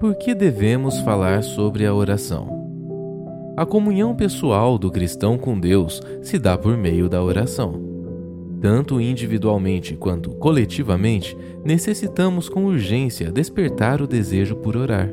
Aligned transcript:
Por 0.00 0.14
que 0.14 0.34
devemos 0.34 0.98
falar 1.00 1.42
sobre 1.42 1.84
a 1.84 1.92
oração? 1.92 2.48
A 3.54 3.66
comunhão 3.66 4.16
pessoal 4.16 4.78
do 4.78 4.90
cristão 4.90 5.36
com 5.36 5.60
Deus 5.60 6.00
se 6.22 6.38
dá 6.38 6.56
por 6.56 6.74
meio 6.74 7.06
da 7.06 7.22
oração. 7.22 7.78
Tanto 8.62 8.98
individualmente 8.98 9.94
quanto 9.96 10.30
coletivamente, 10.30 11.36
necessitamos 11.62 12.48
com 12.48 12.64
urgência 12.64 13.30
despertar 13.30 14.00
o 14.00 14.06
desejo 14.06 14.56
por 14.56 14.74
orar. 14.74 15.12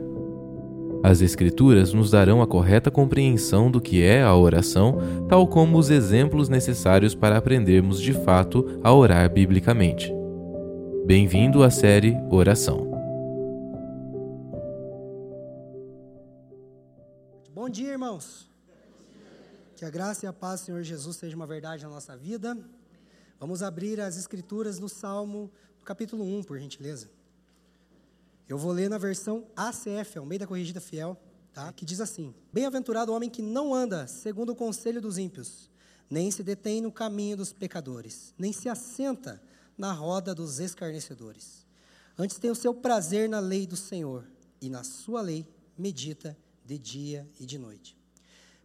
As 1.03 1.21
Escrituras 1.21 1.91
nos 1.91 2.09
darão 2.09 2.41
a 2.41 2.47
correta 2.47 2.89
compreensão 2.89 3.69
do 3.69 3.81
que 3.81 4.01
é 4.01 4.23
a 4.23 4.33
oração, 4.33 4.99
tal 5.27 5.47
como 5.47 5.77
os 5.77 5.89
exemplos 5.89 6.47
necessários 6.47 7.13
para 7.13 7.35
aprendermos 7.35 8.01
de 8.01 8.13
fato 8.13 8.65
a 8.81 8.93
orar 8.93 9.29
biblicamente. 9.29 10.15
Bem-vindo 11.05 11.61
à 11.61 11.69
série 11.69 12.15
Oração. 12.31 12.86
Bom 17.67 17.71
dia, 17.71 17.91
irmãos. 17.91 18.49
Que 19.75 19.83
a 19.83 19.89
graça 19.89 20.25
e 20.25 20.27
a 20.29 20.31
paz 20.31 20.61
do 20.61 20.67
Senhor 20.67 20.83
Jesus 20.83 21.17
seja 21.17 21.35
uma 21.35 21.45
verdade 21.45 21.83
na 21.83 21.89
nossa 21.89 22.15
vida. 22.15 22.57
Vamos 23.37 23.61
abrir 23.61 23.99
as 23.99 24.15
Escrituras 24.15 24.79
no 24.79 24.87
Salmo, 24.87 25.51
capítulo 25.83 26.23
1, 26.23 26.43
por 26.43 26.57
gentileza. 26.57 27.09
Eu 28.47 28.57
vou 28.57 28.71
ler 28.71 28.89
na 28.89 28.97
versão 28.97 29.45
ACF, 29.53 30.17
ao 30.17 30.25
meio 30.25 30.39
da 30.39 30.47
corrigida 30.47 30.79
fiel, 30.79 31.21
tá? 31.51 31.73
que 31.73 31.83
diz 31.83 31.99
assim: 31.99 32.33
Bem-aventurado 32.53 33.11
o 33.11 33.15
homem 33.15 33.29
que 33.29 33.41
não 33.41 33.75
anda 33.75 34.07
segundo 34.07 34.51
o 34.51 34.55
conselho 34.55 35.01
dos 35.01 35.17
ímpios, 35.17 35.69
nem 36.09 36.31
se 36.31 36.43
detém 36.43 36.79
no 36.79 36.89
caminho 36.89 37.35
dos 37.35 37.51
pecadores, 37.51 38.33
nem 38.37 38.53
se 38.53 38.69
assenta 38.69 39.43
na 39.77 39.91
roda 39.91 40.33
dos 40.33 40.61
escarnecedores. 40.61 41.65
Antes 42.17 42.39
tem 42.39 42.49
o 42.49 42.55
seu 42.55 42.73
prazer 42.73 43.27
na 43.27 43.41
lei 43.41 43.67
do 43.67 43.75
Senhor, 43.75 44.23
e 44.61 44.69
na 44.69 44.85
sua 44.85 45.19
lei 45.19 45.45
medita 45.77 46.33
de 46.67 46.77
dia 46.77 47.27
e 47.39 47.45
de 47.45 47.57
noite. 47.57 47.97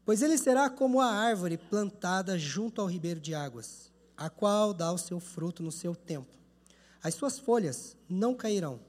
Pois 0.04 0.20
ele 0.20 0.36
será 0.36 0.68
como 0.68 1.00
a 1.00 1.06
árvore 1.06 1.56
plantada 1.56 2.36
junto 2.36 2.80
ao 2.80 2.88
ribeiro 2.88 3.20
de 3.20 3.32
águas, 3.32 3.92
a 4.16 4.28
qual 4.28 4.74
dá 4.74 4.92
o 4.92 4.98
seu 4.98 5.20
fruto 5.20 5.62
no 5.62 5.70
seu 5.70 5.94
tempo. 5.94 6.36
As 7.00 7.14
suas 7.14 7.38
folhas 7.38 7.96
não 8.08 8.34
cairão 8.34 8.80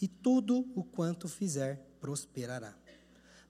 e 0.00 0.06
tudo 0.06 0.64
o 0.76 0.84
quanto 0.84 1.28
fizer 1.28 1.84
prosperará. 2.00 2.74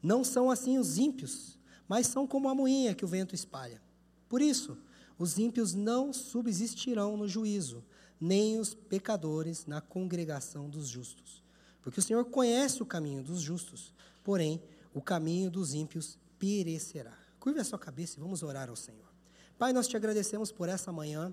Não 0.03 0.25
são 0.25 0.51
assim 0.51 0.79
os 0.79 0.97
ímpios, 0.97 1.59
mas 1.87 2.07
são 2.07 2.27
como 2.27 2.49
a 2.49 2.55
moinha 2.55 2.95
que 2.95 3.05
o 3.05 3.09
vento 3.09 3.35
espalha. 3.35 3.83
Por 4.29 4.41
isso, 4.41 4.79
os 5.19 5.39
ímpios 5.39 5.75
não 5.75 6.13
subsistirão 6.13 7.19
no 7.19 7.29
juízo, 7.29 7.85
nem 8.19 8.59
os 8.59 8.75
pecadores 8.75 9.67
na 9.67 9.83
congregação 9.83 10.71
dos 10.71 10.89
justos. 10.89 11.43
Porque 11.83 12.01
o 12.01 12.03
Senhor 12.03 12.25
conhece 12.25 12.83
o 12.83 12.87
caminho 12.87 13.23
dos 13.23 13.41
justos, 13.41 13.93
porém, 14.23 14.63
o 14.95 15.01
caminho 15.01 15.51
dos 15.51 15.75
ímpios 15.75 16.19
perecerá. 16.39 17.17
Curve 17.39 17.61
a 17.61 17.65
sua 17.65 17.79
cabeça 17.79 18.19
e 18.19 18.21
vamos 18.21 18.43
orar 18.43 18.69
ao 18.69 18.77
Senhor. 18.77 19.11
Pai, 19.59 19.73
nós 19.73 19.89
te 19.89 19.97
agradecemos 19.97 20.51
por 20.51 20.69
essa 20.69 20.93
manhã 20.93 21.33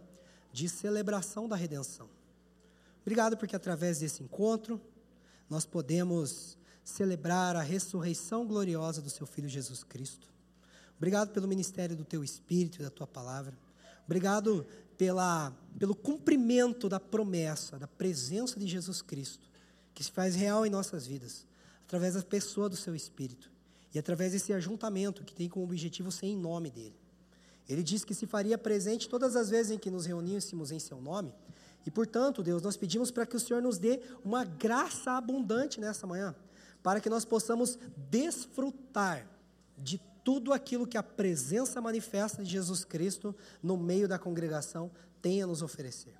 de 0.52 0.68
celebração 0.68 1.48
da 1.48 1.56
redenção. 1.56 2.10
Obrigado 3.02 3.38
porque 3.38 3.56
através 3.56 4.00
desse 4.00 4.24
encontro, 4.24 4.82
nós 5.50 5.66
podemos 5.66 6.58
celebrar 6.84 7.56
a 7.56 7.62
ressurreição 7.62 8.46
gloriosa 8.46 9.02
do 9.02 9.10
seu 9.10 9.26
Filho 9.26 9.48
Jesus 9.48 9.84
Cristo. 9.84 10.28
Obrigado 10.98 11.32
pelo 11.32 11.48
ministério 11.48 11.96
do 11.96 12.04
teu 12.04 12.24
Espírito 12.24 12.82
e 12.82 12.84
da 12.84 12.90
tua 12.90 13.08
palavra. 13.08 13.58
Obrigado 14.06 14.66
pela, 14.98 15.52
pelo 15.78 15.96
cumprimento 15.96 16.90
da 16.90 17.00
promessa, 17.00 17.80
da 17.80 17.88
presença 17.88 18.60
de 18.60 18.68
Jesus 18.68 19.02
Cristo, 19.02 19.50
que 19.94 20.04
se 20.04 20.12
faz 20.12 20.36
real 20.36 20.66
em 20.66 20.70
nossas 20.70 21.08
vidas, 21.08 21.48
através 21.90 22.14
da 22.14 22.22
pessoa 22.22 22.70
do 22.70 22.76
seu 22.76 22.96
Espírito 22.96 23.52
e 23.92 23.98
através 23.98 24.32
desse 24.32 24.54
ajuntamento 24.54 25.24
que 25.24 25.34
tem 25.34 25.50
como 25.50 25.66
objetivo 25.66 26.12
ser 26.12 26.28
em 26.28 26.38
nome 26.38 26.70
dele. 26.70 26.96
Ele 27.68 27.82
disse 27.82 28.06
que 28.06 28.14
se 28.14 28.28
faria 28.28 28.60
presente 28.60 29.10
todas 29.10 29.36
as 29.36 29.50
vezes 29.50 29.72
em 29.72 29.80
que 29.80 29.90
nos 29.90 30.06
reuníssemos 30.06 30.72
em 30.72 30.78
seu 30.78 31.02
nome 31.02 31.34
e, 31.88 31.90
portanto, 31.90 32.44
Deus, 32.44 32.62
nós 32.62 32.78
pedimos 32.78 33.10
para 33.10 33.26
que 33.26 33.36
o 33.36 33.40
Senhor 33.40 33.60
nos 33.60 33.80
dê 33.80 34.02
uma 34.24 34.46
graça 34.46 35.14
abundante 35.14 35.82
nessa 35.82 36.06
manhã, 36.06 36.36
para 36.84 37.02
que 37.02 37.10
nós 37.10 37.26
possamos 37.26 37.80
desfrutar 38.12 39.28
de 39.76 40.00
tudo 40.24 40.54
aquilo 40.54 40.86
que 40.86 40.98
a 40.98 41.02
presença 41.02 41.82
manifesta 41.82 42.44
de 42.44 42.52
Jesus 42.52 42.86
Cristo 42.86 43.36
no 43.64 43.76
meio 43.76 44.08
da 44.08 44.20
congregação 44.20 44.92
tem 45.24 45.42
a 45.42 45.48
nos 45.48 45.64
oferecer. 45.64 46.14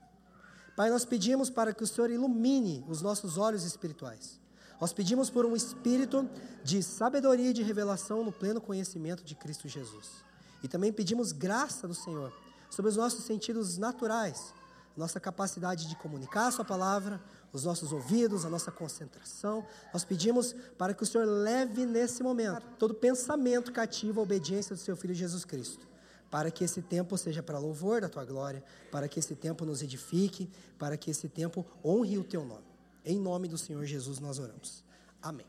Pai, 0.76 0.90
nós 0.90 1.06
pedimos 1.06 1.52
para 1.52 1.76
que 1.76 1.84
o 1.84 1.88
Senhor 1.88 2.10
ilumine 2.10 2.84
os 2.88 3.04
nossos 3.04 3.38
olhos 3.38 3.64
espirituais. 3.64 4.39
Nós 4.80 4.94
pedimos 4.94 5.30
por 5.30 5.46
um 5.46 5.56
espírito 5.56 6.30
de 6.64 6.82
sabedoria 6.82 7.50
e 7.50 7.54
de 7.54 7.64
revelação 7.64 8.24
no 8.24 8.32
pleno 8.32 8.62
conhecimento 8.62 9.24
de 9.24 9.36
Cristo 9.36 9.68
Jesus. 9.68 10.24
E 10.64 10.68
também 10.68 10.92
pedimos 10.92 11.32
graça 11.32 11.88
do 11.88 11.94
Senhor 11.94 12.34
sobre 12.70 12.90
os 12.90 12.96
nossos 12.98 13.26
sentidos 13.26 13.78
naturais, 13.78 14.54
nossa 14.96 15.20
capacidade 15.20 15.88
de 15.88 15.96
comunicar 15.96 16.48
a 16.48 16.52
Sua 16.52 16.66
palavra, 16.66 17.22
os 17.52 17.64
nossos 17.64 17.92
ouvidos, 17.92 18.46
a 18.46 18.50
nossa 18.50 18.72
concentração. 18.72 19.66
Nós 19.94 20.06
pedimos 20.06 20.56
para 20.78 20.94
que 20.94 21.04
o 21.04 21.06
Senhor 21.06 21.26
leve 21.26 21.86
nesse 21.86 22.22
momento 22.22 22.66
todo 22.78 22.94
pensamento 22.94 23.72
cativo 23.72 24.20
à 24.20 24.24
obediência 24.24 24.76
do 24.76 24.82
Seu 24.82 24.96
Filho 24.96 25.14
Jesus 25.14 25.44
Cristo. 25.46 25.88
Para 26.30 26.52
que 26.52 26.64
esse 26.64 26.82
tempo 26.82 27.18
seja 27.18 27.42
para 27.42 27.58
louvor 27.58 28.02
da 28.02 28.10
Tua 28.10 28.24
glória, 28.24 28.64
para 28.92 29.08
que 29.08 29.20
esse 29.20 29.36
tempo 29.36 29.66
nos 29.66 29.82
edifique, 29.82 30.50
para 30.78 30.96
que 30.96 31.10
esse 31.10 31.28
tempo 31.28 31.66
honre 31.84 32.18
o 32.18 32.24
Teu 32.24 32.46
nome. 32.46 32.69
Em 33.10 33.18
nome 33.18 33.48
do 33.48 33.58
Senhor 33.58 33.84
Jesus 33.86 34.20
nós 34.20 34.38
oramos. 34.38 34.84
Amém. 35.20 35.48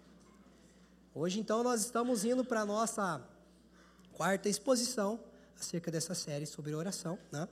Hoje, 1.14 1.38
então, 1.38 1.62
nós 1.62 1.82
estamos 1.82 2.24
indo 2.24 2.42
para 2.42 2.62
a 2.62 2.64
nossa 2.64 3.22
quarta 4.14 4.48
exposição 4.48 5.20
acerca 5.60 5.90
dessa 5.90 6.14
série 6.14 6.46
sobre 6.46 6.74
oração, 6.74 7.18
né? 7.30 7.46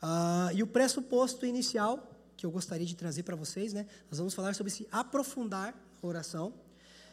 Ah, 0.00 0.48
e 0.54 0.62
o 0.62 0.66
pressuposto 0.66 1.44
inicial 1.44 2.16
que 2.34 2.46
eu 2.46 2.50
gostaria 2.50 2.86
de 2.86 2.96
trazer 2.96 3.24
para 3.24 3.36
vocês, 3.36 3.74
né? 3.74 3.86
Nós 4.10 4.16
vamos 4.16 4.32
falar 4.32 4.54
sobre 4.54 4.72
se 4.72 4.88
aprofundar 4.90 5.78
a 6.02 6.06
oração. 6.06 6.54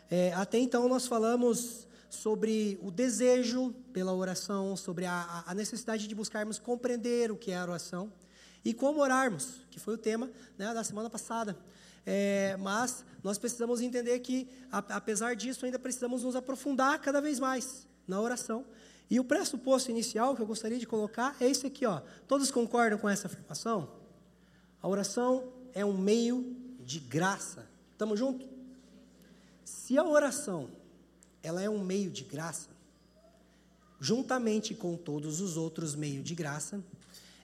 É, 0.09 0.31
até 0.31 0.59
então 0.59 0.87
nós 0.87 1.07
falamos 1.07 1.89
sobre 2.09 2.79
o 2.81 2.89
desejo 2.89 3.73
pela 3.91 4.13
oração, 4.13 4.77
sobre 4.77 5.05
a, 5.05 5.43
a, 5.45 5.53
necessidade 5.53 6.07
de 6.07 6.15
buscarmos 6.15 6.57
compreender 6.57 7.33
o 7.33 7.35
que 7.35 7.51
é 7.51 7.57
a 7.57 7.63
oração 7.63 8.09
e 8.63 8.73
como 8.73 9.01
orarmos, 9.01 9.67
que 9.69 9.77
foi 9.77 9.95
o 9.95 9.97
tema 9.97 10.31
né, 10.57 10.73
da 10.73 10.85
semana 10.85 11.09
passada. 11.09 11.57
É, 12.11 12.57
mas 12.57 13.05
nós 13.23 13.37
precisamos 13.37 13.81
entender 13.81 14.17
que, 14.21 14.49
apesar 14.71 15.35
disso, 15.35 15.63
ainda 15.63 15.77
precisamos 15.77 16.23
nos 16.23 16.35
aprofundar 16.35 16.99
cada 16.99 17.21
vez 17.21 17.39
mais 17.39 17.87
na 18.07 18.19
oração 18.19 18.65
e 19.11 19.19
o 19.19 19.23
pressuposto 19.23 19.91
inicial 19.91 20.35
que 20.35 20.41
eu 20.41 20.47
gostaria 20.47 20.79
de 20.79 20.87
colocar 20.87 21.37
é 21.39 21.47
esse 21.47 21.67
aqui, 21.67 21.85
ó. 21.85 22.01
Todos 22.27 22.49
concordam 22.49 22.97
com 22.97 23.07
essa 23.07 23.27
afirmação? 23.27 23.91
A 24.81 24.87
oração 24.87 25.53
é 25.71 25.85
um 25.85 25.95
meio 25.95 26.57
de 26.79 26.99
graça. 26.99 27.69
Estamos 27.91 28.17
juntos? 28.17 28.47
Se 29.63 29.95
a 29.95 30.03
oração 30.03 30.67
ela 31.43 31.61
é 31.61 31.69
um 31.69 31.83
meio 31.83 32.09
de 32.09 32.23
graça, 32.23 32.69
juntamente 33.99 34.73
com 34.73 34.97
todos 34.97 35.41
os 35.41 35.57
outros 35.57 35.93
meios 35.93 36.23
de 36.23 36.33
graça, 36.33 36.83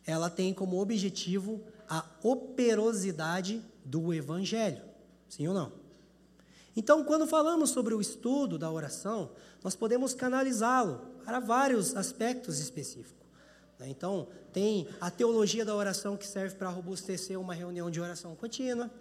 ela 0.07 0.27
tem 0.27 0.55
como 0.55 0.81
objetivo 0.81 1.63
a 1.87 2.03
operosidade 2.23 3.63
do 3.85 4.13
evangelho. 4.13 4.81
Sim 5.29 5.47
ou 5.47 5.53
não? 5.53 5.71
Então, 6.75 7.05
quando 7.05 7.25
falamos 7.25 7.69
sobre 7.69 7.93
o 7.93 8.01
estudo 8.01 8.57
da 8.57 8.69
oração, 8.69 9.31
nós 9.63 9.75
podemos 9.75 10.13
canalizá-lo 10.13 10.99
para 11.23 11.39
vários 11.39 11.95
aspectos 11.95 12.59
específicos. 12.59 13.25
Né? 13.79 13.87
Então, 13.89 14.27
tem 14.51 14.87
a 14.99 15.09
teologia 15.09 15.63
da 15.63 15.73
oração 15.73 16.17
que 16.17 16.27
serve 16.27 16.55
para 16.55 16.69
robustecer 16.69 17.39
uma 17.39 17.53
reunião 17.53 17.89
de 17.89 18.01
oração 18.01 18.35
contínua, 18.35 18.91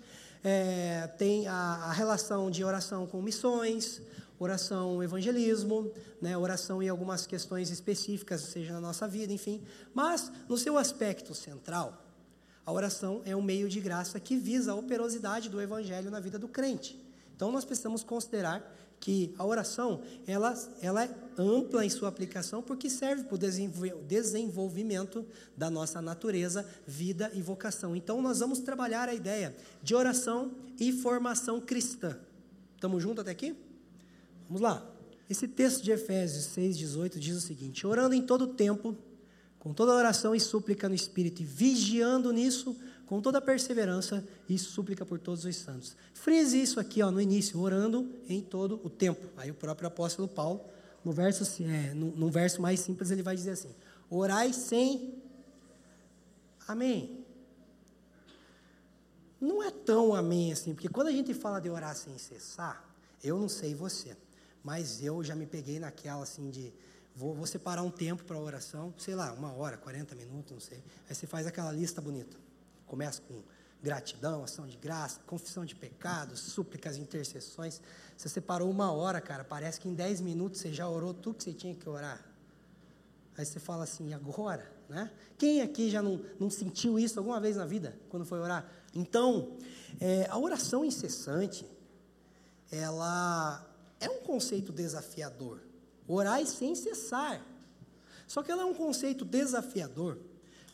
é, 0.42 1.06
tem 1.18 1.48
a, 1.48 1.54
a, 1.54 1.92
relação 1.92 2.50
de 2.50 2.62
oração 2.62 3.06
com 3.06 3.22
missões, 3.22 4.02
oração 4.38 5.02
evangelismo, 5.02 5.90
né, 6.20 6.36
oração 6.36 6.82
em 6.82 6.88
algumas 6.88 7.26
questões 7.26 7.70
específicas, 7.70 8.42
seja 8.42 8.74
na 8.74 8.80
nossa 8.80 9.08
vida, 9.08 9.32
enfim. 9.32 9.62
Mas, 9.94 10.30
no 10.46 10.58
seu 10.58 10.76
aspecto 10.76 11.34
central, 11.34 12.03
a 12.66 12.72
oração 12.72 13.20
é 13.24 13.36
um 13.36 13.42
meio 13.42 13.68
de 13.68 13.80
graça 13.80 14.18
que 14.18 14.36
visa 14.36 14.72
a 14.72 14.74
operosidade 14.74 15.48
do 15.48 15.60
evangelho 15.60 16.10
na 16.10 16.20
vida 16.20 16.38
do 16.38 16.48
crente. 16.48 16.98
Então, 17.36 17.52
nós 17.52 17.64
precisamos 17.64 18.02
considerar 18.02 18.74
que 19.00 19.34
a 19.36 19.44
oração 19.44 20.00
ela, 20.26 20.54
ela 20.80 21.04
é 21.04 21.14
ampla 21.36 21.84
em 21.84 21.90
sua 21.90 22.08
aplicação 22.08 22.62
porque 22.62 22.88
serve 22.88 23.24
para 23.24 23.34
o 23.34 23.38
desenvolvimento 24.06 25.26
da 25.54 25.68
nossa 25.68 26.00
natureza, 26.00 26.64
vida 26.86 27.30
e 27.34 27.42
vocação. 27.42 27.94
Então, 27.94 28.22
nós 28.22 28.38
vamos 28.38 28.60
trabalhar 28.60 29.08
a 29.08 29.14
ideia 29.14 29.54
de 29.82 29.94
oração 29.94 30.52
e 30.80 30.90
formação 30.90 31.60
cristã. 31.60 32.16
Estamos 32.74 33.02
juntos 33.02 33.20
até 33.20 33.32
aqui? 33.32 33.54
Vamos 34.48 34.62
lá. 34.62 34.90
Esse 35.28 35.48
texto 35.48 35.82
de 35.82 35.90
Efésios 35.90 36.46
6,18 36.56 37.18
diz 37.18 37.36
o 37.36 37.40
seguinte: 37.40 37.86
Orando 37.86 38.14
em 38.14 38.22
todo 38.22 38.46
tempo, 38.46 38.96
com 39.64 39.72
toda 39.72 39.94
oração 39.94 40.34
e 40.34 40.40
súplica 40.40 40.90
no 40.90 40.94
Espírito, 40.94 41.40
e 41.40 41.44
vigiando 41.46 42.30
nisso 42.30 42.76
com 43.06 43.22
toda 43.22 43.40
perseverança 43.40 44.22
e 44.46 44.58
súplica 44.58 45.06
por 45.06 45.18
todos 45.18 45.46
os 45.46 45.56
santos. 45.56 45.96
Frise 46.12 46.60
isso 46.60 46.78
aqui 46.78 47.02
ó, 47.02 47.10
no 47.10 47.18
início, 47.18 47.58
orando 47.58 48.14
em 48.28 48.42
todo 48.42 48.78
o 48.84 48.90
tempo. 48.90 49.26
Aí 49.38 49.50
o 49.50 49.54
próprio 49.54 49.88
apóstolo 49.88 50.28
Paulo, 50.28 50.60
no 51.02 51.12
verso, 51.12 51.62
é, 51.62 51.94
no, 51.94 52.14
no 52.14 52.30
verso 52.30 52.60
mais 52.60 52.80
simples, 52.80 53.10
ele 53.10 53.22
vai 53.22 53.34
dizer 53.34 53.52
assim: 53.52 53.74
Orai 54.10 54.52
sem. 54.52 55.14
Amém. 56.68 57.24
Não 59.40 59.62
é 59.62 59.70
tão 59.70 60.14
amém 60.14 60.52
assim, 60.52 60.74
porque 60.74 60.90
quando 60.90 61.08
a 61.08 61.12
gente 61.12 61.32
fala 61.32 61.58
de 61.58 61.70
orar 61.70 61.96
sem 61.96 62.18
cessar, 62.18 62.86
eu 63.22 63.38
não 63.38 63.48
sei 63.48 63.74
você, 63.74 64.14
mas 64.62 65.02
eu 65.02 65.24
já 65.24 65.34
me 65.34 65.46
peguei 65.46 65.78
naquela 65.78 66.22
assim 66.22 66.50
de 66.50 66.70
vou, 67.14 67.34
vou 67.34 67.46
separar 67.46 67.82
um 67.82 67.90
tempo 67.90 68.24
para 68.24 68.38
oração, 68.38 68.92
sei 68.98 69.14
lá, 69.14 69.32
uma 69.32 69.52
hora, 69.52 69.76
40 69.76 70.14
minutos, 70.14 70.52
não 70.52 70.60
sei. 70.60 70.82
Aí 71.08 71.14
você 71.14 71.26
faz 71.26 71.46
aquela 71.46 71.72
lista 71.72 72.00
bonita. 72.00 72.36
Começa 72.86 73.22
com 73.22 73.42
gratidão, 73.82 74.42
ação 74.42 74.66
de 74.66 74.76
graça, 74.76 75.20
confissão 75.26 75.64
de 75.64 75.74
pecados, 75.74 76.40
súplicas, 76.40 76.96
intercessões. 76.96 77.80
Você 78.16 78.28
separou 78.28 78.70
uma 78.70 78.90
hora, 78.90 79.20
cara, 79.20 79.44
parece 79.44 79.78
que 79.78 79.88
em 79.88 79.94
10 79.94 80.22
minutos 80.22 80.60
você 80.60 80.72
já 80.72 80.88
orou 80.88 81.12
tudo 81.12 81.36
que 81.36 81.44
você 81.44 81.52
tinha 81.52 81.74
que 81.74 81.88
orar. 81.88 82.24
Aí 83.36 83.44
você 83.44 83.60
fala 83.60 83.84
assim, 83.84 84.14
agora? 84.14 84.72
Né? 84.88 85.10
Quem 85.36 85.60
aqui 85.60 85.90
já 85.90 86.02
não, 86.02 86.24
não 86.38 86.48
sentiu 86.48 86.98
isso 86.98 87.18
alguma 87.18 87.40
vez 87.40 87.56
na 87.56 87.66
vida, 87.66 87.98
quando 88.08 88.24
foi 88.24 88.38
orar? 88.38 88.66
Então, 88.94 89.56
é, 90.00 90.26
a 90.30 90.38
oração 90.38 90.84
incessante, 90.84 91.66
ela 92.70 93.66
é 94.00 94.08
um 94.08 94.20
conceito 94.20 94.72
desafiador. 94.72 95.60
Orar 96.06 96.44
sem 96.46 96.74
cessar. 96.74 97.44
Só 98.26 98.42
que 98.42 98.50
ela 98.50 98.62
é 98.62 98.64
um 98.64 98.74
conceito 98.74 99.24
desafiador 99.24 100.18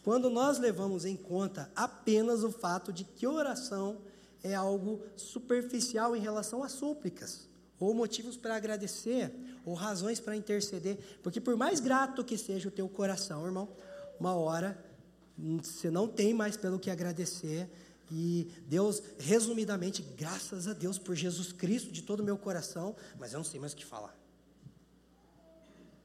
quando 0.02 0.30
nós 0.30 0.58
levamos 0.58 1.04
em 1.04 1.16
conta 1.16 1.70
apenas 1.76 2.42
o 2.42 2.50
fato 2.50 2.92
de 2.92 3.04
que 3.04 3.26
oração 3.26 3.98
é 4.42 4.54
algo 4.54 5.02
superficial 5.16 6.16
em 6.16 6.20
relação 6.20 6.62
às 6.62 6.72
súplicas, 6.72 7.46
ou 7.78 7.94
motivos 7.94 8.36
para 8.36 8.56
agradecer, 8.56 9.32
ou 9.64 9.74
razões 9.74 10.18
para 10.18 10.36
interceder, 10.36 10.98
porque 11.22 11.40
por 11.40 11.56
mais 11.56 11.80
grato 11.80 12.24
que 12.24 12.38
seja 12.38 12.68
o 12.68 12.72
teu 12.72 12.88
coração, 12.88 13.44
irmão, 13.44 13.68
uma 14.18 14.34
hora 14.34 14.82
hum, 15.38 15.58
você 15.62 15.90
não 15.90 16.08
tem 16.08 16.32
mais 16.32 16.56
pelo 16.56 16.78
que 16.78 16.90
agradecer, 16.90 17.68
e 18.10 18.50
Deus, 18.66 19.02
resumidamente, 19.18 20.02
graças 20.02 20.66
a 20.66 20.72
Deus 20.72 20.98
por 20.98 21.14
Jesus 21.14 21.52
Cristo 21.52 21.92
de 21.92 22.02
todo 22.02 22.20
o 22.20 22.24
meu 22.24 22.36
coração, 22.36 22.96
mas 23.18 23.32
eu 23.32 23.38
não 23.38 23.44
sei 23.44 23.60
mais 23.60 23.72
o 23.72 23.76
que 23.76 23.84
falar. 23.84 24.19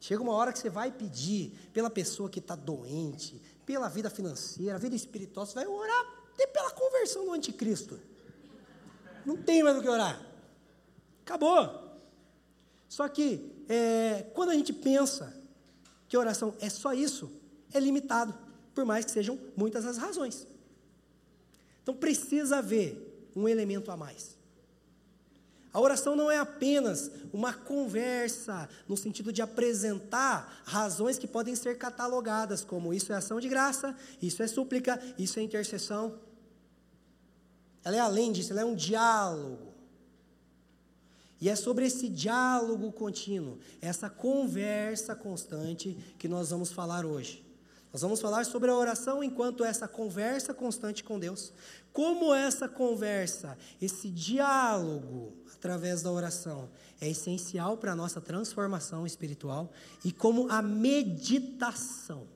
Chega 0.05 0.21
uma 0.21 0.33
hora 0.33 0.53
que 0.53 0.59
você 0.59 0.69
vai 0.69 0.91
pedir 0.91 1.51
pela 1.73 1.89
pessoa 1.89 2.29
que 2.29 2.37
está 2.37 2.55
doente, 2.55 3.41
pela 3.65 3.89
vida 3.89 4.07
financeira, 4.07 4.77
vida 4.77 4.95
espiritual, 4.95 5.47
você 5.47 5.55
vai 5.55 5.65
orar 5.65 6.05
até 6.31 6.45
pela 6.45 6.69
conversão 6.69 7.25
do 7.25 7.33
anticristo. 7.33 7.99
Não 9.25 9.35
tem 9.35 9.63
mais 9.63 9.75
o 9.75 9.81
que 9.81 9.89
orar. 9.89 10.23
Acabou. 11.23 11.97
Só 12.87 13.07
que, 13.09 13.51
é, 13.67 14.29
quando 14.35 14.49
a 14.49 14.53
gente 14.53 14.71
pensa 14.71 15.35
que 16.07 16.15
oração 16.15 16.53
é 16.59 16.69
só 16.69 16.93
isso, 16.93 17.31
é 17.73 17.79
limitado, 17.79 18.31
por 18.75 18.85
mais 18.85 19.05
que 19.05 19.11
sejam 19.11 19.39
muitas 19.57 19.87
as 19.87 19.97
razões. 19.97 20.45
Então 21.81 21.95
precisa 21.95 22.57
haver 22.57 23.31
um 23.35 23.49
elemento 23.49 23.89
a 23.89 23.97
mais. 23.97 24.34
A 25.75 25.79
oração 25.81 26.15
não 26.15 26.31
é 26.31 26.37
apenas 26.37 27.11
uma 27.33 27.53
conversa, 27.53 28.69
no 28.87 28.95
sentido 28.95 29.33
de 29.33 29.41
apresentar 29.41 30.61
razões 30.63 31.17
que 31.17 31.27
podem 31.27 31.53
ser 31.53 31.77
catalogadas, 31.77 32.63
como 32.63 32.93
isso 32.93 33.11
é 33.11 33.17
ação 33.17 33.41
de 33.41 33.49
graça, 33.49 33.93
isso 34.21 34.41
é 34.41 34.47
súplica, 34.47 34.97
isso 35.19 35.37
é 35.37 35.41
intercessão. 35.41 36.17
Ela 37.83 37.97
é 37.97 37.99
além 37.99 38.31
disso, 38.31 38.53
ela 38.53 38.61
é 38.61 38.65
um 38.65 38.73
diálogo. 38.73 39.73
E 41.41 41.49
é 41.49 41.57
sobre 41.57 41.87
esse 41.87 42.07
diálogo 42.07 42.89
contínuo, 42.93 43.59
essa 43.81 44.09
conversa 44.09 45.13
constante 45.13 45.97
que 46.17 46.29
nós 46.29 46.51
vamos 46.51 46.71
falar 46.71 47.05
hoje. 47.05 47.45
Nós 47.95 48.01
vamos 48.01 48.19
falar 48.19 48.45
sobre 48.45 48.69
a 48.69 48.75
oração 48.75 49.23
enquanto 49.23 49.63
essa 49.63 49.87
conversa 49.89 50.53
constante 50.53 51.01
com 51.01 51.17
Deus. 51.17 51.53
Como 51.93 52.33
essa 52.33 52.67
conversa, 52.67 53.57
esse 53.81 54.09
diálogo 54.09 55.33
através 55.65 56.03
da 56.03 56.11
oração 56.11 56.69
é 57.01 57.09
essencial 57.09 57.75
para 57.75 57.93
a 57.93 57.95
nossa 57.95 58.21
transformação 58.21 59.05
espiritual 59.05 59.71
e 60.03 60.11
como 60.11 60.47
a 60.51 60.61
meditação 60.61 62.27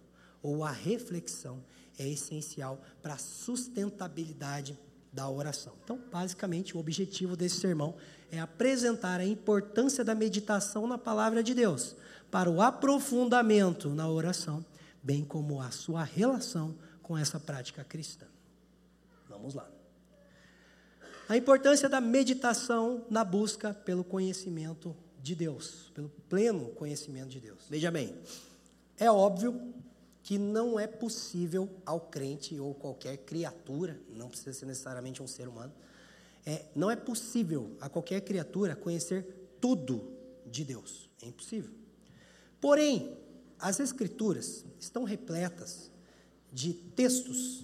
ou 0.41 0.63
a 0.63 0.71
reflexão 0.71 1.63
é 1.97 2.07
essencial 2.07 2.81
para 3.03 3.13
a 3.13 3.17
sustentabilidade 3.19 4.77
da 5.13 5.29
oração. 5.29 5.73
Então, 5.83 5.99
basicamente, 6.11 6.75
o 6.75 6.79
objetivo 6.79 7.35
desse 7.35 7.59
sermão 7.59 7.95
é 8.31 8.39
apresentar 8.39 9.19
a 9.19 9.25
importância 9.25 10.03
da 10.03 10.15
meditação 10.15 10.87
na 10.87 10.97
palavra 10.97 11.43
de 11.43 11.53
Deus 11.53 11.95
para 12.31 12.49
o 12.49 12.61
aprofundamento 12.61 13.89
na 13.89 14.09
oração 14.09 14.65
bem 15.03 15.23
como 15.23 15.61
a 15.61 15.71
sua 15.71 16.03
relação 16.03 16.75
com 17.03 17.17
essa 17.17 17.39
prática 17.39 17.83
cristã. 17.83 18.25
Vamos 19.27 19.53
lá. 19.53 19.78
A 21.29 21.37
importância 21.37 21.87
da 21.87 22.01
meditação 22.01 23.05
na 23.07 23.23
busca 23.23 23.71
pelo 23.71 24.03
conhecimento 24.03 24.95
de 25.21 25.35
Deus, 25.35 25.91
pelo 25.93 26.09
pleno 26.27 26.69
conhecimento 26.71 27.29
de 27.29 27.39
Deus. 27.39 27.59
Veja 27.69 27.91
bem, 27.91 28.15
é 28.97 29.11
óbvio 29.11 29.71
que 30.23 30.39
não 30.39 30.79
é 30.79 30.87
possível 30.87 31.69
ao 31.85 32.01
crente 32.01 32.59
ou 32.59 32.73
qualquer 32.73 33.15
criatura, 33.17 34.01
não 34.09 34.27
precisa 34.27 34.53
ser 34.53 34.65
necessariamente 34.65 35.21
um 35.21 35.27
ser 35.27 35.47
humano, 35.47 35.71
é, 36.47 36.65
não 36.75 36.89
é 36.89 36.95
possível 36.95 37.77
a 37.79 37.87
qualquer 37.87 38.21
criatura 38.21 38.75
conhecer 38.75 39.53
tudo 39.61 40.11
de 40.47 40.65
Deus. 40.65 41.11
É 41.21 41.27
impossível. 41.27 41.69
Porém, 42.59 43.15
as 43.59 43.79
Escrituras 43.79 44.65
estão 44.79 45.03
repletas 45.03 45.91
de 46.51 46.73
textos 46.73 47.63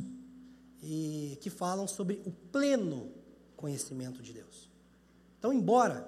e, 0.83 1.35
que 1.41 1.49
falam 1.49 1.87
sobre 1.87 2.21
o 2.27 2.31
pleno 2.31 3.24
conhecimento 3.55 4.21
de 4.21 4.33
Deus. 4.33 4.69
Então, 5.39 5.53
embora 5.53 6.07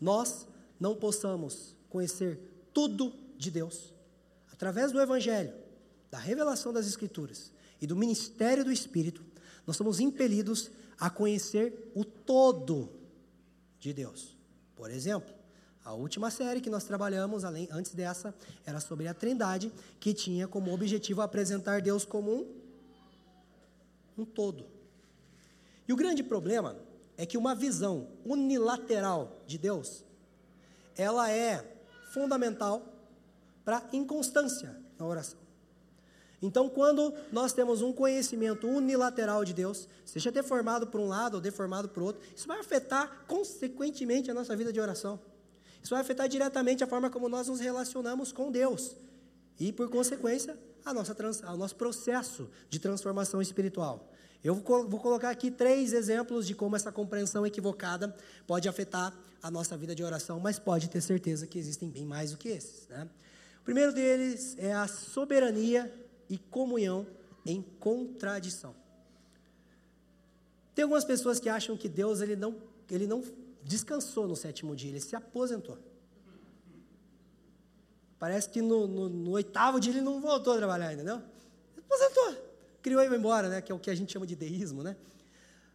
nós 0.00 0.46
não 0.78 0.94
possamos 0.94 1.74
conhecer 1.88 2.38
tudo 2.72 3.12
de 3.36 3.50
Deus, 3.50 3.94
através 4.52 4.92
do 4.92 5.00
Evangelho, 5.00 5.54
da 6.10 6.18
revelação 6.18 6.72
das 6.72 6.86
Escrituras 6.86 7.52
e 7.80 7.86
do 7.86 7.96
ministério 7.96 8.64
do 8.64 8.72
Espírito, 8.72 9.24
nós 9.66 9.76
somos 9.76 10.00
impelidos 10.00 10.70
a 10.98 11.10
conhecer 11.10 11.90
o 11.94 12.04
todo 12.04 12.90
de 13.78 13.92
Deus. 13.92 14.36
Por 14.74 14.90
exemplo, 14.90 15.34
a 15.84 15.92
última 15.92 16.30
série 16.30 16.60
que 16.60 16.68
nós 16.68 16.84
trabalhamos, 16.84 17.44
além, 17.44 17.68
antes 17.70 17.94
dessa, 17.94 18.34
era 18.64 18.80
sobre 18.80 19.08
a 19.08 19.14
Trindade, 19.14 19.72
que 20.00 20.12
tinha 20.12 20.48
como 20.48 20.72
objetivo 20.72 21.22
apresentar 21.22 21.80
Deus 21.80 22.04
como 22.04 22.32
um, 22.32 22.54
um 24.18 24.24
todo. 24.24 24.75
E 25.88 25.92
o 25.92 25.96
grande 25.96 26.22
problema 26.22 26.76
é 27.16 27.24
que 27.24 27.38
uma 27.38 27.54
visão 27.54 28.08
unilateral 28.24 29.36
de 29.46 29.58
Deus, 29.58 30.04
ela 30.96 31.30
é 31.30 31.64
fundamental 32.12 32.82
para 33.64 33.82
inconstância 33.92 34.76
na 34.98 35.06
oração. 35.06 35.38
Então, 36.40 36.68
quando 36.68 37.14
nós 37.32 37.52
temos 37.52 37.80
um 37.80 37.92
conhecimento 37.92 38.68
unilateral 38.68 39.44
de 39.44 39.54
Deus, 39.54 39.88
seja 40.04 40.30
deformado 40.30 40.86
por 40.86 41.00
um 41.00 41.08
lado 41.08 41.34
ou 41.34 41.40
deformado 41.40 41.88
por 41.88 42.02
outro, 42.02 42.22
isso 42.36 42.46
vai 42.46 42.60
afetar 42.60 43.24
consequentemente 43.26 44.30
a 44.30 44.34
nossa 44.34 44.54
vida 44.54 44.72
de 44.72 44.78
oração. 44.78 45.18
Isso 45.82 45.94
vai 45.94 46.00
afetar 46.00 46.28
diretamente 46.28 46.84
a 46.84 46.86
forma 46.86 47.08
como 47.08 47.28
nós 47.28 47.48
nos 47.48 47.60
relacionamos 47.60 48.32
com 48.32 48.50
Deus 48.50 48.96
e, 49.58 49.72
por 49.72 49.88
consequência, 49.88 50.58
a 50.84 50.92
nossa 50.92 51.14
trans, 51.14 51.42
ao 51.42 51.56
nosso 51.56 51.74
processo 51.74 52.48
de 52.68 52.78
transformação 52.78 53.40
espiritual. 53.40 54.12
Eu 54.46 54.54
vou 54.54 55.00
colocar 55.00 55.30
aqui 55.30 55.50
três 55.50 55.92
exemplos 55.92 56.46
de 56.46 56.54
como 56.54 56.76
essa 56.76 56.92
compreensão 56.92 57.44
equivocada 57.44 58.14
pode 58.46 58.68
afetar 58.68 59.12
a 59.42 59.50
nossa 59.50 59.76
vida 59.76 59.92
de 59.92 60.04
oração, 60.04 60.38
mas 60.38 60.56
pode 60.56 60.88
ter 60.88 61.00
certeza 61.00 61.48
que 61.48 61.58
existem 61.58 61.90
bem 61.90 62.06
mais 62.06 62.30
do 62.30 62.36
que 62.36 62.50
esses. 62.50 62.86
Né? 62.86 63.08
O 63.60 63.64
primeiro 63.64 63.92
deles 63.92 64.54
é 64.56 64.72
a 64.72 64.86
soberania 64.86 65.92
e 66.30 66.38
comunhão 66.38 67.04
em 67.44 67.60
contradição. 67.80 68.72
Tem 70.76 70.84
algumas 70.84 71.04
pessoas 71.04 71.40
que 71.40 71.48
acham 71.48 71.76
que 71.76 71.88
Deus 71.88 72.20
ele 72.20 72.36
não, 72.36 72.56
ele 72.88 73.08
não 73.08 73.24
descansou 73.64 74.28
no 74.28 74.36
sétimo 74.36 74.76
dia, 74.76 74.90
ele 74.90 75.00
se 75.00 75.16
aposentou. 75.16 75.76
Parece 78.16 78.48
que 78.48 78.62
no, 78.62 78.86
no, 78.86 79.08
no 79.08 79.30
oitavo 79.32 79.80
dia 79.80 79.92
ele 79.92 80.02
não 80.02 80.20
voltou 80.20 80.52
a 80.52 80.56
trabalhar, 80.56 80.94
entendeu? 80.94 81.16
Ele 81.16 81.84
aposentou. 81.84 82.45
Criou 82.86 83.02
e 83.02 83.08
vai 83.08 83.18
embora, 83.18 83.48
né? 83.48 83.60
Que 83.60 83.72
é 83.72 83.74
o 83.74 83.80
que 83.80 83.90
a 83.90 83.94
gente 83.96 84.12
chama 84.12 84.24
de 84.24 84.36
deísmo, 84.36 84.80
né? 84.80 84.94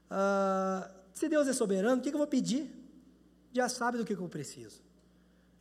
Ah, 0.09 0.89
se 1.13 1.27
Deus 1.27 1.45
é 1.45 1.51
soberano, 1.51 1.99
o 1.99 2.01
que, 2.01 2.09
que 2.09 2.15
eu 2.15 2.19
vou 2.19 2.25
pedir? 2.25 2.73
Já 3.51 3.67
sabe 3.67 3.97
do 3.97 4.05
que, 4.05 4.15
que 4.15 4.21
eu 4.21 4.29
preciso. 4.29 4.81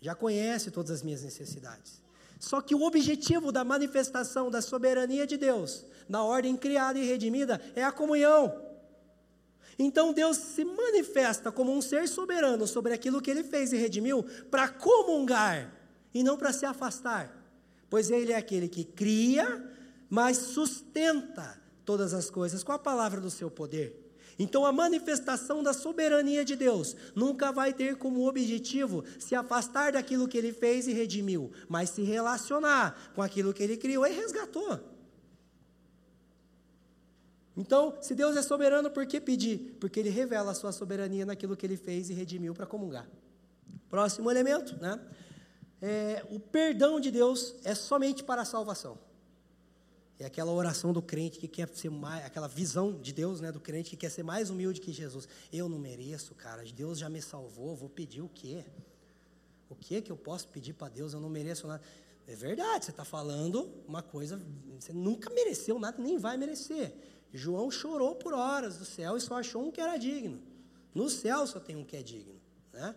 Já 0.00 0.14
conhece 0.14 0.70
todas 0.70 0.92
as 0.92 1.02
minhas 1.02 1.24
necessidades. 1.24 2.00
Só 2.38 2.60
que 2.60 2.72
o 2.72 2.82
objetivo 2.82 3.50
da 3.50 3.64
manifestação 3.64 4.48
da 4.48 4.62
soberania 4.62 5.26
de 5.26 5.36
Deus, 5.36 5.84
na 6.08 6.22
ordem 6.22 6.56
criada 6.56 7.00
e 7.00 7.04
redimida, 7.04 7.60
é 7.74 7.82
a 7.82 7.90
comunhão. 7.90 8.54
Então 9.76 10.12
Deus 10.12 10.36
se 10.36 10.64
manifesta 10.64 11.50
como 11.50 11.76
um 11.76 11.82
ser 11.82 12.06
soberano 12.06 12.64
sobre 12.64 12.94
aquilo 12.94 13.20
que 13.20 13.28
ele 13.28 13.42
fez 13.42 13.72
e 13.72 13.76
redimiu 13.76 14.22
para 14.52 14.68
comungar 14.68 15.74
e 16.14 16.22
não 16.22 16.38
para 16.38 16.52
se 16.52 16.64
afastar. 16.64 17.36
Pois 17.90 18.08
ele 18.08 18.30
é 18.30 18.36
aquele 18.36 18.68
que 18.68 18.84
cria, 18.84 19.68
mas 20.10 20.36
sustenta 20.36 21.58
todas 21.84 22.12
as 22.12 22.28
coisas 22.28 22.64
com 22.64 22.72
a 22.72 22.78
palavra 22.78 23.20
do 23.20 23.30
seu 23.30 23.50
poder. 23.50 24.10
Então, 24.38 24.64
a 24.64 24.72
manifestação 24.72 25.62
da 25.62 25.72
soberania 25.72 26.44
de 26.44 26.56
Deus 26.56 26.96
nunca 27.14 27.52
vai 27.52 27.74
ter 27.74 27.96
como 27.96 28.26
objetivo 28.26 29.04
se 29.18 29.34
afastar 29.34 29.92
daquilo 29.92 30.26
que 30.26 30.38
ele 30.38 30.52
fez 30.52 30.86
e 30.86 30.92
redimiu, 30.92 31.52
mas 31.68 31.90
se 31.90 32.02
relacionar 32.02 33.12
com 33.14 33.22
aquilo 33.22 33.52
que 33.52 33.62
ele 33.62 33.76
criou 33.76 34.06
e 34.06 34.12
resgatou. 34.12 34.80
Então, 37.54 37.98
se 38.00 38.14
Deus 38.14 38.34
é 38.34 38.42
soberano, 38.42 38.90
por 38.90 39.04
que 39.04 39.20
pedir? 39.20 39.76
Porque 39.78 40.00
ele 40.00 40.08
revela 40.08 40.52
a 40.52 40.54
sua 40.54 40.72
soberania 40.72 41.26
naquilo 41.26 41.54
que 41.54 41.66
ele 41.66 41.76
fez 41.76 42.08
e 42.08 42.14
redimiu 42.14 42.54
para 42.54 42.64
comungar. 42.64 43.06
Próximo 43.90 44.30
elemento, 44.30 44.74
né? 44.80 44.98
É, 45.82 46.24
o 46.30 46.40
perdão 46.40 46.98
de 46.98 47.10
Deus 47.10 47.56
é 47.62 47.74
somente 47.74 48.24
para 48.24 48.40
a 48.40 48.46
salvação. 48.46 48.98
É 50.20 50.26
aquela 50.26 50.52
oração 50.52 50.92
do 50.92 51.00
crente 51.00 51.38
que 51.38 51.48
quer 51.48 51.66
ser 51.70 51.90
mais, 51.90 52.26
aquela 52.26 52.46
visão 52.46 52.92
de 52.92 53.10
Deus, 53.10 53.40
né, 53.40 53.50
do 53.50 53.58
crente 53.58 53.88
que 53.88 53.96
quer 53.96 54.10
ser 54.10 54.22
mais 54.22 54.50
humilde 54.50 54.78
que 54.78 54.92
Jesus. 54.92 55.26
Eu 55.50 55.66
não 55.66 55.78
mereço, 55.78 56.34
cara. 56.34 56.62
Deus 56.62 56.98
já 56.98 57.08
me 57.08 57.22
salvou. 57.22 57.74
Vou 57.74 57.88
pedir 57.88 58.20
o 58.20 58.28
quê? 58.28 58.62
O 59.70 59.74
que 59.74 60.02
que 60.02 60.12
eu 60.12 60.16
posso 60.18 60.46
pedir 60.48 60.74
para 60.74 60.90
Deus? 60.90 61.14
Eu 61.14 61.20
não 61.20 61.30
mereço 61.30 61.66
nada. 61.66 61.82
É 62.28 62.36
verdade. 62.36 62.84
Você 62.84 62.90
está 62.90 63.02
falando 63.02 63.72
uma 63.88 64.02
coisa. 64.02 64.38
Você 64.78 64.92
nunca 64.92 65.30
mereceu 65.30 65.78
nada, 65.78 66.02
nem 66.02 66.18
vai 66.18 66.36
merecer. 66.36 66.92
João 67.32 67.70
chorou 67.70 68.14
por 68.14 68.34
horas 68.34 68.76
do 68.76 68.84
céu 68.84 69.16
e 69.16 69.20
só 69.22 69.38
achou 69.38 69.66
um 69.66 69.70
que 69.70 69.80
era 69.80 69.96
digno. 69.96 70.38
No 70.94 71.08
céu 71.08 71.46
só 71.46 71.58
tem 71.58 71.76
um 71.76 71.84
que 71.84 71.96
é 71.96 72.02
digno, 72.02 72.38
né? 72.74 72.94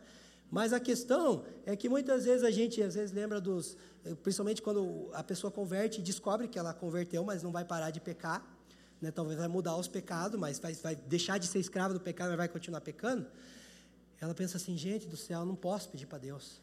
Mas 0.52 0.74
a 0.74 0.80
questão 0.80 1.46
é 1.66 1.76
que 1.76 1.88
muitas 1.88 2.26
vezes 2.26 2.44
a 2.44 2.52
gente 2.52 2.82
às 2.84 2.96
vezes 2.96 3.12
lembra 3.12 3.40
dos, 3.40 3.78
principalmente 4.22 4.62
quando 4.62 5.10
a 5.14 5.24
pessoa 5.24 5.50
converte 5.52 6.00
e 6.00 6.04
descobre 6.04 6.48
que 6.48 6.60
ela 6.60 6.74
converteu, 6.74 7.24
mas 7.24 7.42
não 7.42 7.52
vai 7.52 7.64
parar 7.64 7.90
de 7.90 8.02
pecar, 8.02 8.46
né? 9.02 9.12
Talvez 9.12 9.38
vai 9.38 9.48
mudar 9.48 9.76
os 9.78 9.88
pecados, 9.88 10.40
mas 10.40 10.60
vai, 10.60 10.74
vai 10.74 10.96
deixar 10.96 11.38
de 11.38 11.48
ser 11.48 11.60
escravo 11.60 11.94
do 11.94 12.00
pecado, 12.00 12.30
mas 12.30 12.38
vai 12.38 12.48
continuar 12.48 12.82
pecando. 12.82 13.26
Ela 14.20 14.34
pensa 14.34 14.58
assim, 14.58 14.78
gente 14.78 15.08
do 15.08 15.18
céu, 15.18 15.46
não 15.46 15.56
posso 15.56 15.90
pedir 15.90 16.06
para 16.06 16.18
Deus. 16.18 16.62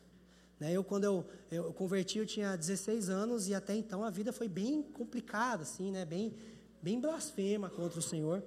Né? 0.58 0.72
Eu 0.72 0.84
quando 0.84 1.04
eu, 1.04 1.26
eu 1.50 1.72
converti, 1.72 2.18
eu 2.18 2.26
tinha 2.26 2.56
16 2.56 3.08
anos 3.08 3.48
e 3.48 3.54
até 3.54 3.74
então 3.74 4.04
a 4.04 4.10
vida 4.10 4.32
foi 4.32 4.48
bem 4.48 4.82
complicada, 4.82 5.62
assim, 5.62 5.90
né? 5.90 6.04
Bem, 6.04 6.34
bem 6.82 7.00
blasfema 7.00 7.70
contra 7.70 7.98
o 7.98 8.02
Senhor. 8.02 8.42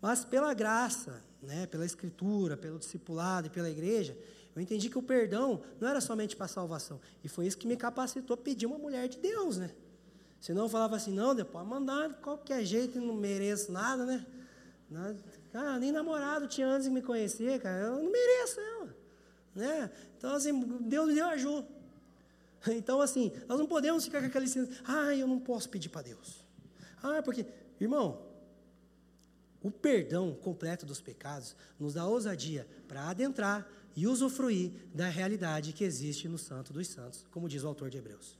Mas 0.00 0.24
pela 0.24 0.52
graça, 0.54 1.22
né? 1.42 1.66
Pela 1.66 1.84
escritura, 1.84 2.56
pelo 2.56 2.78
discipulado 2.78 3.46
e 3.46 3.50
pela 3.50 3.70
igreja, 3.70 4.16
eu 4.54 4.60
entendi 4.60 4.90
que 4.90 4.98
o 4.98 5.02
perdão 5.02 5.62
não 5.80 5.88
era 5.88 6.00
somente 6.00 6.36
para 6.36 6.46
salvação. 6.46 7.00
E 7.24 7.28
foi 7.28 7.46
isso 7.46 7.56
que 7.56 7.66
me 7.66 7.76
capacitou 7.76 8.34
a 8.34 8.36
pedir 8.36 8.66
uma 8.66 8.78
mulher 8.78 9.08
de 9.08 9.18
Deus, 9.18 9.56
né? 9.56 9.70
Senão 10.40 10.64
eu 10.64 10.68
falava 10.68 10.96
assim, 10.96 11.12
não, 11.12 11.34
depois 11.34 11.66
mandar 11.66 12.08
de 12.08 12.14
qualquer 12.16 12.64
jeito, 12.64 13.00
não 13.00 13.14
mereço 13.14 13.70
nada, 13.72 14.04
né? 14.04 14.26
Ah, 15.54 15.78
nem 15.78 15.92
namorado 15.92 16.46
tinha 16.46 16.66
antes 16.66 16.84
de 16.84 16.90
me 16.90 17.00
conhecer, 17.00 17.60
cara. 17.60 17.86
Eu 17.86 18.02
não 18.02 18.10
mereço 18.10 18.60
ela. 18.60 18.96
Né? 19.54 19.90
Então, 20.18 20.34
assim, 20.34 20.60
Deus 20.80 21.08
me 21.08 21.14
deu 21.14 21.26
ajuda. 21.26 21.66
Então, 22.68 23.00
assim, 23.00 23.32
nós 23.48 23.58
não 23.58 23.66
podemos 23.66 24.04
ficar 24.04 24.20
com 24.20 24.26
aquela 24.26 24.44
licença, 24.44 24.70
ah, 24.86 25.12
eu 25.16 25.26
não 25.26 25.40
posso 25.40 25.68
pedir 25.68 25.88
para 25.88 26.02
Deus. 26.02 26.44
Ah, 27.02 27.20
porque, 27.20 27.44
irmão, 27.80 28.22
o 29.60 29.68
perdão 29.68 30.32
completo 30.34 30.86
dos 30.86 31.00
pecados 31.00 31.56
nos 31.78 31.94
dá 31.94 32.06
ousadia 32.06 32.64
para 32.86 33.08
adentrar 33.08 33.66
e 33.94 34.06
usufruir 34.06 34.72
da 34.94 35.08
realidade 35.08 35.72
que 35.72 35.84
existe 35.84 36.28
no 36.28 36.38
Santo 36.38 36.72
dos 36.72 36.88
Santos, 36.88 37.26
como 37.30 37.48
diz 37.48 37.62
o 37.62 37.68
autor 37.68 37.90
de 37.90 37.98
Hebreus. 37.98 38.38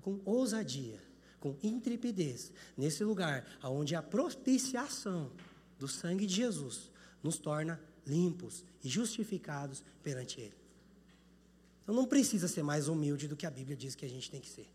Com 0.00 0.20
ousadia, 0.24 1.00
com 1.38 1.56
intrepidez, 1.62 2.52
nesse 2.76 3.04
lugar 3.04 3.46
onde 3.62 3.94
a 3.94 4.02
propiciação 4.02 5.30
do 5.78 5.88
sangue 5.88 6.26
de 6.26 6.34
Jesus 6.34 6.90
nos 7.22 7.38
torna 7.38 7.80
limpos 8.06 8.64
e 8.82 8.88
justificados 8.88 9.84
perante 10.02 10.40
Ele. 10.40 10.56
Então 11.82 11.94
não 11.94 12.06
precisa 12.06 12.48
ser 12.48 12.62
mais 12.62 12.88
humilde 12.88 13.28
do 13.28 13.36
que 13.36 13.46
a 13.46 13.50
Bíblia 13.50 13.76
diz 13.76 13.94
que 13.94 14.04
a 14.04 14.08
gente 14.08 14.30
tem 14.30 14.40
que 14.40 14.48
ser. 14.48 14.68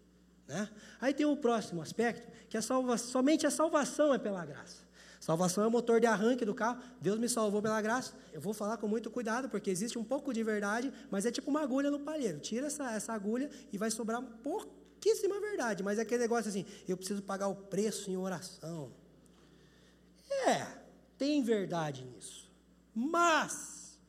Né? 0.47 0.69
Aí 0.99 1.13
tem 1.13 1.25
o 1.25 1.35
próximo 1.35 1.81
aspecto, 1.81 2.31
que 2.49 2.57
a 2.57 2.61
salva, 2.61 2.97
somente 2.97 3.45
a 3.45 3.51
salvação 3.51 4.13
é 4.13 4.17
pela 4.17 4.45
graça. 4.45 4.86
Salvação 5.19 5.63
é 5.63 5.67
o 5.67 5.71
motor 5.71 5.99
de 5.99 6.05
arranque 6.05 6.45
do 6.45 6.53
carro. 6.53 6.81
Deus 7.01 7.19
me 7.19 7.27
salvou 7.27 7.61
pela 7.61 7.81
graça. 7.81 8.13
Eu 8.31 8.39
vou 8.39 8.53
falar 8.53 8.77
com 8.77 8.87
muito 8.87 9.09
cuidado, 9.09 9.49
porque 9.49 9.69
existe 9.69 9.97
um 9.97 10.03
pouco 10.03 10.33
de 10.33 10.43
verdade, 10.43 10.93
mas 11.09 11.25
é 11.25 11.31
tipo 11.31 11.49
uma 11.49 11.61
agulha 11.61 11.89
no 11.89 11.99
palheiro. 11.99 12.39
Tira 12.39 12.67
essa, 12.67 12.91
essa 12.91 13.13
agulha 13.13 13.49
e 13.71 13.77
vai 13.77 13.89
sobrar 13.89 14.21
pouquíssima 14.21 15.39
verdade. 15.39 15.83
Mas 15.83 15.97
é 15.97 16.03
aquele 16.03 16.21
negócio 16.21 16.49
assim: 16.49 16.65
eu 16.87 16.95
preciso 16.95 17.21
pagar 17.21 17.47
o 17.47 17.55
preço 17.55 18.11
em 18.11 18.17
oração. 18.17 18.91
É, 20.47 20.65
tem 21.17 21.41
verdade 21.41 22.05
nisso. 22.05 22.51
Mas 22.93 23.99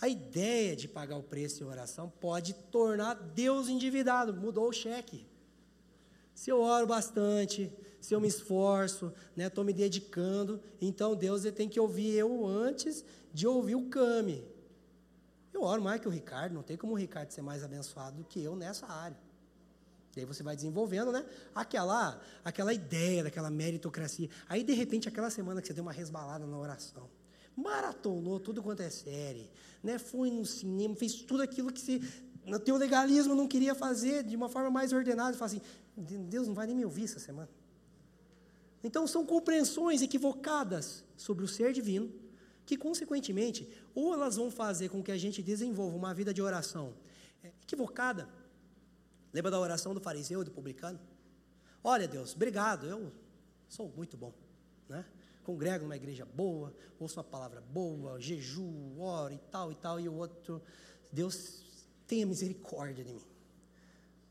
a 0.00 0.08
ideia 0.08 0.74
de 0.74 0.88
pagar 0.88 1.16
o 1.16 1.22
preço 1.22 1.62
em 1.62 1.66
oração 1.66 2.12
pode 2.20 2.54
tornar 2.54 3.14
Deus 3.14 3.68
endividado. 3.68 4.34
Mudou 4.34 4.68
o 4.68 4.72
cheque. 4.72 5.26
Se 6.34 6.50
eu 6.50 6.60
oro 6.60 6.86
bastante, 6.86 7.72
se 8.02 8.12
eu 8.12 8.20
me 8.20 8.26
esforço, 8.26 9.12
né, 9.36 9.46
estou 9.46 9.62
me 9.62 9.72
dedicando, 9.72 10.60
então 10.80 11.14
Deus 11.14 11.44
ele 11.44 11.54
tem 11.54 11.68
que 11.68 11.78
ouvir 11.78 12.10
eu 12.14 12.44
antes 12.44 13.04
de 13.32 13.46
ouvir 13.46 13.76
o 13.76 13.88
Cami. 13.88 14.44
Eu 15.54 15.62
oro 15.62 15.80
mais 15.80 16.00
que 16.00 16.08
o 16.08 16.10
Ricardo, 16.10 16.52
não 16.52 16.64
tem 16.64 16.76
como 16.76 16.94
o 16.94 16.96
Ricardo 16.96 17.30
ser 17.30 17.42
mais 17.42 17.62
abençoado 17.62 18.16
do 18.16 18.24
que 18.24 18.42
eu 18.42 18.56
nessa 18.56 18.86
área. 18.86 19.16
E 20.16 20.20
aí 20.20 20.26
você 20.26 20.42
vai 20.42 20.56
desenvolvendo, 20.56 21.12
né? 21.12 21.24
Aquela, 21.54 22.20
aquela 22.44 22.74
ideia 22.74 23.22
daquela 23.22 23.50
meritocracia. 23.50 24.28
Aí, 24.48 24.64
de 24.64 24.72
repente, 24.72 25.08
aquela 25.08 25.30
semana 25.30 25.62
que 25.62 25.68
você 25.68 25.72
deu 25.72 25.84
uma 25.84 25.92
resbalada 25.92 26.44
na 26.44 26.58
oração, 26.58 27.08
maratonou 27.56 28.40
tudo 28.40 28.64
quanto 28.64 28.82
é 28.82 28.90
série, 28.90 29.48
né? 29.80 29.96
Foi 29.96 30.28
no 30.28 30.44
cinema, 30.44 30.96
fez 30.96 31.22
tudo 31.22 31.40
aquilo 31.40 31.72
que 31.72 31.80
você, 31.80 32.00
no 32.44 32.58
teu 32.58 32.76
legalismo, 32.76 33.36
não 33.36 33.46
queria 33.46 33.76
fazer 33.76 34.24
de 34.24 34.34
uma 34.34 34.48
forma 34.48 34.70
mais 34.70 34.92
ordenada. 34.92 35.36
Fala 35.36 35.52
assim, 35.52 35.62
Deus 35.96 36.48
não 36.48 36.54
vai 36.54 36.66
nem 36.66 36.74
me 36.74 36.84
ouvir 36.84 37.04
essa 37.04 37.20
semana. 37.20 37.48
Então, 38.82 39.06
são 39.06 39.24
compreensões 39.24 40.02
equivocadas 40.02 41.04
sobre 41.16 41.44
o 41.44 41.48
ser 41.48 41.72
divino, 41.72 42.12
que, 42.64 42.76
consequentemente, 42.76 43.68
ou 43.94 44.12
elas 44.12 44.36
vão 44.36 44.50
fazer 44.50 44.88
com 44.88 45.02
que 45.02 45.12
a 45.12 45.18
gente 45.18 45.42
desenvolva 45.42 45.96
uma 45.96 46.14
vida 46.14 46.32
de 46.32 46.42
oração 46.42 46.94
é, 47.42 47.48
equivocada. 47.62 48.28
Lembra 49.32 49.50
da 49.50 49.60
oração 49.60 49.94
do 49.94 50.00
fariseu 50.00 50.42
e 50.42 50.44
do 50.44 50.50
publicano? 50.50 51.00
Olha, 51.82 52.06
Deus, 52.06 52.34
obrigado, 52.34 52.86
eu 52.86 53.12
sou 53.68 53.88
muito 53.96 54.16
bom, 54.16 54.32
né? 54.88 55.04
Congrego 55.42 55.84
numa 55.84 55.96
igreja 55.96 56.24
boa, 56.24 56.72
ouço 57.00 57.18
uma 57.18 57.24
palavra 57.24 57.60
boa, 57.60 58.20
jejuo, 58.20 59.00
oro 59.00 59.34
e 59.34 59.38
tal 59.50 59.72
e 59.72 59.74
tal, 59.74 59.98
e 59.98 60.08
o 60.08 60.14
outro, 60.14 60.62
Deus 61.10 61.64
tenha 62.06 62.24
misericórdia 62.24 63.04
de 63.04 63.12
mim. 63.12 63.31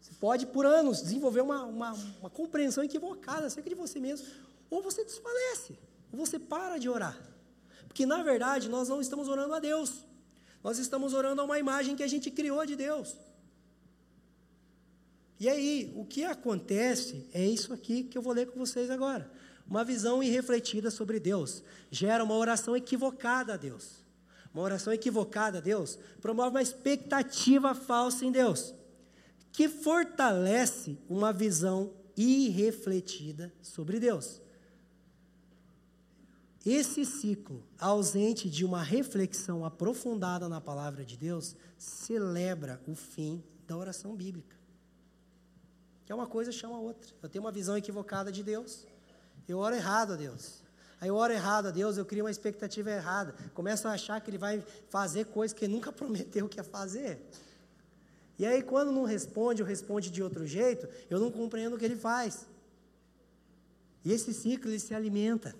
Você 0.01 0.11
pode, 0.19 0.47
por 0.47 0.65
anos, 0.65 1.01
desenvolver 1.01 1.41
uma, 1.41 1.63
uma, 1.63 1.93
uma 2.19 2.29
compreensão 2.29 2.83
equivocada 2.83 3.45
acerca 3.45 3.69
de 3.69 3.75
você 3.75 3.99
mesmo. 3.99 4.27
Ou 4.69 4.81
você 4.81 5.05
desfalece, 5.05 5.77
ou 6.11 6.17
você 6.17 6.39
para 6.39 6.79
de 6.79 6.89
orar. 6.89 7.17
Porque, 7.87 8.05
na 8.05 8.23
verdade, 8.23 8.67
nós 8.67 8.89
não 8.89 8.99
estamos 8.99 9.27
orando 9.27 9.53
a 9.53 9.59
Deus. 9.59 10.03
Nós 10.63 10.79
estamos 10.79 11.13
orando 11.13 11.41
a 11.41 11.43
uma 11.43 11.59
imagem 11.59 11.95
que 11.95 12.01
a 12.01 12.07
gente 12.07 12.31
criou 12.31 12.65
de 12.65 12.75
Deus. 12.75 13.15
E 15.39 15.47
aí, 15.47 15.93
o 15.95 16.03
que 16.03 16.23
acontece 16.23 17.27
é 17.31 17.45
isso 17.45 17.71
aqui 17.71 18.03
que 18.03 18.17
eu 18.17 18.21
vou 18.21 18.33
ler 18.33 18.47
com 18.47 18.59
vocês 18.59 18.89
agora. 18.89 19.31
Uma 19.67 19.83
visão 19.83 20.23
irrefletida 20.23 20.89
sobre 20.89 21.19
Deus 21.19 21.63
gera 21.91 22.23
uma 22.23 22.35
oração 22.35 22.75
equivocada 22.75 23.53
a 23.53 23.57
Deus. 23.57 24.03
Uma 24.53 24.63
oração 24.63 24.91
equivocada 24.91 25.59
a 25.59 25.61
Deus 25.61 25.97
promove 26.21 26.49
uma 26.49 26.61
expectativa 26.61 27.73
falsa 27.75 28.25
em 28.25 28.31
Deus 28.31 28.73
que 29.51 29.67
fortalece 29.67 30.97
uma 31.09 31.33
visão 31.33 31.93
irrefletida 32.15 33.53
sobre 33.61 33.99
Deus. 33.99 34.41
Esse 36.65 37.05
ciclo, 37.05 37.63
ausente 37.79 38.49
de 38.49 38.63
uma 38.63 38.83
reflexão 38.83 39.65
aprofundada 39.65 40.47
na 40.47 40.61
palavra 40.61 41.03
de 41.03 41.17
Deus, 41.17 41.55
celebra 41.77 42.79
o 42.87 42.93
fim 42.93 43.43
da 43.67 43.75
oração 43.75 44.15
bíblica. 44.15 44.55
Que 46.05 46.11
é 46.11 46.15
uma 46.15 46.27
coisa 46.27 46.51
chama 46.51 46.75
a 46.75 46.79
outra. 46.79 47.11
Eu 47.21 47.29
tenho 47.29 47.43
uma 47.43 47.51
visão 47.51 47.75
equivocada 47.75 48.31
de 48.31 48.43
Deus. 48.43 48.85
Eu 49.47 49.57
oro 49.57 49.75
errado 49.75 50.13
a 50.13 50.15
Deus. 50.15 50.61
Aí 50.99 51.09
eu 51.09 51.15
oro 51.15 51.33
errado 51.33 51.65
a 51.65 51.71
Deus, 51.71 51.97
eu 51.97 52.05
crio 52.05 52.25
uma 52.25 52.29
expectativa 52.29 52.91
errada. 52.91 53.33
Começo 53.55 53.87
a 53.87 53.93
achar 53.93 54.21
que 54.21 54.29
Ele 54.29 54.37
vai 54.37 54.63
fazer 54.87 55.25
coisas 55.25 55.57
que 55.57 55.65
Ele 55.65 55.73
nunca 55.73 55.89
prometeu 55.91 56.47
que 56.47 56.57
ia 56.59 56.63
fazer. 56.63 57.27
E 58.41 58.45
aí, 58.47 58.63
quando 58.63 58.91
não 58.91 59.03
responde 59.03 59.61
ou 59.61 59.67
responde 59.67 60.09
de 60.09 60.23
outro 60.23 60.47
jeito, 60.47 60.89
eu 61.11 61.19
não 61.19 61.29
compreendo 61.29 61.75
o 61.75 61.77
que 61.77 61.85
ele 61.85 61.95
faz. 61.95 62.47
E 64.03 64.11
esse 64.11 64.33
ciclo 64.33 64.71
ele 64.71 64.79
se 64.79 64.95
alimenta. 64.95 65.55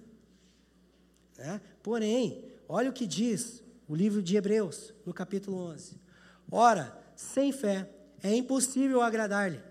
Né? 1.37 1.61
Porém, 1.83 2.43
olha 2.67 2.89
o 2.89 2.93
que 2.93 3.05
diz 3.05 3.61
o 3.87 3.93
livro 3.93 4.19
de 4.23 4.35
Hebreus, 4.35 4.95
no 5.05 5.13
capítulo 5.13 5.57
11. 5.57 5.95
Ora, 6.49 6.99
sem 7.15 7.51
fé 7.51 7.87
é 8.23 8.33
impossível 8.35 9.03
agradar-lhe, 9.03 9.61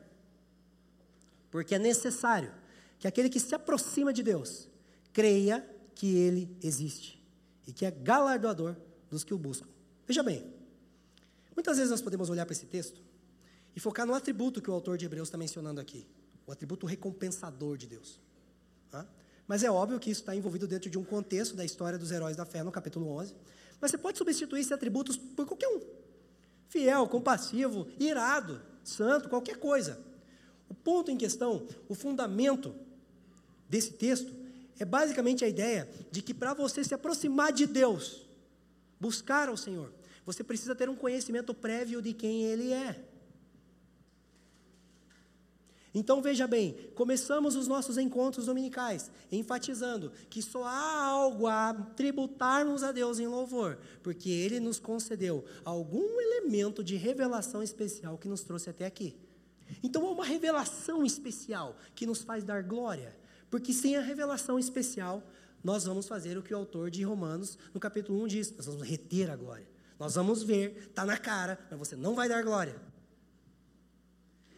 porque 1.50 1.74
é 1.74 1.80
necessário 1.80 2.54
que 2.96 3.08
aquele 3.08 3.28
que 3.28 3.40
se 3.40 3.56
aproxima 3.56 4.12
de 4.12 4.22
Deus 4.22 4.68
creia 5.12 5.68
que 5.96 6.14
ele 6.14 6.56
existe 6.62 7.20
e 7.66 7.72
que 7.72 7.84
é 7.84 7.90
galardoador 7.90 8.76
dos 9.10 9.24
que 9.24 9.34
o 9.34 9.38
buscam. 9.38 9.68
Veja 10.06 10.22
bem, 10.22 10.59
muitas 11.54 11.76
vezes 11.76 11.90
nós 11.90 12.00
podemos 12.00 12.30
olhar 12.30 12.46
para 12.46 12.52
esse 12.52 12.66
texto 12.66 13.00
e 13.74 13.80
focar 13.80 14.06
no 14.06 14.14
atributo 14.14 14.60
que 14.60 14.70
o 14.70 14.72
autor 14.74 14.98
de 14.98 15.04
Hebreus 15.04 15.28
está 15.28 15.38
mencionando 15.38 15.80
aqui, 15.80 16.06
o 16.46 16.52
atributo 16.52 16.86
recompensador 16.86 17.76
de 17.76 17.86
Deus. 17.86 18.20
Tá? 18.90 19.06
Mas 19.46 19.62
é 19.62 19.70
óbvio 19.70 19.98
que 19.98 20.10
isso 20.10 20.20
está 20.20 20.34
envolvido 20.34 20.66
dentro 20.66 20.90
de 20.90 20.98
um 20.98 21.04
contexto 21.04 21.54
da 21.56 21.64
história 21.64 21.98
dos 21.98 22.10
heróis 22.10 22.36
da 22.36 22.44
fé, 22.44 22.62
no 22.62 22.70
capítulo 22.70 23.08
11. 23.08 23.34
Mas 23.80 23.90
você 23.90 23.98
pode 23.98 24.18
substituir 24.18 24.60
esses 24.60 24.72
atributos 24.72 25.16
por 25.16 25.46
qualquer 25.46 25.68
um. 25.68 25.80
Fiel, 26.68 27.08
compassivo, 27.08 27.88
irado, 27.98 28.60
santo, 28.84 29.28
qualquer 29.28 29.56
coisa. 29.56 29.98
O 30.68 30.74
ponto 30.74 31.10
em 31.10 31.16
questão, 31.16 31.66
o 31.88 31.94
fundamento 31.94 32.74
desse 33.68 33.92
texto, 33.92 34.32
é 34.78 34.84
basicamente 34.84 35.44
a 35.44 35.48
ideia 35.48 35.88
de 36.10 36.22
que 36.22 36.32
para 36.32 36.54
você 36.54 36.82
se 36.84 36.94
aproximar 36.94 37.52
de 37.52 37.66
Deus, 37.66 38.24
buscar 38.98 39.48
ao 39.48 39.56
Senhor, 39.56 39.92
você 40.24 40.44
precisa 40.44 40.74
ter 40.74 40.88
um 40.88 40.96
conhecimento 40.96 41.54
prévio 41.54 42.00
de 42.02 42.12
quem 42.12 42.44
Ele 42.44 42.72
é. 42.72 43.04
Então 45.92 46.22
veja 46.22 46.46
bem, 46.46 46.76
começamos 46.94 47.56
os 47.56 47.66
nossos 47.66 47.98
encontros 47.98 48.46
dominicais 48.46 49.10
enfatizando 49.30 50.12
que 50.28 50.40
só 50.40 50.64
há 50.64 51.04
algo 51.04 51.48
a 51.48 51.74
tributarmos 51.96 52.84
a 52.84 52.92
Deus 52.92 53.18
em 53.18 53.26
louvor, 53.26 53.76
porque 54.02 54.30
Ele 54.30 54.60
nos 54.60 54.78
concedeu 54.78 55.44
algum 55.64 56.20
elemento 56.20 56.84
de 56.84 56.94
revelação 56.94 57.62
especial 57.62 58.16
que 58.18 58.28
nos 58.28 58.42
trouxe 58.42 58.70
até 58.70 58.86
aqui. 58.86 59.16
Então 59.82 60.06
há 60.06 60.12
uma 60.12 60.24
revelação 60.24 61.04
especial 61.04 61.76
que 61.94 62.06
nos 62.06 62.22
faz 62.22 62.44
dar 62.44 62.62
glória, 62.62 63.16
porque 63.50 63.72
sem 63.72 63.96
a 63.96 64.00
revelação 64.00 64.58
especial, 64.58 65.22
nós 65.62 65.84
vamos 65.84 66.06
fazer 66.06 66.38
o 66.38 66.42
que 66.42 66.54
o 66.54 66.56
autor 66.56 66.90
de 66.90 67.02
Romanos, 67.02 67.58
no 67.74 67.80
capítulo 67.80 68.22
1, 68.22 68.26
diz: 68.28 68.56
nós 68.56 68.66
vamos 68.66 68.82
reter 68.82 69.28
a 69.28 69.36
glória. 69.36 69.69
Nós 70.00 70.14
vamos 70.14 70.42
ver, 70.42 70.88
está 70.88 71.04
na 71.04 71.18
cara, 71.18 71.58
mas 71.70 71.78
você 71.78 71.94
não 71.94 72.14
vai 72.14 72.26
dar 72.26 72.42
glória. 72.42 72.80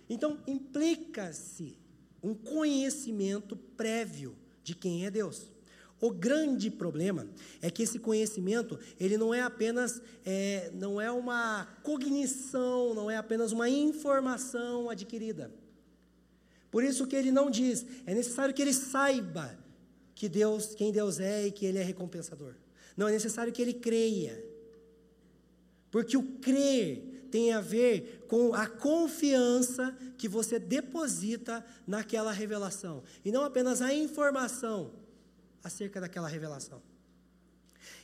Então, 0.08 0.38
implica-se 0.46 1.76
um 2.22 2.32
conhecimento 2.32 3.56
prévio 3.56 4.36
de 4.62 4.76
quem 4.76 5.04
é 5.04 5.10
Deus. 5.10 5.50
O 6.00 6.10
grande 6.10 6.70
problema 6.70 7.28
é 7.60 7.70
que 7.72 7.82
esse 7.82 7.98
conhecimento 7.98 8.78
ele 9.00 9.18
não 9.18 9.34
é 9.34 9.40
apenas 9.40 10.00
é, 10.24 10.70
não 10.74 11.00
é 11.00 11.10
uma 11.10 11.66
cognição, 11.82 12.94
não 12.94 13.10
é 13.10 13.16
apenas 13.16 13.50
uma 13.50 13.68
informação 13.68 14.88
adquirida. 14.90 15.52
Por 16.70 16.84
isso 16.84 17.06
que 17.06 17.16
ele 17.16 17.32
não 17.32 17.50
diz, 17.50 17.84
é 18.06 18.14
necessário 18.14 18.54
que 18.54 18.62
ele 18.62 18.72
saiba 18.72 19.58
que 20.14 20.28
Deus, 20.28 20.74
quem 20.76 20.92
Deus 20.92 21.18
é 21.18 21.48
e 21.48 21.50
que 21.50 21.66
ele 21.66 21.78
é 21.78 21.82
recompensador. 21.82 22.54
Não 22.96 23.08
é 23.08 23.12
necessário 23.12 23.52
que 23.52 23.60
ele 23.60 23.74
creia. 23.74 24.51
Porque 25.92 26.16
o 26.16 26.22
crer 26.40 27.28
tem 27.30 27.52
a 27.52 27.60
ver 27.60 28.24
com 28.26 28.52
a 28.54 28.66
confiança 28.66 29.96
que 30.18 30.26
você 30.26 30.58
deposita 30.58 31.64
naquela 31.86 32.32
revelação, 32.32 33.04
e 33.24 33.30
não 33.30 33.44
apenas 33.44 33.80
a 33.80 33.94
informação 33.94 34.92
acerca 35.62 36.00
daquela 36.00 36.26
revelação. 36.26 36.82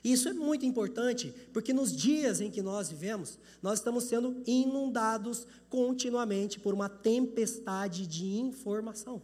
Isso 0.05 0.29
é 0.29 0.33
muito 0.33 0.64
importante, 0.64 1.35
porque 1.53 1.72
nos 1.72 1.94
dias 1.94 2.40
em 2.40 2.51
que 2.51 2.62
nós 2.62 2.88
vivemos, 2.88 3.38
nós 3.62 3.79
estamos 3.81 4.05
sendo 4.05 4.42
inundados 4.46 5.46
continuamente 5.68 6.61
por 6.61 6.72
uma 6.72 6.88
tempestade 6.88 8.07
de 8.07 8.38
informação. 8.38 9.22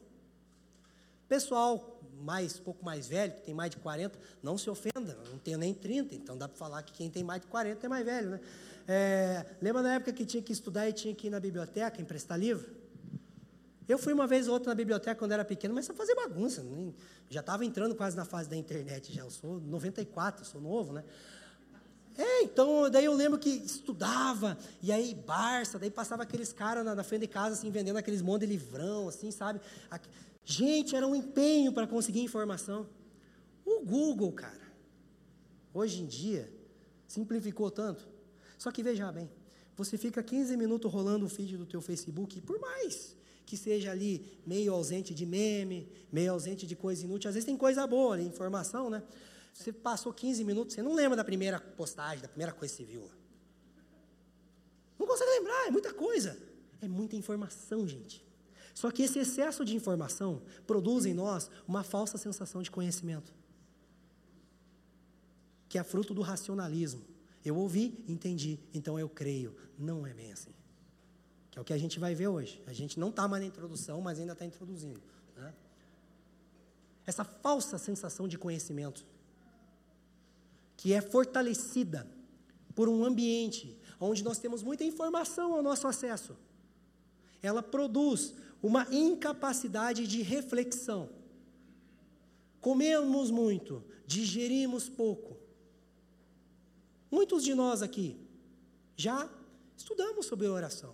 Pessoal 1.29 1.94
mais 2.25 2.59
pouco 2.59 2.85
mais 2.85 3.07
velho, 3.07 3.33
que 3.35 3.43
tem 3.43 3.55
mais 3.55 3.71
de 3.71 3.77
40, 3.77 4.19
não 4.43 4.57
se 4.57 4.71
ofenda, 4.71 5.19
não 5.31 5.39
tenho 5.39 5.59
nem 5.59 5.75
30, 5.75 6.15
então 6.15 6.37
dá 6.37 6.49
para 6.49 6.57
falar 6.57 6.83
que 6.83 6.93
quem 6.93 7.11
tem 7.11 7.23
mais 7.23 7.43
de 7.43 7.47
40 7.47 7.85
é 7.85 7.89
mais 7.89 8.05
velho, 8.05 8.31
né? 8.31 8.41
É, 8.89 9.47
lembra 9.63 9.83
na 9.83 9.95
época 9.95 10.13
que 10.13 10.27
tinha 10.27 10.43
que 10.43 10.53
estudar 10.53 10.89
e 10.89 10.93
tinha 10.93 11.15
que 11.15 11.27
ir 11.27 11.31
na 11.31 11.41
biblioteca 11.41 12.01
emprestar 12.01 12.39
livro? 12.39 12.85
Eu 13.87 13.99
fui 13.99 14.13
uma 14.15 14.27
vez 14.27 14.49
ou 14.49 14.55
outra 14.55 14.71
na 14.71 14.75
biblioteca 14.75 15.15
quando 15.15 15.33
era 15.33 15.45
pequeno, 15.45 15.75
mas 15.75 15.85
só 15.85 15.93
fazer 15.93 16.15
bagunça. 16.15 16.63
Nem, 16.63 16.95
já 17.29 17.41
estava 17.41 17.65
entrando 17.65 17.95
quase 17.95 18.17
na 18.17 18.25
fase 18.25 18.49
da 18.49 18.57
internet, 18.57 19.13
já. 19.13 19.23
Eu 19.23 19.31
sou 19.31 19.61
94, 19.61 20.45
sou 20.45 20.61
novo, 20.61 20.95
né? 20.95 21.05
É, 22.17 22.43
então, 22.43 22.89
daí 22.89 23.05
eu 23.05 23.13
lembro 23.13 23.39
que 23.39 23.51
estudava, 23.51 24.57
e 24.81 24.93
aí 24.93 25.15
Barça, 25.15 25.81
daí 25.81 25.91
passava 25.91 26.23
aqueles 26.23 26.53
caras 26.53 26.85
na, 26.85 26.95
na, 26.95 27.03
frente 27.03 27.23
de 27.23 27.27
casa, 27.27 27.55
assim, 27.55 27.71
vendendo 27.71 27.97
aqueles 27.97 28.23
monte 28.23 28.43
de 28.43 28.47
livrão, 28.47 29.09
assim, 29.09 29.33
sabe? 29.33 29.61
Aqui, 29.91 30.09
gente, 30.45 30.95
era 30.95 31.07
um 31.07 31.15
empenho 31.15 31.73
para 31.73 31.87
conseguir 31.87 32.21
informação. 32.21 32.87
O 33.65 33.81
Google, 33.85 34.33
cara, 34.33 34.73
hoje 35.73 36.03
em 36.03 36.07
dia, 36.07 36.53
simplificou 37.07 37.71
tanto. 37.71 38.07
Só 38.59 38.71
que 38.71 38.83
veja 38.83 39.11
bem, 39.11 39.31
você 39.77 39.99
fica 39.99 40.23
15 40.23 40.57
minutos 40.57 40.91
rolando 40.93 41.27
o 41.27 41.29
feed 41.29 41.57
do 41.57 41.67
teu 41.67 41.81
Facebook, 41.81 42.41
por 42.41 42.61
mais 42.61 43.17
que 43.47 43.57
seja 43.57 43.91
ali 43.91 44.41
meio 44.47 44.73
ausente 44.73 45.15
de 45.15 45.27
meme, 45.27 45.89
meio 46.11 46.33
ausente 46.33 46.67
de 46.67 46.75
coisa 46.75 47.05
inútil, 47.05 47.29
às 47.29 47.35
vezes 47.35 47.45
tem 47.45 47.57
coisa 47.57 47.87
boa 47.87 48.15
ali, 48.15 48.25
informação, 48.25 48.89
né? 48.89 49.03
Você 49.53 49.73
passou 49.73 50.13
15 50.13 50.43
minutos, 50.45 50.75
você 50.75 50.83
não 50.83 50.95
lembra 50.95 51.17
da 51.17 51.25
primeira 51.25 51.61
postagem, 51.61 52.23
da 52.23 52.29
primeira 52.29 52.53
coisa 52.53 52.75
que 52.75 52.83
você 52.83 52.91
viu. 52.91 53.11
Não 54.99 55.07
consegue 55.07 55.31
lembrar, 55.31 55.69
é 55.69 55.71
muita 55.71 55.93
coisa. 55.93 56.37
É 56.81 56.89
muita 56.89 57.17
informação, 57.17 57.87
gente. 57.87 58.24
Só 58.75 58.91
que 58.91 59.05
esse 59.05 59.21
excesso 59.21 59.65
de 59.65 59.77
informação 59.77 60.43
produz 60.67 61.07
em 61.07 61.15
nós 61.15 61.49
uma 61.67 61.85
falsa 61.85 62.19
sensação 62.19 62.61
de 62.61 62.73
conhecimento, 62.73 63.33
que 65.69 65.79
é 65.79 65.85
fruto 65.85 66.13
do 66.13 66.21
racionalismo. 66.21 67.03
Eu 67.45 67.57
ouvi, 67.57 68.05
entendi, 68.09 68.59
então 68.73 68.99
eu 68.99 69.09
creio. 69.09 69.55
Não 69.79 70.07
é 70.07 70.13
bem 70.13 70.33
assim. 70.33 70.53
Que 71.51 71.59
é 71.59 71.63
o 71.63 71.65
que 71.65 71.73
a 71.73 71.79
gente 71.79 72.01
vai 72.01 72.15
ver 72.15 72.27
hoje. 72.27 72.61
A 72.67 72.73
gente 72.73 72.99
não 72.99 73.11
está 73.11 73.29
mais 73.29 73.43
na 73.43 73.49
introdução, 73.49 74.01
mas 74.01 74.19
ainda 74.19 74.33
está 74.33 74.45
introduzindo. 74.45 75.01
Né? 75.37 75.55
Essa 77.07 77.23
falsa 77.23 77.79
sensação 77.79 78.27
de 78.27 78.37
conhecimento, 78.37 79.05
que 80.77 80.93
é 80.93 81.01
fortalecida 81.01 82.09
por 82.75 82.89
um 82.89 83.05
ambiente 83.05 83.79
onde 84.01 84.25
nós 84.25 84.39
temos 84.39 84.63
muita 84.63 84.83
informação 84.85 85.55
ao 85.55 85.63
nosso 85.63 85.87
acesso, 85.87 86.37
ela 87.41 87.63
produz 87.63 88.35
uma 88.69 88.85
incapacidade 88.91 90.03
de 90.13 90.21
reflexão. 90.35 91.03
Comemos 92.61 93.31
muito, 93.31 93.73
digerimos 94.07 94.89
pouco, 94.89 95.35
Muitos 97.17 97.45
de 97.49 97.55
nós 97.55 97.81
aqui 97.87 98.07
já 98.97 99.19
estudamos 99.81 100.27
sobre 100.31 100.49
oração. 100.49 100.93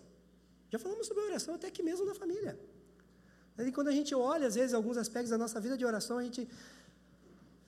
Já 0.73 0.79
falamos 0.79 1.07
sobre 1.07 1.23
oração 1.31 1.55
até 1.55 1.67
aqui 1.73 1.83
mesmo 1.83 2.05
na 2.11 2.15
família. 2.23 2.53
E 3.69 3.73
quando 3.77 3.89
a 3.93 3.97
gente 3.99 4.13
olha, 4.15 4.47
às 4.51 4.55
vezes, 4.55 4.75
alguns 4.75 4.99
aspectos 5.05 5.31
da 5.31 5.39
nossa 5.45 5.59
vida 5.65 5.77
de 5.81 5.85
oração, 5.93 6.19
a 6.19 6.23
gente 6.23 6.43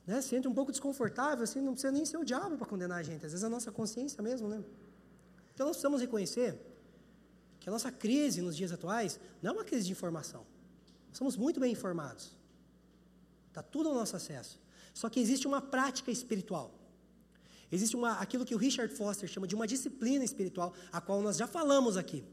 né, 0.06 0.20
se 0.20 0.28
sente 0.28 0.46
um 0.52 0.54
pouco 0.58 0.70
desconfortável, 0.70 1.42
assim, 1.44 1.60
não 1.62 1.72
precisa 1.72 1.92
nem 1.98 2.04
ser 2.10 2.18
o 2.18 2.24
diabo 2.32 2.54
para 2.58 2.66
condenar 2.66 2.98
a 2.98 3.02
gente, 3.02 3.24
às 3.26 3.32
vezes 3.32 3.44
a 3.50 3.52
nossa 3.56 3.70
consciência 3.72 4.22
mesmo, 4.22 4.46
né? 4.48 4.62
Então 5.54 5.66
nós 5.66 5.76
precisamos 5.76 6.00
reconhecer 6.06 6.48
que 7.62 7.68
a 7.68 7.72
nossa 7.72 7.92
crise 7.92 8.42
nos 8.42 8.56
dias 8.56 8.72
atuais 8.72 9.20
não 9.40 9.52
é 9.52 9.54
uma 9.54 9.64
crise 9.64 9.86
de 9.86 9.92
informação. 9.92 10.44
Somos 11.12 11.36
muito 11.36 11.60
bem 11.60 11.72
informados. 11.72 12.32
Está 13.48 13.62
tudo 13.62 13.88
ao 13.88 13.94
nosso 13.94 14.16
acesso. 14.16 14.58
Só 14.92 15.08
que 15.08 15.20
existe 15.20 15.46
uma 15.46 15.62
prática 15.62 16.10
espiritual. 16.10 16.74
Existe 17.70 17.94
uma, 17.94 18.14
aquilo 18.14 18.44
que 18.44 18.54
o 18.54 18.58
Richard 18.58 18.92
Foster 18.92 19.28
chama 19.28 19.46
de 19.46 19.54
uma 19.54 19.66
disciplina 19.66 20.24
espiritual, 20.24 20.74
a 20.90 21.00
qual 21.00 21.22
nós 21.22 21.36
já 21.36 21.46
falamos 21.46 21.96
aqui, 21.96 22.24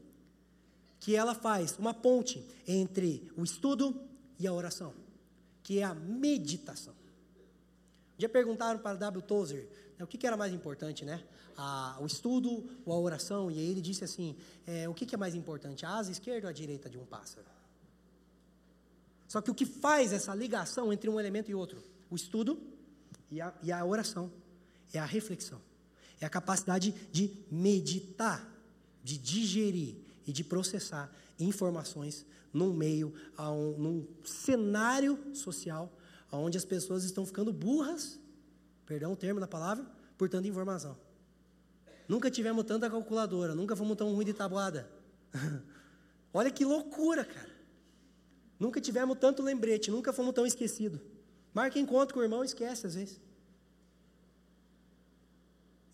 que 0.98 1.14
ela 1.14 1.34
faz 1.34 1.78
uma 1.78 1.94
ponte 1.94 2.44
entre 2.66 3.30
o 3.36 3.44
estudo 3.44 4.02
e 4.36 4.48
a 4.48 4.52
oração, 4.52 4.92
que 5.62 5.78
é 5.78 5.84
a 5.84 5.94
meditação. 5.94 6.99
Já 8.20 8.28
perguntaram 8.28 8.78
para 8.78 8.98
W. 8.98 9.22
Tozer 9.22 9.66
né, 9.98 10.04
o 10.04 10.06
que, 10.06 10.18
que, 10.18 10.26
era 10.26 10.36
mais 10.36 10.52
importante, 10.52 11.06
né? 11.06 11.24
A, 11.56 11.96
o 12.00 12.06
estudo 12.06 12.68
ou 12.84 12.92
a 12.92 12.98
oração? 12.98 13.50
E 13.50 13.58
aí 13.58 13.70
ele 13.70 13.80
disse 13.80 14.04
assim: 14.04 14.36
é, 14.66 14.86
o 14.86 14.92
que, 14.92 15.06
que 15.06 15.14
é 15.14 15.18
mais 15.18 15.34
importante, 15.34 15.86
a 15.86 15.90
asa 15.96 16.12
esquerda 16.12 16.46
ou 16.46 16.50
a 16.50 16.52
direita 16.52 16.90
de 16.90 16.98
um 16.98 17.06
pássaro? 17.06 17.46
Só 19.26 19.40
que 19.40 19.50
o 19.50 19.54
que 19.54 19.64
faz 19.64 20.12
essa 20.12 20.34
ligação 20.34 20.92
entre 20.92 21.08
um 21.08 21.18
elemento 21.18 21.50
e 21.50 21.54
outro? 21.54 21.82
O 22.10 22.16
estudo 22.16 22.60
e 23.30 23.40
a, 23.40 23.54
e 23.62 23.72
a 23.72 23.82
oração 23.84 24.30
é 24.92 24.98
a 24.98 25.06
reflexão, 25.06 25.60
é 26.20 26.26
a 26.26 26.30
capacidade 26.30 26.92
de 27.10 27.38
meditar, 27.50 28.46
de 29.02 29.16
digerir 29.16 29.96
e 30.26 30.32
de 30.32 30.44
processar 30.44 31.10
informações 31.38 32.26
num 32.52 32.74
meio, 32.74 33.14
um, 33.38 33.78
num 33.78 34.06
cenário 34.24 35.18
social, 35.32 35.90
onde 36.38 36.56
as 36.56 36.64
pessoas 36.64 37.04
estão 37.04 37.26
ficando 37.26 37.52
burras, 37.52 38.18
perdão 38.86 39.12
o 39.12 39.16
termo 39.16 39.40
da 39.40 39.46
palavra, 39.46 39.84
por 40.16 40.28
tanta 40.28 40.46
informação. 40.46 40.96
Nunca 42.08 42.30
tivemos 42.30 42.64
tanta 42.64 42.90
calculadora, 42.90 43.54
nunca 43.54 43.76
fomos 43.76 43.96
tão 43.96 44.12
ruim 44.12 44.24
de 44.24 44.32
tabuada. 44.32 44.90
Olha 46.32 46.50
que 46.50 46.64
loucura, 46.64 47.24
cara. 47.24 47.50
Nunca 48.58 48.80
tivemos 48.80 49.18
tanto 49.18 49.42
lembrete, 49.42 49.90
nunca 49.90 50.12
fomos 50.12 50.34
tão 50.34 50.44
esquecidos. 50.46 51.00
Marca 51.54 51.78
encontro 51.78 52.14
com 52.14 52.20
o 52.20 52.22
irmão, 52.22 52.44
esquece 52.44 52.86
às 52.86 52.94
vezes. 52.94 53.20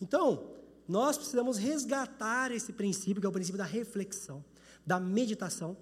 Então, 0.01 0.55
nós 0.87 1.17
precisamos 1.17 1.57
resgatar 1.57 2.51
esse 2.53 2.73
princípio, 2.73 3.21
que 3.21 3.27
é 3.27 3.29
o 3.29 3.33
princípio 3.33 3.59
da 3.59 3.65
reflexão, 3.65 4.45
da 4.85 5.01
meditação, 5.01 5.77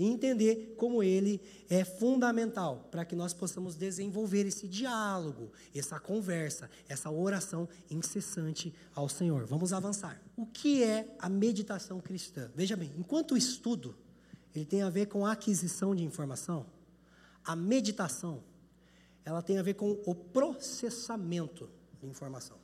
e 0.00 0.06
entender 0.06 0.74
como 0.78 1.02
ele 1.02 1.42
é 1.68 1.84
fundamental 1.84 2.88
para 2.90 3.04
que 3.04 3.14
nós 3.14 3.34
possamos 3.34 3.74
desenvolver 3.76 4.46
esse 4.46 4.66
diálogo, 4.66 5.52
essa 5.74 6.00
conversa, 6.00 6.70
essa 6.88 7.10
oração 7.10 7.68
incessante 7.90 8.74
ao 8.94 9.10
Senhor. 9.10 9.44
Vamos 9.44 9.74
avançar. 9.74 10.18
O 10.38 10.46
que 10.46 10.82
é 10.82 11.14
a 11.18 11.28
meditação 11.28 12.00
cristã? 12.00 12.50
Veja 12.54 12.78
bem, 12.78 12.90
enquanto 12.96 13.32
o 13.32 13.36
estudo 13.36 13.94
ele 14.54 14.64
tem 14.64 14.80
a 14.80 14.88
ver 14.88 15.04
com 15.04 15.26
a 15.26 15.32
aquisição 15.32 15.94
de 15.94 16.02
informação, 16.02 16.64
a 17.44 17.54
meditação 17.54 18.42
ela 19.22 19.42
tem 19.42 19.58
a 19.58 19.62
ver 19.62 19.74
com 19.74 20.00
o 20.06 20.14
processamento 20.14 21.68
de 22.00 22.06
informação. 22.06 22.56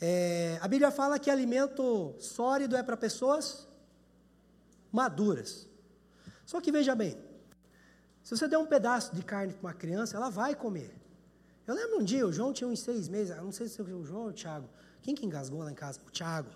É, 0.00 0.60
a 0.62 0.68
Bíblia 0.68 0.92
fala 0.92 1.18
que 1.18 1.28
alimento 1.28 2.14
sólido 2.20 2.76
é 2.76 2.84
para 2.84 2.96
pessoas 2.96 3.67
maduras. 4.92 5.68
Só 6.44 6.60
que 6.60 6.72
veja 6.72 6.94
bem, 6.94 7.16
se 8.22 8.36
você 8.36 8.46
der 8.46 8.58
um 8.58 8.66
pedaço 8.66 9.14
de 9.14 9.22
carne 9.22 9.52
para 9.52 9.68
uma 9.68 9.74
criança, 9.74 10.16
ela 10.16 10.30
vai 10.30 10.54
comer. 10.54 10.94
Eu 11.66 11.74
lembro 11.74 11.98
um 11.98 12.04
dia, 12.04 12.26
o 12.26 12.32
João 12.32 12.52
tinha 12.52 12.68
uns 12.68 12.80
seis 12.80 13.08
meses, 13.08 13.36
não 13.36 13.52
sei 13.52 13.68
se 13.68 13.80
o 13.82 14.04
João 14.04 14.22
ou 14.22 14.28
o 14.28 14.32
Thiago. 14.32 14.68
Quem 15.02 15.14
que 15.14 15.26
engasgou 15.26 15.60
lá 15.60 15.70
em 15.70 15.74
casa? 15.74 16.00
O 16.06 16.10
Thiago. 16.10 16.50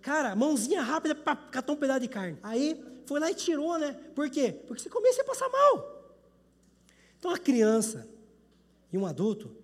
Cara, 0.00 0.34
mãozinha 0.36 0.82
rápida 0.82 1.14
para 1.14 1.36
catar 1.36 1.72
um 1.72 1.76
pedaço 1.76 2.00
de 2.00 2.08
carne. 2.08 2.38
Aí 2.42 3.02
foi 3.06 3.20
lá 3.20 3.30
e 3.30 3.34
tirou, 3.34 3.78
né? 3.78 3.92
Por 4.14 4.28
quê? 4.30 4.52
Porque 4.66 4.82
se 4.82 4.88
comer, 4.88 5.12
você 5.12 5.24
passa 5.24 5.48
mal. 5.48 6.14
Então 7.18 7.30
a 7.30 7.38
criança 7.38 8.08
e 8.92 8.98
um 8.98 9.04
adulto, 9.06 9.54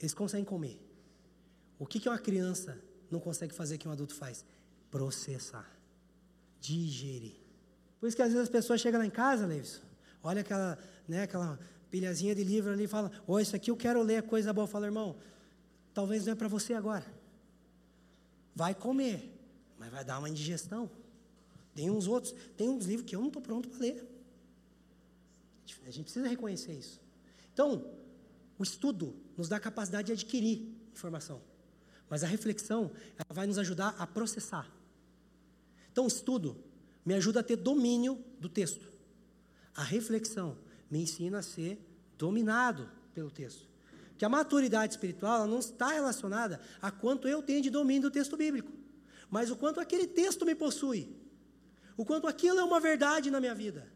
eles 0.00 0.14
conseguem 0.14 0.44
comer. 0.44 0.80
O 1.78 1.86
que, 1.86 2.00
que 2.00 2.08
uma 2.08 2.18
criança 2.18 2.78
não 3.10 3.20
consegue 3.20 3.54
fazer 3.54 3.78
que 3.78 3.86
um 3.86 3.92
adulto 3.92 4.14
faz? 4.14 4.44
Processar, 4.90 5.70
digerir. 6.60 7.43
Por 8.04 8.08
isso 8.08 8.16
que 8.18 8.22
às 8.22 8.28
vezes 8.28 8.42
as 8.42 8.50
pessoas 8.50 8.82
chegam 8.82 9.00
lá 9.00 9.06
em 9.06 9.10
casa, 9.10 9.46
Levis, 9.46 9.80
olha 10.22 10.42
aquela, 10.42 10.78
né, 11.08 11.22
aquela 11.22 11.58
pilhazinha 11.90 12.34
de 12.34 12.44
livro 12.44 12.70
ali 12.70 12.84
e 12.84 12.86
fala, 12.86 13.10
oh, 13.26 13.40
isso 13.40 13.56
aqui 13.56 13.70
eu 13.70 13.76
quero 13.78 14.02
ler, 14.02 14.22
coisa 14.24 14.52
boa. 14.52 14.66
Fala, 14.66 14.84
irmão, 14.84 15.16
talvez 15.94 16.26
não 16.26 16.34
é 16.34 16.36
para 16.36 16.46
você 16.46 16.74
agora. 16.74 17.06
Vai 18.54 18.74
comer, 18.74 19.34
mas 19.78 19.90
vai 19.90 20.04
dar 20.04 20.18
uma 20.18 20.28
indigestão. 20.28 20.90
Tem 21.74 21.90
uns 21.90 22.06
outros, 22.06 22.34
tem 22.58 22.68
uns 22.68 22.84
livros 22.84 23.08
que 23.08 23.16
eu 23.16 23.20
não 23.20 23.28
estou 23.28 23.40
pronto 23.40 23.70
para 23.70 23.78
ler. 23.78 24.06
A 25.86 25.90
gente 25.90 26.04
precisa 26.04 26.28
reconhecer 26.28 26.74
isso. 26.74 27.00
Então, 27.54 27.90
o 28.58 28.62
estudo 28.62 29.16
nos 29.34 29.48
dá 29.48 29.56
a 29.56 29.60
capacidade 29.60 30.08
de 30.08 30.12
adquirir 30.12 30.76
informação. 30.92 31.40
Mas 32.10 32.22
a 32.22 32.26
reflexão, 32.26 32.90
ela 33.16 33.32
vai 33.34 33.46
nos 33.46 33.56
ajudar 33.56 33.96
a 33.98 34.06
processar. 34.06 34.70
Então, 35.90 36.04
o 36.04 36.08
estudo 36.08 36.62
me 37.04 37.14
ajuda 37.14 37.40
a 37.40 37.42
ter 37.42 37.56
domínio 37.56 38.22
do 38.40 38.48
texto. 38.48 38.86
A 39.74 39.82
reflexão 39.82 40.56
me 40.90 41.02
ensina 41.02 41.38
a 41.38 41.42
ser 41.42 41.78
dominado 42.16 42.88
pelo 43.12 43.30
texto. 43.30 43.68
Que 44.16 44.24
a 44.24 44.28
maturidade 44.28 44.94
espiritual 44.94 45.46
não 45.46 45.58
está 45.58 45.88
relacionada 45.88 46.60
a 46.80 46.90
quanto 46.90 47.28
eu 47.28 47.42
tenho 47.42 47.60
de 47.60 47.70
domínio 47.70 48.02
do 48.02 48.10
texto 48.10 48.36
bíblico, 48.36 48.72
mas 49.28 49.50
o 49.50 49.56
quanto 49.56 49.80
aquele 49.80 50.06
texto 50.06 50.46
me 50.46 50.54
possui, 50.54 51.08
o 51.96 52.04
quanto 52.04 52.26
aquilo 52.26 52.60
é 52.60 52.64
uma 52.64 52.80
verdade 52.80 53.30
na 53.30 53.40
minha 53.40 53.54
vida, 53.54 53.92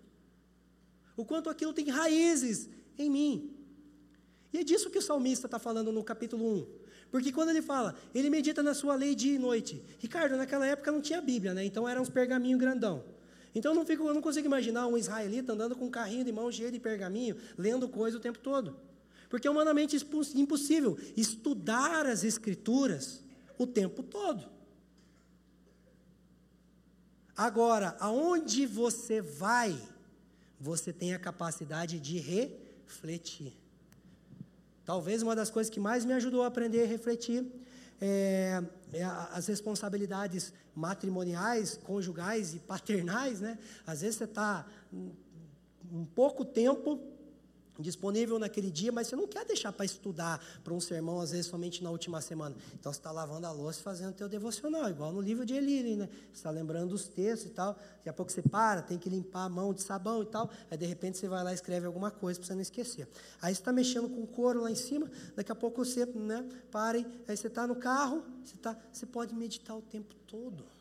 o 1.16 1.25
quanto 1.25 1.49
aquilo 1.49 1.73
tem 1.73 1.88
raízes 1.88 2.68
em 2.97 3.09
mim. 3.09 3.55
E 4.53 4.59
é 4.59 4.64
disso 4.64 4.90
que 4.90 4.99
o 4.99 5.03
salmista 5.03 5.47
está 5.47 5.59
falando 5.59 5.92
no 5.92 6.03
capítulo 6.03 6.44
1. 6.44 6.66
Porque 7.11 7.33
quando 7.33 7.51
ele 7.51 7.62
fala, 7.62 7.94
ele 8.14 8.29
medita 8.29 8.62
na 8.62 8.75
sua 8.75 8.94
lei 8.94 9.14
dia 9.14 9.35
e 9.35 9.38
noite. 9.38 9.83
Ricardo, 9.99 10.37
naquela 10.37 10.66
época 10.66 10.92
não 10.92 11.01
tinha 11.01 11.21
Bíblia, 11.21 11.55
né? 11.55 11.64
Então 11.64 11.88
eram 11.88 12.03
uns 12.03 12.11
pergaminhos 12.11 12.61
grandão. 12.61 13.05
Então 13.55 13.73
eu 13.73 13.77
não, 13.77 13.87
fico, 13.87 14.07
eu 14.07 14.14
não 14.14 14.21
consigo 14.21 14.47
imaginar 14.47 14.87
um 14.87 14.97
israelita 14.97 15.53
andando 15.53 15.75
com 15.75 15.87
um 15.87 15.90
carrinho 15.90 16.25
de 16.25 16.33
mão 16.33 16.53
cheio 16.53 16.71
de 16.71 16.79
pergaminho, 16.79 17.37
lendo 17.57 17.88
coisa 17.88 18.18
o 18.18 18.21
tempo 18.21 18.38
todo. 18.38 18.77
Porque 19.29 19.49
é 19.49 19.51
humanamente 19.51 19.97
impossível 20.35 20.99
estudar 21.16 22.07
as 22.07 22.25
escrituras 22.25 23.23
o 23.57 23.66
tempo 23.66 24.03
todo. 24.03 24.49
Agora, 27.37 27.97
aonde 28.01 28.66
você 28.66 29.21
vai, 29.21 29.81
você 30.59 30.92
tem 30.92 31.14
a 31.14 31.18
capacidade 31.18 32.01
de 32.01 32.18
refletir. 32.18 33.57
Talvez 34.88 35.22
uma 35.22 35.37
das 35.37 35.51
coisas 35.51 35.68
que 35.68 35.79
mais 35.79 36.07
me 36.07 36.14
ajudou 36.14 36.42
a 36.42 36.46
aprender 36.46 36.83
a 36.83 36.87
refletir 36.87 37.44
é, 38.01 38.62
é 38.90 39.05
as 39.05 39.46
responsabilidades 39.46 40.51
matrimoniais, 40.74 41.77
conjugais 41.77 42.55
e 42.55 42.59
paternais, 42.59 43.38
né? 43.42 43.59
Às 43.87 44.01
vezes 44.01 44.16
você 44.16 44.24
está 44.24 44.66
um 45.92 46.07
pouco 46.07 46.42
tempo 46.42 46.98
disponível 47.79 48.38
naquele 48.38 48.71
dia, 48.71 48.91
mas 48.91 49.07
você 49.07 49.17
não 49.17 49.27
quer 49.27 49.45
deixar 49.45 49.73
para 49.73 49.85
estudar 49.85 50.43
para 50.64 50.75
um 50.75 50.81
sermão, 50.81 51.21
às 51.21 51.31
vezes, 51.31 51.47
somente 51.47 51.83
na 51.83 51.91
última 51.91 52.21
semana. 52.21 52.57
Então, 52.75 52.93
você 52.93 52.99
está 52.99 53.11
lavando 53.11 53.47
a 53.47 53.53
louça 53.53 53.81
e 53.81 53.83
fazendo 53.83 54.11
o 54.11 54.14
teu 54.14 54.29
devocional, 54.29 54.88
igual 54.91 55.12
no 55.12 55.21
livro 55.21 55.47
de 55.47 55.55
Eli, 55.55 55.97
né? 55.97 56.09
Você 56.33 56.38
está 56.38 56.51
lembrando 56.51 56.93
os 56.93 57.09
textos 57.09 57.51
e 57.51 57.55
tal. 57.55 57.75
Daqui 57.75 58.09
a 58.09 58.12
pouco 58.12 58.33
você 58.33 58.43
para, 58.43 58.83
tem 58.83 58.99
que 58.99 59.09
limpar 59.09 59.45
a 59.45 59.49
mão 59.49 59.73
de 59.73 59.83
sabão 59.83 60.23
e 60.23 60.27
tal. 60.27 60.51
Aí, 60.71 60.77
de 60.77 60.87
repente, 60.87 61.19
você 61.19 61.29
vai 61.29 61.43
lá 61.45 61.53
e 61.53 61.55
escreve 61.55 61.87
alguma 61.87 62.11
coisa 62.11 62.38
para 62.38 62.47
você 62.47 62.55
não 62.55 62.62
esquecer. 62.62 63.09
Aí, 63.41 63.55
você 63.55 63.61
está 63.61 63.73
mexendo 63.73 64.09
com 64.09 64.27
couro 64.27 64.62
lá 64.62 64.71
em 64.71 64.75
cima, 64.75 65.11
daqui 65.37 65.53
a 65.53 65.55
pouco 65.55 65.85
você 65.85 66.05
né, 66.07 66.45
para, 66.71 66.99
aí 66.99 67.37
você 67.37 67.47
está 67.47 67.67
no 67.67 67.77
carro, 67.77 68.25
você, 68.45 68.57
tá, 68.57 68.77
você 68.93 69.07
pode 69.07 69.35
meditar 69.35 69.77
o 69.77 69.83
tempo 69.83 70.14
todo. 70.27 70.78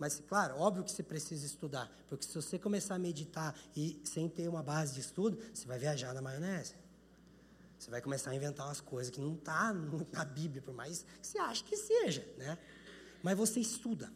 Mas, 0.00 0.18
claro, 0.26 0.56
óbvio 0.56 0.82
que 0.82 0.90
você 0.90 1.02
precisa 1.02 1.44
estudar, 1.44 1.92
porque 2.08 2.24
se 2.24 2.34
você 2.34 2.58
começar 2.58 2.94
a 2.94 2.98
meditar 2.98 3.54
e 3.76 4.00
sem 4.02 4.30
ter 4.30 4.48
uma 4.48 4.62
base 4.62 4.94
de 4.94 5.00
estudo, 5.00 5.38
você 5.52 5.66
vai 5.66 5.78
viajar 5.78 6.14
na 6.14 6.22
maionese. 6.22 6.74
Você 7.78 7.90
vai 7.90 8.00
começar 8.00 8.30
a 8.30 8.34
inventar 8.34 8.66
umas 8.66 8.80
coisas 8.80 9.12
que 9.12 9.20
não 9.20 9.34
está 9.34 9.74
na 10.10 10.24
Bíblia, 10.24 10.62
por 10.62 10.72
mais 10.72 11.04
que 11.20 11.26
você 11.26 11.38
ache 11.38 11.62
que 11.62 11.76
seja, 11.76 12.26
né? 12.38 12.56
Mas 13.22 13.36
você 13.36 13.60
estuda. 13.60 14.10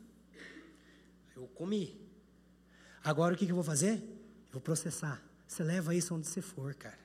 Eu 1.36 1.46
comi. 1.48 2.00
Agora 3.02 3.34
o 3.34 3.36
que, 3.36 3.44
que 3.44 3.52
eu 3.52 3.56
vou 3.56 3.64
fazer? 3.64 3.96
Eu 4.46 4.52
vou 4.52 4.62
processar. 4.62 5.22
Você 5.46 5.62
leva 5.62 5.94
isso 5.94 6.14
onde 6.14 6.26
você 6.26 6.40
for, 6.40 6.74
cara. 6.74 6.98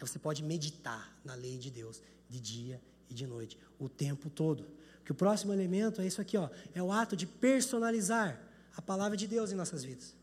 você 0.00 0.18
pode 0.18 0.42
meditar 0.42 1.14
na 1.22 1.34
lei 1.34 1.58
de 1.58 1.70
Deus 1.70 2.00
de 2.26 2.40
dia 2.40 2.80
e 3.10 3.12
de 3.12 3.26
noite, 3.26 3.58
o 3.78 3.86
tempo 3.86 4.30
todo. 4.30 4.66
Que 5.04 5.12
o 5.12 5.14
próximo 5.14 5.52
elemento 5.52 6.00
é 6.00 6.06
isso 6.06 6.20
aqui, 6.20 6.36
ó, 6.36 6.48
é 6.74 6.82
o 6.82 6.90
ato 6.90 7.14
de 7.16 7.26
personalizar 7.26 8.40
a 8.76 8.82
palavra 8.82 9.16
de 9.16 9.26
Deus 9.26 9.52
em 9.52 9.54
nossas 9.54 9.84
vidas. 9.84 10.14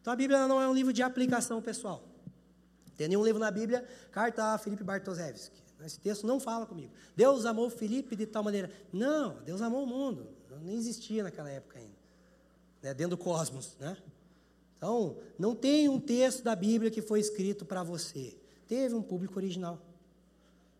Então 0.00 0.12
a 0.12 0.16
Bíblia 0.16 0.46
não 0.48 0.60
é 0.60 0.68
um 0.68 0.74
livro 0.74 0.92
de 0.92 1.02
aplicação 1.02 1.62
pessoal. 1.62 2.02
Tem 2.96 3.08
nenhum 3.08 3.24
livro 3.24 3.40
na 3.40 3.50
Bíblia, 3.50 3.86
carta 4.10 4.54
a 4.54 4.58
Felipe 4.58 4.84
Bartoszewski. 4.84 5.62
Esse 5.84 5.98
texto 5.98 6.26
não 6.26 6.40
fala 6.40 6.66
comigo. 6.66 6.92
Deus 7.16 7.44
amou 7.44 7.68
Felipe 7.68 8.16
de 8.16 8.26
tal 8.26 8.42
maneira. 8.42 8.70
Não, 8.92 9.42
Deus 9.42 9.60
amou 9.60 9.84
o 9.84 9.86
mundo. 9.86 10.28
Nem 10.62 10.76
existia 10.76 11.22
naquela 11.22 11.50
época 11.50 11.78
ainda. 11.78 11.96
Né, 12.82 12.94
dentro 12.94 13.16
do 13.16 13.22
cosmos, 13.22 13.76
né? 13.78 13.96
Então, 14.76 15.16
não 15.38 15.54
tem 15.54 15.88
um 15.88 15.98
texto 15.98 16.42
da 16.42 16.54
Bíblia 16.54 16.90
que 16.90 17.02
foi 17.02 17.20
escrito 17.20 17.64
para 17.64 17.82
você. 17.82 18.36
Teve 18.66 18.94
um 18.94 19.02
público 19.02 19.38
original. 19.38 19.80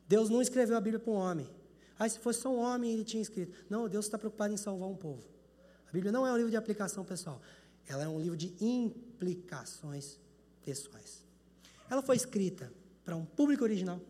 Deus 0.06 0.28
não 0.28 0.42
escreveu 0.42 0.76
a 0.76 0.80
Bíblia 0.80 1.00
para 1.00 1.12
um 1.12 1.16
homem. 1.16 1.50
Ah, 1.98 2.08
se 2.08 2.18
fosse 2.18 2.40
só 2.40 2.50
um 2.50 2.58
homem, 2.58 2.92
ele 2.92 3.04
tinha 3.04 3.22
escrito. 3.22 3.56
Não, 3.70 3.88
Deus 3.88 4.06
está 4.06 4.18
preocupado 4.18 4.52
em 4.52 4.56
salvar 4.56 4.88
um 4.88 4.96
povo. 4.96 5.24
A 5.88 5.92
Bíblia 5.92 6.10
não 6.10 6.26
é 6.26 6.32
um 6.32 6.36
livro 6.36 6.50
de 6.50 6.56
aplicação 6.56 7.04
pessoal. 7.04 7.40
Ela 7.86 8.04
é 8.04 8.08
um 8.08 8.20
livro 8.20 8.36
de 8.36 8.54
implicações 8.60 10.18
pessoais. 10.64 11.22
Ela 11.88 12.02
foi 12.02 12.16
escrita 12.16 12.72
para 13.04 13.14
um 13.14 13.24
público 13.24 13.62
original. 13.62 14.00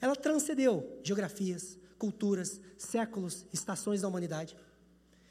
Ela 0.00 0.14
transcendeu 0.14 1.00
geografias, 1.02 1.78
culturas, 1.98 2.60
séculos, 2.76 3.46
estações 3.52 4.02
da 4.02 4.08
humanidade. 4.08 4.56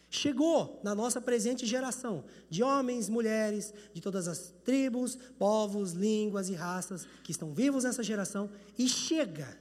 Chegou 0.09 0.81
na 0.83 0.93
nossa 0.93 1.21
presente 1.21 1.65
geração 1.65 2.25
de 2.49 2.61
homens, 2.61 3.07
mulheres, 3.07 3.73
de 3.93 4.01
todas 4.01 4.27
as 4.27 4.53
tribos, 4.65 5.17
povos, 5.37 5.93
línguas 5.93 6.49
e 6.49 6.53
raças 6.53 7.07
que 7.23 7.31
estão 7.31 7.53
vivos 7.53 7.85
nessa 7.85 8.03
geração 8.03 8.49
e 8.77 8.89
chega 8.89 9.57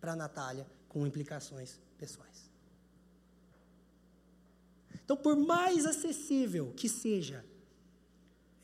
para 0.00 0.14
Natália 0.14 0.66
com 0.92 1.06
implicações 1.06 1.80
pessoais. 1.96 2.50
Então, 5.02 5.16
por 5.16 5.34
mais 5.34 5.86
acessível 5.86 6.72
que 6.76 6.88
seja 6.88 7.42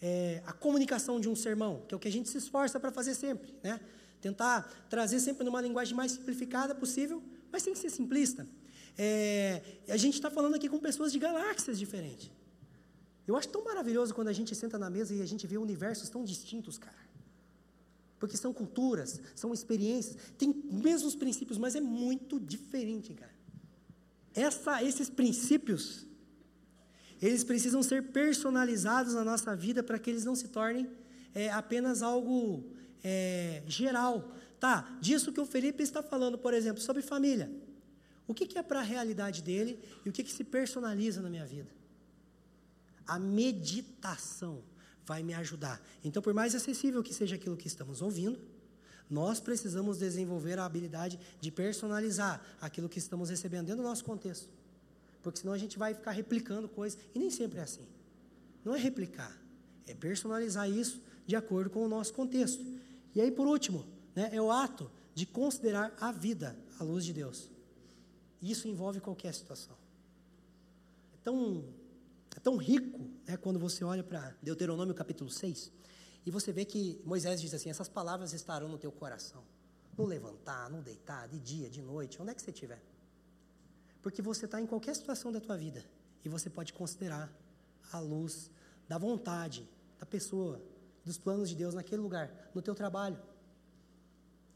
é, 0.01 0.43
a 0.47 0.53
comunicação 0.53 1.19
de 1.19 1.29
um 1.29 1.35
sermão, 1.35 1.83
que 1.89 1.95
é 1.95 1.97
o 1.97 2.01
que 2.01 2.07
a 2.07 2.13
gente 2.13 2.29
se 2.29 2.37
esforça 2.37 2.79
para 2.79 2.93
fazer 2.93 3.15
sempre, 3.15 3.55
né? 3.63 3.81
Tentar 4.21 4.63
trazer 4.91 5.21
sempre 5.21 5.43
numa 5.43 5.61
linguagem 5.61 5.95
mais 5.95 6.13
simplificada 6.13 6.75
possível, 6.75 7.23
mas 7.51 7.63
sem 7.63 7.75
ser 7.75 7.89
simplista. 7.89 8.47
É, 8.97 9.63
a 9.89 9.97
gente 9.97 10.15
está 10.15 10.31
falando 10.31 10.55
aqui 10.55 10.69
com 10.69 10.79
pessoas 10.79 11.11
de 11.11 11.19
galáxias 11.19 11.79
diferentes. 11.79 12.31
Eu 13.27 13.37
acho 13.37 13.49
tão 13.49 13.65
maravilhoso 13.65 14.15
quando 14.15 14.29
a 14.29 14.33
gente 14.33 14.55
senta 14.55 14.79
na 14.79 14.91
mesa 14.91 15.15
e 15.15 15.23
a 15.23 15.27
gente 15.27 15.47
vê 15.47 15.57
universos 15.57 16.09
tão 16.11 16.25
distintos, 16.25 16.77
cara. 16.77 17.08
Porque 18.19 18.37
são 18.37 18.53
culturas, 18.53 19.21
são 19.35 19.55
experiências, 19.55 20.17
tem 20.37 20.53
mesmos 20.71 21.15
princípios, 21.15 21.59
mas 21.59 21.75
é 21.77 21.81
muito 21.81 22.41
diferente, 22.41 23.15
cara. 23.15 23.37
Essa, 24.35 24.83
esses 24.83 25.09
princípios, 25.09 26.07
eles 27.21 27.45
precisam 27.45 27.83
ser 27.83 28.13
personalizados 28.13 29.15
na 29.15 29.25
nossa 29.25 29.55
vida 29.55 29.83
para 29.83 29.99
que 29.99 30.11
eles 30.11 30.25
não 30.25 30.35
se 30.35 30.49
tornem 30.49 30.89
é, 31.35 31.51
apenas 31.51 32.03
algo 32.03 32.65
é, 33.03 33.63
geral. 33.67 34.33
Tá, 34.59 34.99
disso 35.01 35.33
que 35.33 35.41
o 35.41 35.47
Felipe 35.47 35.83
está 35.83 36.03
falando, 36.03 36.37
por 36.37 36.53
exemplo, 36.53 36.83
sobre 36.83 37.03
família. 37.03 37.51
O 38.27 38.35
que, 38.35 38.47
que 38.47 38.59
é 38.59 38.63
para 38.63 38.81
a 38.81 38.83
realidade 38.83 39.43
dele 39.43 39.79
e 40.05 40.09
o 40.09 40.13
que, 40.13 40.23
que 40.23 40.33
se 40.33 40.45
personaliza 40.45 41.23
na 41.23 41.31
minha 41.31 41.47
vida? 41.47 41.71
A 43.07 43.19
meditação 43.19 44.63
vai 45.09 45.23
me 45.23 45.33
ajudar. 45.33 45.81
Então, 46.05 46.23
por 46.23 46.35
mais 46.35 46.55
acessível 46.55 47.03
que 47.03 47.15
seja 47.15 47.37
aquilo 47.37 47.57
que 47.57 47.67
estamos 47.67 48.03
ouvindo, 48.03 48.39
nós 49.09 49.41
precisamos 49.41 49.97
desenvolver 49.97 50.59
a 50.59 50.67
habilidade 50.67 51.19
de 51.41 51.51
personalizar 51.51 52.45
aquilo 52.61 52.91
que 52.91 52.99
estamos 52.99 53.31
recebendo 53.31 53.69
dentro 53.69 53.83
do 53.83 53.89
nosso 53.89 54.05
contexto. 54.05 54.51
Porque 55.23 55.41
senão 55.41 55.55
a 55.55 55.59
gente 55.59 55.79
vai 55.79 55.95
ficar 55.95 56.11
replicando 56.11 56.69
coisas, 56.69 57.01
e 57.15 57.19
nem 57.19 57.31
sempre 57.31 57.59
é 57.59 57.63
assim. 57.63 57.87
Não 58.63 58.75
é 58.75 58.79
replicar, 58.79 59.35
é 59.87 59.95
personalizar 59.95 60.71
isso 60.71 61.01
de 61.27 61.35
acordo 61.35 61.71
com 61.71 61.83
o 61.83 61.89
nosso 61.89 62.13
contexto. 62.13 62.63
E 63.15 63.21
aí, 63.21 63.31
por 63.31 63.47
último, 63.47 63.87
né, 64.15 64.29
é 64.31 64.43
o 64.43 64.51
ato 64.51 64.91
de 65.15 65.25
considerar 65.25 65.97
a 65.99 66.13
vida 66.13 66.55
à 66.79 66.85
luz 66.85 67.03
de 67.03 67.15
Deus. 67.15 67.51
Isso 68.43 68.69
envolve 68.69 69.01
qualquer 69.01 69.33
situação. 69.33 69.77
É 71.15 71.17
tão, 71.25 71.65
é 72.37 72.41
tão 72.41 72.57
rico 72.57 73.01
né, 73.27 73.37
quando 73.37 73.59
você 73.59 73.85
olha 73.85 74.03
para 74.03 74.37
Deuteronômio 74.43 74.95
capítulo 74.95 75.31
6 75.31 75.73
e 76.25 76.31
você 76.31 76.53
vê 76.53 76.65
que 76.65 77.01
Moisés 77.05 77.41
diz 77.41 77.55
assim: 77.55 77.71
essas 77.71 77.89
palavras 77.89 78.33
estarão 78.33 78.69
no 78.69 78.79
teu 78.79 78.93
coração. 78.93 79.43
No 79.97 80.05
levantar, 80.05 80.71
no 80.71 80.81
deitar, 80.81 81.27
de 81.27 81.41
dia, 81.41 81.69
de 81.69 81.83
noite, 81.83 82.21
onde 82.23 82.31
é 82.31 82.35
que 82.35 82.43
você 82.43 82.51
estiver. 82.51 82.81
Porque 84.03 84.23
você 84.23 84.45
está 84.45 84.61
em 84.61 84.67
qualquer 84.67 84.95
situação 84.95 85.33
da 85.33 85.41
tua 85.41 85.57
vida 85.57 85.85
e 86.25 86.29
você 86.29 86.49
pode 86.49 86.73
considerar 86.73 87.33
a 87.91 87.99
luz 87.99 88.51
da 88.87 88.97
vontade 88.97 89.69
da 89.99 90.07
pessoa, 90.07 90.63
dos 91.05 91.19
planos 91.19 91.49
de 91.49 91.57
Deus 91.57 91.75
naquele 91.75 92.01
lugar, 92.01 92.51
no 92.55 92.63
teu 92.63 92.75
trabalho. 92.75 93.19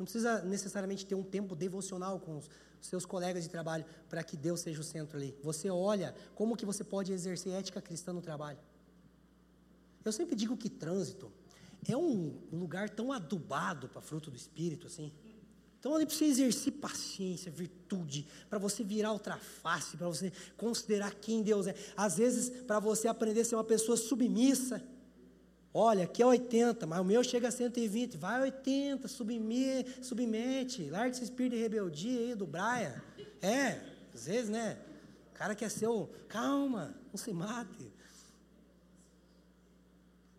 Não 0.03 0.05
precisa 0.05 0.43
necessariamente 0.43 1.07
ter 1.07 1.15
um 1.15 1.23
tempo 1.23 1.55
devocional 1.55 2.19
com 2.19 2.39
os 2.39 2.49
seus 2.81 3.07
colegas 3.07 3.45
de 3.45 3.49
trabalho 3.49 3.85
para 4.09 4.25
que 4.25 4.37
Deus 4.37 4.59
seja 4.59 4.81
o 4.81 4.83
centro 4.83 5.17
ali. 5.17 5.33
Você 5.45 5.71
olha 5.71 6.13
como 6.35 6.57
que 6.57 6.67
você 6.67 6.83
pode 6.83 7.13
exercer 7.13 7.53
ética 7.53 7.81
cristã 7.81 8.13
no 8.13 8.21
trabalho. 8.21 8.59
Eu 10.05 10.11
sempre 10.11 10.35
digo 10.35 10.57
que 10.57 10.69
trânsito 10.69 11.31
é 11.89 11.97
um 11.97 12.37
lugar 12.53 12.91
tão 12.91 13.13
adubado 13.13 13.89
para 13.89 14.03
fruto 14.03 14.29
do 14.29 14.37
Espírito, 14.37 14.89
assim. 14.89 15.13
Então, 15.79 15.95
ali 15.95 16.05
precisa 16.05 16.43
exercer 16.43 16.73
paciência, 16.73 17.53
virtude, 17.53 18.27
para 18.51 18.59
você 18.59 18.83
virar 18.83 19.13
outra 19.13 19.37
face, 19.37 19.97
para 19.97 20.09
você 20.09 20.33
considerar 20.57 21.15
quem 21.15 21.45
Deus 21.45 21.69
é. 21.69 21.77
Às 21.97 22.17
vezes, 22.17 22.51
para 22.65 22.81
você 22.81 23.07
aprender 23.07 23.43
a 23.43 23.45
ser 23.45 23.55
uma 23.55 23.63
pessoa 23.63 23.97
submissa. 23.97 24.83
Olha, 25.75 26.05
aqui 26.05 26.23
é 26.23 26.27
80, 26.27 26.87
mas 26.87 27.01
o 27.01 27.05
meu 27.05 27.25
chega 27.25 27.49
a 27.49 27.51
120. 27.51 28.19
Vai 28.19 28.43
80, 28.43 29.09
submete, 29.09 30.05
submete. 30.05 30.91
Larga 30.91 31.11
esse 31.11 31.25
espírito 31.25 31.57
de 31.57 31.63
rebeldia 31.63 32.21
aí 32.21 32.35
do 32.35 32.47
Braia. 32.47 33.03
É, 33.41 33.81
às 34.15 34.27
vezes, 34.27 34.51
né? 34.51 34.77
O 35.31 35.35
cara 35.35 35.55
quer 35.55 35.71
ser 35.71 35.87
o. 35.87 36.09
Calma, 36.29 36.95
não 37.11 37.17
se 37.17 37.33
mate. 37.33 37.91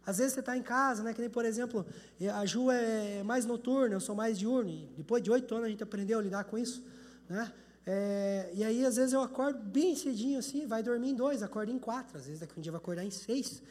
Às 0.05 0.17
vezes 0.17 0.33
você 0.33 0.41
está 0.41 0.55
em 0.55 0.61
casa, 0.61 1.01
né? 1.01 1.13
Que 1.13 1.21
nem, 1.21 1.29
por 1.29 1.45
exemplo, 1.45 1.85
a 2.33 2.45
Ju 2.45 2.69
é 2.69 3.23
mais 3.23 3.45
noturna, 3.45 3.95
eu 3.95 4.01
sou 4.01 4.13
mais 4.13 4.37
diurno. 4.37 4.87
Depois 4.97 5.23
de 5.23 5.31
oito 5.31 5.53
anos 5.55 5.67
a 5.67 5.69
gente 5.69 5.81
aprendeu 5.81 6.19
a 6.19 6.21
lidar 6.21 6.43
com 6.43 6.57
isso, 6.57 6.83
né? 7.27 7.51
É, 7.85 8.49
e 8.53 8.63
aí, 8.63 8.85
às 8.85 8.97
vezes, 8.97 9.13
eu 9.13 9.21
acordo 9.21 9.59
bem 9.59 9.95
cedinho 9.95 10.39
assim, 10.39 10.67
vai 10.67 10.83
dormir 10.83 11.09
em 11.09 11.15
dois, 11.15 11.41
acordo 11.41 11.71
em 11.71 11.79
quatro. 11.79 12.17
Às 12.17 12.25
vezes, 12.25 12.39
daqui 12.39 12.53
um 12.57 12.61
dia 12.61 12.71
vai 12.71 12.79
acordar 12.79 13.03
em 13.03 13.11
seis. 13.11 13.61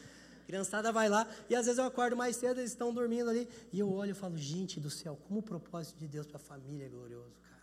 Criançada 0.46 0.92
vai 0.92 1.08
lá, 1.08 1.26
e 1.48 1.54
às 1.54 1.66
vezes 1.66 1.78
eu 1.78 1.84
acordo 1.84 2.16
mais 2.16 2.36
cedo, 2.36 2.60
eles 2.60 2.70
estão 2.70 2.92
dormindo 2.92 3.30
ali. 3.30 3.48
E 3.72 3.78
eu 3.78 3.92
olho 3.92 4.10
e 4.10 4.14
falo, 4.14 4.36
gente 4.36 4.80
do 4.80 4.90
céu, 4.90 5.18
como 5.28 5.40
o 5.40 5.42
propósito 5.42 5.98
de 5.98 6.08
Deus 6.08 6.26
para 6.26 6.36
a 6.36 6.40
família 6.40 6.86
é 6.86 6.88
glorioso, 6.88 7.36
cara. 7.40 7.62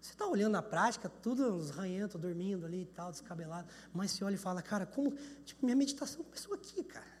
Você 0.00 0.12
está 0.12 0.26
olhando 0.26 0.52
na 0.52 0.62
prática, 0.62 1.08
tudo 1.08 1.54
uns 1.54 1.70
ranhentos 1.70 2.20
dormindo 2.20 2.64
ali 2.64 2.82
e 2.82 2.86
tal, 2.86 3.10
descabelado. 3.10 3.68
Mas 3.92 4.12
você 4.12 4.24
olha 4.24 4.34
e 4.34 4.38
fala, 4.38 4.62
cara, 4.62 4.86
como. 4.86 5.12
Tipo, 5.44 5.64
minha 5.64 5.76
meditação 5.76 6.24
começou 6.24 6.54
aqui, 6.54 6.82
cara. 6.82 7.20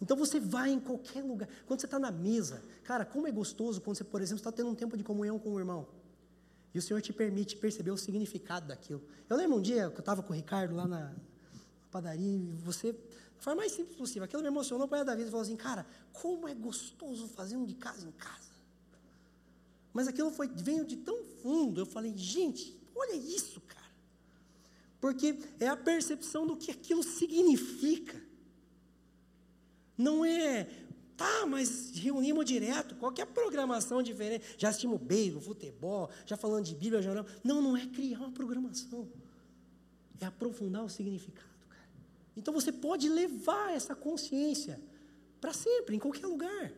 Então 0.00 0.16
você 0.16 0.38
vai 0.38 0.70
em 0.70 0.80
qualquer 0.80 1.22
lugar. 1.22 1.48
Quando 1.66 1.80
você 1.80 1.86
está 1.86 1.98
na 1.98 2.10
mesa, 2.10 2.62
cara, 2.84 3.04
como 3.04 3.26
é 3.26 3.32
gostoso 3.32 3.80
quando 3.80 3.96
você, 3.96 4.04
por 4.04 4.20
exemplo, 4.20 4.38
está 4.38 4.52
tendo 4.52 4.70
um 4.70 4.74
tempo 4.74 4.96
de 4.96 5.04
comunhão 5.04 5.38
com 5.38 5.52
o 5.52 5.58
irmão. 5.58 5.86
E 6.76 6.78
o 6.78 6.82
Senhor 6.82 7.00
te 7.00 7.10
permite 7.10 7.56
perceber 7.56 7.90
o 7.90 7.96
significado 7.96 8.68
daquilo. 8.68 9.02
Eu 9.30 9.36
lembro 9.38 9.56
um 9.56 9.62
dia 9.62 9.88
que 9.88 9.96
eu 9.96 10.00
estava 10.00 10.22
com 10.22 10.34
o 10.34 10.36
Ricardo 10.36 10.76
lá 10.76 10.86
na 10.86 11.10
padaria 11.90 12.36
e 12.36 12.52
você, 12.62 12.92
da 12.92 13.40
forma 13.40 13.62
mais 13.62 13.72
simples 13.72 13.96
possível, 13.96 14.24
aquilo 14.24 14.42
me 14.42 14.48
emocionou 14.48 14.86
para 14.86 15.10
a 15.10 15.14
vida. 15.14 15.30
Falou 15.30 15.42
assim, 15.42 15.56
cara, 15.56 15.86
como 16.12 16.46
é 16.46 16.52
gostoso 16.52 17.28
fazer 17.28 17.56
um 17.56 17.64
de 17.64 17.72
casa 17.72 18.06
em 18.06 18.12
casa. 18.12 18.50
Mas 19.90 20.06
aquilo 20.06 20.30
foi, 20.30 20.48
veio 20.48 20.84
de 20.84 20.98
tão 20.98 21.24
fundo. 21.42 21.80
Eu 21.80 21.86
falei, 21.86 22.12
gente, 22.14 22.78
olha 22.94 23.14
isso, 23.14 23.58
cara. 23.62 23.90
Porque 25.00 25.38
é 25.58 25.68
a 25.68 25.78
percepção 25.78 26.46
do 26.46 26.58
que 26.58 26.70
aquilo 26.70 27.02
significa. 27.02 28.22
Não 29.96 30.26
é, 30.26 30.68
tá, 31.16 31.46
mas 31.46 31.92
reunimos 31.94 32.44
direto, 32.44 32.94
qualquer 32.96 33.26
programação 33.26 34.02
diferente. 34.02 34.44
Já 34.58 34.68
assistimos 34.68 35.00
beisebol, 35.00 35.40
futebol, 35.40 36.10
já 36.26 36.36
falando 36.36 36.64
de 36.64 36.74
Bíblia, 36.74 37.00
jornal. 37.00 37.26
Não, 37.42 37.62
não 37.62 37.76
é 37.76 37.86
criar 37.86 38.18
uma 38.18 38.30
programação. 38.30 39.08
É 40.20 40.26
aprofundar 40.26 40.84
o 40.84 40.88
significado, 40.88 41.66
cara. 41.68 41.88
Então 42.36 42.52
você 42.52 42.70
pode 42.70 43.08
levar 43.08 43.74
essa 43.74 43.94
consciência 43.94 44.80
para 45.40 45.52
sempre, 45.52 45.96
em 45.96 45.98
qualquer 45.98 46.26
lugar. 46.26 46.72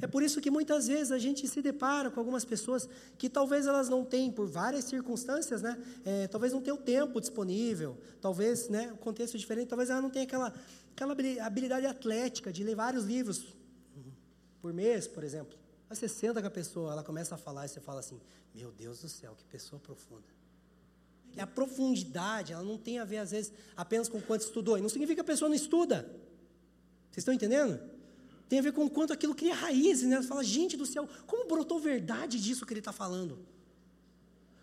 É 0.00 0.06
por 0.06 0.22
isso 0.22 0.40
que 0.40 0.50
muitas 0.50 0.88
vezes 0.88 1.12
a 1.12 1.18
gente 1.18 1.46
se 1.46 1.62
depara 1.62 2.10
com 2.10 2.18
algumas 2.18 2.44
pessoas 2.44 2.88
que 3.16 3.28
talvez 3.28 3.68
elas 3.68 3.88
não 3.88 4.04
tenham, 4.04 4.32
por 4.32 4.48
várias 4.48 4.84
circunstâncias, 4.86 5.62
né? 5.62 5.80
É, 6.04 6.26
talvez 6.26 6.52
não 6.52 6.60
tenham 6.60 6.76
o 6.76 6.80
tempo 6.80 7.20
disponível, 7.20 7.96
talvez, 8.20 8.68
né, 8.68 8.90
o 8.92 8.96
contexto 8.96 9.36
é 9.36 9.38
diferente, 9.38 9.68
talvez 9.68 9.90
ela 9.90 10.00
não 10.00 10.10
tenha 10.10 10.24
aquela, 10.24 10.52
aquela 10.92 11.14
habilidade 11.46 11.86
atlética 11.86 12.52
de 12.52 12.64
ler 12.64 12.74
vários 12.74 13.04
livros 13.04 13.54
por 14.62 14.72
mês, 14.72 15.08
por 15.08 15.24
exemplo. 15.24 15.58
Aí 15.90 15.96
você 15.96 16.08
senta 16.08 16.40
com 16.40 16.46
a 16.46 16.50
pessoa, 16.50 16.92
ela 16.92 17.02
começa 17.02 17.34
a 17.34 17.38
falar 17.38 17.66
e 17.66 17.68
você 17.68 17.80
fala 17.80 18.00
assim: 18.00 18.18
Meu 18.54 18.70
Deus 18.70 19.00
do 19.00 19.08
céu, 19.08 19.34
que 19.36 19.44
pessoa 19.44 19.80
profunda. 19.80 20.24
E 21.36 21.40
a 21.40 21.46
profundidade, 21.46 22.52
ela 22.52 22.62
não 22.62 22.78
tem 22.78 22.98
a 22.98 23.04
ver, 23.04 23.18
às 23.18 23.32
vezes, 23.32 23.52
apenas 23.76 24.08
com 24.08 24.20
quanto 24.20 24.42
estudou. 24.42 24.78
E 24.78 24.80
não 24.80 24.88
significa 24.88 25.16
que 25.16 25.20
a 25.20 25.32
pessoa 25.32 25.48
não 25.48 25.56
estuda. 25.56 26.02
Vocês 27.10 27.18
estão 27.18 27.34
entendendo? 27.34 27.80
Tem 28.48 28.58
a 28.58 28.62
ver 28.62 28.72
com 28.72 28.88
quanto 28.88 29.14
aquilo 29.14 29.34
cria 29.34 29.54
raízes, 29.54 30.08
né? 30.08 30.20
Você 30.20 30.28
fala, 30.28 30.44
gente 30.44 30.76
do 30.76 30.84
céu, 30.84 31.08
como 31.26 31.48
brotou 31.48 31.80
verdade 31.80 32.38
disso 32.38 32.66
que 32.66 32.72
ele 32.72 32.80
está 32.80 32.92
falando? 32.92 33.38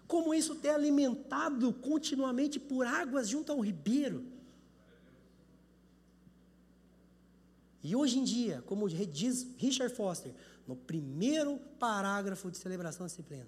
Como 0.07 0.33
isso 0.33 0.55
tem 0.55 0.71
alimentado 0.71 1.73
continuamente 1.73 2.59
por 2.59 2.85
águas 2.85 3.27
junto 3.27 3.51
ao 3.51 3.59
ribeiro. 3.59 4.25
E 7.81 7.95
hoje 7.95 8.19
em 8.19 8.23
dia, 8.23 8.61
como 8.65 8.89
diz 8.89 9.47
Richard 9.57 9.93
Foster, 9.95 10.33
no 10.67 10.75
primeiro 10.75 11.57
parágrafo 11.79 12.51
de 12.51 12.57
celebração 12.57 13.05
da 13.05 13.07
disciplina, 13.07 13.47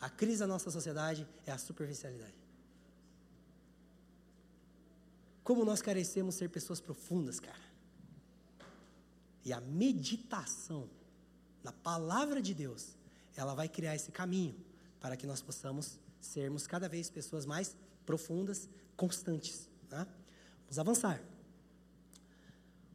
a 0.00 0.08
crise 0.08 0.40
da 0.40 0.46
nossa 0.46 0.70
sociedade 0.70 1.26
é 1.46 1.52
a 1.52 1.58
superficialidade. 1.58 2.34
Como 5.42 5.64
nós 5.64 5.80
carecemos 5.80 6.34
ser 6.34 6.50
pessoas 6.50 6.80
profundas, 6.80 7.40
cara. 7.40 7.68
E 9.44 9.52
a 9.52 9.60
meditação 9.60 10.88
na 11.62 11.72
palavra 11.72 12.42
de 12.42 12.52
Deus, 12.52 12.96
ela 13.36 13.54
vai 13.54 13.68
criar 13.68 13.94
esse 13.94 14.12
caminho 14.12 14.54
para 15.00 15.16
que 15.16 15.26
nós 15.26 15.40
possamos 15.40 15.98
sermos 16.20 16.66
cada 16.66 16.88
vez 16.88 17.08
pessoas 17.08 17.46
mais 17.46 17.76
profundas, 18.04 18.68
constantes. 18.96 19.68
Né? 19.90 20.06
Vamos 20.64 20.78
avançar. 20.78 21.37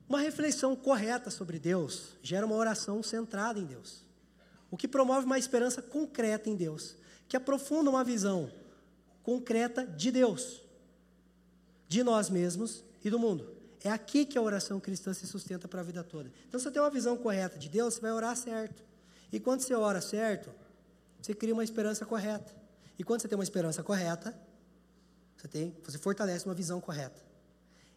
Uma 0.08 0.20
reflexão 0.20 0.76
correta 0.76 1.30
sobre 1.30 1.60
Deus 1.60 2.18
gera 2.22 2.46
uma 2.46 2.56
oração 2.56 3.02
centrada 3.02 3.60
em 3.60 3.66
Deus, 3.66 4.04
o 4.70 4.78
que 4.78 4.88
promove 4.88 5.26
uma 5.26 5.40
esperança 5.40 5.82
concreta 5.82 6.50
em 6.50 6.56
Deus, 6.56 6.96
que 7.28 7.38
aprofunda 7.38 7.90
uma 7.90 8.04
visão 8.04 8.52
concreta 9.24 9.86
de 9.86 10.12
Deus, 10.12 10.62
de 11.88 12.04
nós 12.04 12.30
mesmos 12.30 12.84
e 13.04 13.10
do 13.10 13.18
mundo. 13.18 13.56
É 13.84 13.90
aqui 13.90 14.26
que 14.26 14.38
a 14.38 14.42
oração 14.42 14.80
cristã 14.80 15.14
se 15.14 15.28
sustenta 15.28 15.68
para 15.68 15.82
a 15.82 15.84
vida 15.84 16.04
toda. 16.04 16.32
Então, 16.48 16.60
se 16.60 16.64
você 16.64 16.72
tem 16.72 16.82
uma 16.82 16.90
visão 16.90 17.18
correta 17.18 17.58
de 17.58 17.68
Deus, 17.68 17.96
você 17.96 18.02
vai 18.02 18.12
orar 18.12 18.36
certo. 18.36 18.82
E 19.32 19.40
quando 19.40 19.62
você 19.62 19.74
ora 19.74 20.00
certo, 20.00 20.50
você 21.22 21.34
cria 21.34 21.54
uma 21.54 21.64
esperança 21.64 22.06
correta. 22.06 22.54
E 22.98 23.04
quando 23.04 23.22
você 23.22 23.28
tem 23.28 23.38
uma 23.38 23.44
esperança 23.44 23.84
correta, 23.84 24.38
você, 25.36 25.48
tem, 25.48 25.76
você 25.84 25.98
fortalece 25.98 26.46
uma 26.46 26.54
visão 26.54 26.80
correta. 26.80 27.22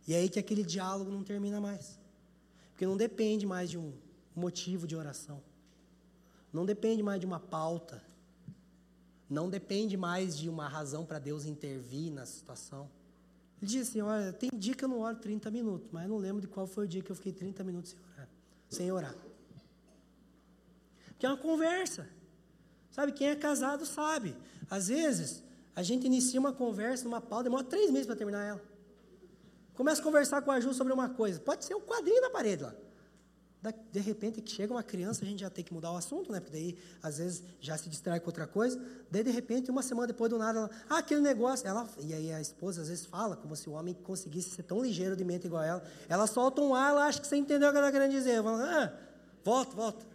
E 0.07 0.15
é 0.15 0.19
aí 0.19 0.29
que 0.29 0.39
aquele 0.39 0.63
diálogo 0.63 1.11
não 1.11 1.23
termina 1.23 1.61
mais. 1.61 1.99
Porque 2.71 2.87
não 2.87 2.97
depende 2.97 3.47
mais 3.47 3.71
de 3.71 3.79
um 3.79 3.93
motivo 4.35 4.87
de 4.87 4.95
oração. 4.95 5.43
Não 6.53 6.65
depende 6.65 7.03
mais 7.03 7.19
de 7.19 7.27
uma 7.27 7.41
pauta. 7.41 8.03
Não 9.29 9.51
depende 9.51 9.97
mais 9.97 10.37
de 10.37 10.49
uma 10.49 10.69
razão 10.69 11.05
para 11.05 11.19
Deus 11.19 11.45
intervir 11.45 12.13
na 12.13 12.25
situação. 12.25 12.89
Ele 13.61 13.71
disse 13.71 13.91
assim: 13.91 14.01
Olha, 14.01 14.33
tem 14.33 14.51
dia 14.55 14.75
que 14.75 14.85
eu 14.85 14.89
não 14.89 15.01
oro 15.01 15.17
30 15.17 15.51
minutos, 15.51 15.89
mas 15.91 16.05
eu 16.05 16.11
não 16.11 16.19
lembro 16.19 16.41
de 16.41 16.47
qual 16.47 16.67
foi 16.67 16.85
o 16.85 16.89
dia 16.89 17.03
que 17.03 17.11
eu 17.11 17.17
fiquei 17.17 17.33
30 17.33 17.65
minutos 17.65 17.91
sem 17.91 18.13
orar. 18.13 18.29
Sem 18.69 18.93
orar. 18.93 19.15
Porque 21.09 21.27
é 21.27 21.29
uma 21.29 21.39
conversa. 21.39 22.07
Sabe, 22.91 23.13
quem 23.13 23.29
é 23.29 23.37
casado 23.37 23.85
sabe. 23.85 24.37
Às 24.71 24.89
vezes, 24.89 25.43
a 25.75 25.83
gente 25.83 26.07
inicia 26.07 26.39
uma 26.39 26.53
conversa 26.53 27.05
numa 27.05 27.21
pauta, 27.21 27.45
demora 27.45 27.65
três 27.65 27.91
meses 27.91 28.07
para 28.07 28.17
terminar 28.17 28.45
ela. 28.45 28.76
Começa 29.77 30.01
a 30.01 30.05
conversar 30.05 30.43
com 30.43 30.51
a 30.51 30.59
Ju 30.59 30.75
sobre 30.75 30.93
uma 30.93 31.11
coisa. 31.11 31.39
Pode 31.39 31.65
ser 31.65 31.75
um 31.75 31.81
quadrinho 31.81 32.21
na 32.21 32.31
parede 32.31 32.65
lá 32.65 32.75
de 33.91 34.01
repente 34.01 34.41
que 34.41 34.51
chega 34.51 34.73
uma 34.73 34.83
criança, 34.83 35.25
a 35.25 35.29
gente 35.29 35.41
já 35.41 35.51
tem 35.51 35.65
que 35.65 35.73
mudar 35.73 35.91
o 35.93 35.97
assunto, 35.97 36.31
né? 36.31 36.41
Porque 36.41 36.53
daí, 36.53 36.79
às 37.03 37.19
vezes, 37.19 37.43
já 37.61 37.77
se 37.77 37.89
distrai 37.89 38.21
com 38.21 38.27
outra 38.27 38.47
coisa. 38.47 38.81
Daí, 39.11 39.25
de 39.25 39.31
repente, 39.31 39.71
uma 39.71 39.83
semana 39.83 40.07
depois 40.07 40.31
do 40.31 40.39
nada, 40.39 40.59
ela, 40.59 40.71
ah, 40.89 40.99
aquele 40.99 41.21
negócio. 41.21 41.67
Ela, 41.67 41.89
e 41.99 42.13
aí 42.13 42.33
a 42.33 42.41
esposa 42.41 42.83
às 42.83 42.89
vezes 42.89 43.07
fala, 43.07 43.37
como 43.37 43.57
se 43.57 43.69
o 43.69 43.73
homem 43.73 43.95
conseguisse 43.95 44.51
ser 44.51 44.63
tão 44.63 44.83
ligeiro 44.83 45.17
de 45.17 45.25
mente 45.25 45.47
igual 45.47 45.63
ela. 45.63 45.83
Ela 46.09 46.27
solta 46.27 46.61
um 46.61 46.75
ar, 46.75 46.91
ela 46.91 47.07
acha 47.07 47.21
que 47.21 47.27
você 47.27 47.37
entendeu 47.37 47.69
o 47.69 47.73
que 47.73 47.79
ela 47.79 47.89
está 47.89 47.99
querendo 47.99 48.17
dizer. 48.17 48.43
Fala, 48.43 48.85
ah, 48.85 48.93
volta, 49.45 49.75
volta. 49.75 50.07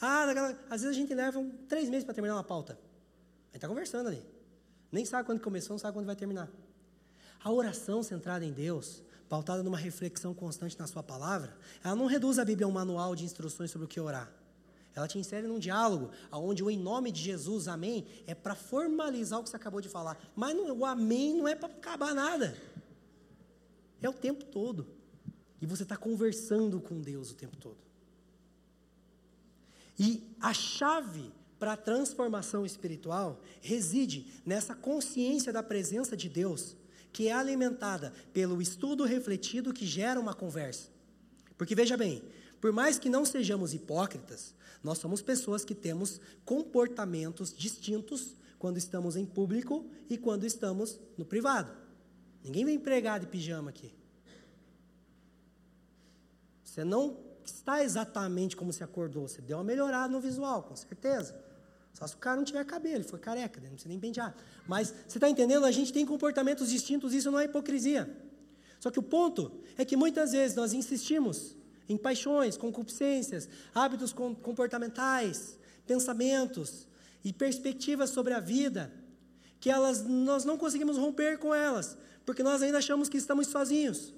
Ah, 0.00 0.24
às 0.70 0.82
vezes 0.82 0.96
a 0.96 1.00
gente 1.00 1.14
leva 1.14 1.38
um, 1.38 1.50
três 1.68 1.88
meses 1.88 2.04
para 2.04 2.14
terminar 2.14 2.34
uma 2.36 2.44
pauta. 2.44 2.74
A 2.74 3.46
gente 3.46 3.56
está 3.56 3.68
conversando 3.68 4.08
ali. 4.08 4.24
Nem 4.90 5.04
sabe 5.04 5.26
quando 5.26 5.40
começou, 5.40 5.74
não 5.74 5.78
sabe 5.78 5.94
quando 5.94 6.06
vai 6.06 6.16
terminar. 6.16 6.48
A 7.42 7.52
oração 7.52 8.02
centrada 8.02 8.44
em 8.44 8.52
Deus 8.52 9.02
pautada 9.28 9.62
numa 9.62 9.76
reflexão 9.76 10.32
constante 10.32 10.78
na 10.78 10.86
sua 10.86 11.02
palavra, 11.02 11.56
ela 11.84 11.94
não 11.94 12.06
reduz 12.06 12.38
a 12.38 12.44
Bíblia 12.44 12.66
a 12.66 12.68
um 12.68 12.72
manual 12.72 13.14
de 13.14 13.24
instruções 13.24 13.70
sobre 13.70 13.84
o 13.84 13.88
que 13.88 14.00
orar. 14.00 14.32
Ela 14.94 15.06
te 15.06 15.18
insere 15.18 15.46
num 15.46 15.58
diálogo, 15.58 16.10
onde 16.32 16.64
o 16.64 16.70
em 16.70 16.78
nome 16.78 17.12
de 17.12 17.20
Jesus, 17.20 17.68
amém, 17.68 18.06
é 18.26 18.34
para 18.34 18.54
formalizar 18.54 19.38
o 19.38 19.44
que 19.44 19.50
você 19.50 19.56
acabou 19.56 19.80
de 19.80 19.88
falar. 19.88 20.18
Mas 20.34 20.56
não, 20.56 20.78
o 20.78 20.84
amém 20.84 21.36
não 21.36 21.46
é 21.46 21.54
para 21.54 21.72
acabar 21.72 22.14
nada. 22.14 22.56
É 24.00 24.08
o 24.08 24.12
tempo 24.12 24.44
todo. 24.44 24.88
E 25.60 25.66
você 25.66 25.82
está 25.82 25.96
conversando 25.96 26.80
com 26.80 27.00
Deus 27.00 27.30
o 27.30 27.34
tempo 27.34 27.56
todo. 27.56 27.78
E 29.98 30.22
a 30.40 30.52
chave 30.52 31.32
para 31.58 31.72
a 31.72 31.76
transformação 31.76 32.64
espiritual 32.64 33.40
reside 33.60 34.26
nessa 34.46 34.74
consciência 34.74 35.52
da 35.52 35.62
presença 35.62 36.16
de 36.16 36.28
Deus 36.28 36.76
que 37.18 37.26
é 37.26 37.32
alimentada 37.32 38.12
pelo 38.32 38.62
estudo 38.62 39.02
refletido 39.02 39.74
que 39.74 39.84
gera 39.84 40.20
uma 40.20 40.32
conversa. 40.32 40.88
Porque 41.56 41.74
veja 41.74 41.96
bem, 41.96 42.22
por 42.60 42.70
mais 42.70 42.96
que 42.96 43.08
não 43.08 43.24
sejamos 43.24 43.74
hipócritas, 43.74 44.54
nós 44.84 44.98
somos 44.98 45.20
pessoas 45.20 45.64
que 45.64 45.74
temos 45.74 46.20
comportamentos 46.44 47.52
distintos 47.52 48.36
quando 48.56 48.78
estamos 48.78 49.16
em 49.16 49.26
público 49.26 49.84
e 50.08 50.16
quando 50.16 50.46
estamos 50.46 51.00
no 51.16 51.24
privado. 51.24 51.72
Ninguém 52.44 52.64
vem 52.64 52.78
pregar 52.78 53.18
de 53.18 53.26
pijama 53.26 53.70
aqui. 53.70 53.92
Você 56.62 56.84
não 56.84 57.18
está 57.44 57.82
exatamente 57.82 58.54
como 58.54 58.72
se 58.72 58.84
acordou, 58.84 59.26
você 59.26 59.42
deu 59.42 59.56
uma 59.56 59.64
melhorada 59.64 60.12
no 60.12 60.20
visual, 60.20 60.62
com 60.62 60.76
certeza. 60.76 61.34
Só 61.98 62.06
se 62.06 62.14
o 62.14 62.18
cara 62.18 62.36
não 62.36 62.44
tiver 62.44 62.64
cabelo, 62.64 62.98
ele 62.98 63.02
foi 63.02 63.18
careca, 63.18 63.60
não 63.60 63.70
precisa 63.70 63.88
nem 63.88 63.98
pentear. 63.98 64.32
Mas 64.68 64.94
você 65.08 65.18
está 65.18 65.28
entendendo? 65.28 65.66
A 65.66 65.72
gente 65.72 65.92
tem 65.92 66.06
comportamentos 66.06 66.70
distintos, 66.70 67.12
isso 67.12 67.28
não 67.28 67.40
é 67.40 67.46
hipocrisia. 67.46 68.08
Só 68.78 68.88
que 68.88 69.00
o 69.00 69.02
ponto 69.02 69.50
é 69.76 69.84
que 69.84 69.96
muitas 69.96 70.30
vezes 70.30 70.56
nós 70.56 70.72
insistimos 70.72 71.56
em 71.88 71.96
paixões, 71.96 72.56
concupiscências, 72.56 73.48
hábitos 73.74 74.12
comportamentais, 74.12 75.58
pensamentos 75.88 76.86
e 77.24 77.32
perspectivas 77.32 78.10
sobre 78.10 78.32
a 78.32 78.38
vida, 78.38 78.92
que 79.58 79.68
elas 79.68 80.04
nós 80.04 80.44
não 80.44 80.56
conseguimos 80.56 80.96
romper 80.96 81.36
com 81.38 81.52
elas, 81.52 81.98
porque 82.24 82.44
nós 82.44 82.62
ainda 82.62 82.78
achamos 82.78 83.08
que 83.08 83.16
estamos 83.16 83.48
sozinhos. 83.48 84.14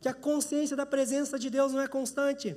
Que 0.00 0.08
a 0.08 0.14
consciência 0.14 0.76
da 0.76 0.86
presença 0.86 1.36
de 1.36 1.50
Deus 1.50 1.72
não 1.72 1.80
é 1.80 1.88
constante. 1.88 2.56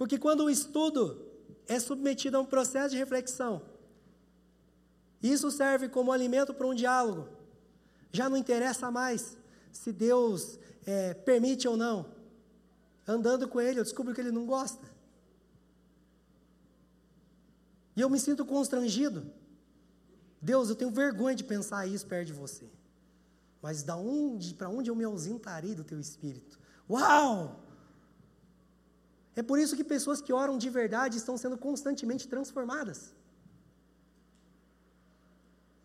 Porque 0.00 0.18
quando 0.18 0.44
o 0.44 0.48
estudo 0.48 1.26
é 1.68 1.78
submetido 1.78 2.38
a 2.38 2.40
um 2.40 2.46
processo 2.46 2.92
de 2.92 2.96
reflexão, 2.96 3.60
isso 5.22 5.50
serve 5.50 5.90
como 5.90 6.10
alimento 6.10 6.54
para 6.54 6.66
um 6.66 6.74
diálogo. 6.74 7.28
Já 8.10 8.26
não 8.26 8.38
interessa 8.38 8.90
mais 8.90 9.36
se 9.70 9.92
Deus 9.92 10.58
é, 10.86 11.12
permite 11.12 11.68
ou 11.68 11.76
não. 11.76 12.14
Andando 13.06 13.46
com 13.46 13.60
Ele, 13.60 13.78
eu 13.78 13.84
descubro 13.84 14.14
que 14.14 14.22
Ele 14.22 14.32
não 14.32 14.46
gosta. 14.46 14.88
E 17.94 18.00
eu 18.00 18.08
me 18.08 18.18
sinto 18.18 18.42
constrangido. 18.46 19.30
Deus, 20.40 20.70
eu 20.70 20.76
tenho 20.76 20.90
vergonha 20.90 21.36
de 21.36 21.44
pensar 21.44 21.86
isso 21.86 22.06
perto 22.06 22.28
de 22.28 22.32
você. 22.32 22.70
Mas 23.60 23.82
da 23.82 23.96
onde, 23.96 24.54
para 24.54 24.70
onde 24.70 24.88
eu 24.88 24.96
me 24.96 25.04
ausentarei 25.04 25.74
do 25.74 25.84
teu 25.84 26.00
espírito? 26.00 26.58
Uau! 26.88 27.69
É 29.36 29.42
por 29.42 29.58
isso 29.58 29.76
que 29.76 29.84
pessoas 29.84 30.20
que 30.20 30.32
oram 30.32 30.58
de 30.58 30.68
verdade 30.68 31.16
estão 31.16 31.36
sendo 31.36 31.56
constantemente 31.56 32.26
transformadas. 32.26 33.14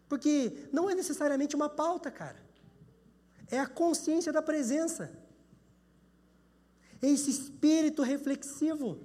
Porque 0.09 0.67
não 0.71 0.89
é 0.89 0.95
necessariamente 0.95 1.55
uma 1.55 1.69
pauta, 1.69 2.09
cara. 2.09 2.43
É 3.47 3.59
a 3.59 3.67
consciência 3.67 4.31
da 4.31 4.41
presença. 4.41 5.11
É 7.01 7.07
esse 7.07 7.29
espírito 7.29 8.01
reflexivo 8.01 8.99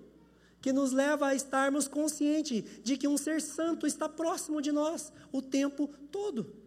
que 0.61 0.73
nos 0.73 0.93
leva 0.93 1.29
a 1.29 1.35
estarmos 1.35 1.89
conscientes 1.89 2.65
de 2.83 2.97
que 2.97 3.09
um 3.09 3.17
ser 3.17 3.41
santo 3.41 3.87
está 3.87 4.09
próximo 4.09 4.61
de 4.61 4.73
nós 4.73 5.13
o 5.33 5.41
tempo 5.41 5.89
todo. 6.11 6.60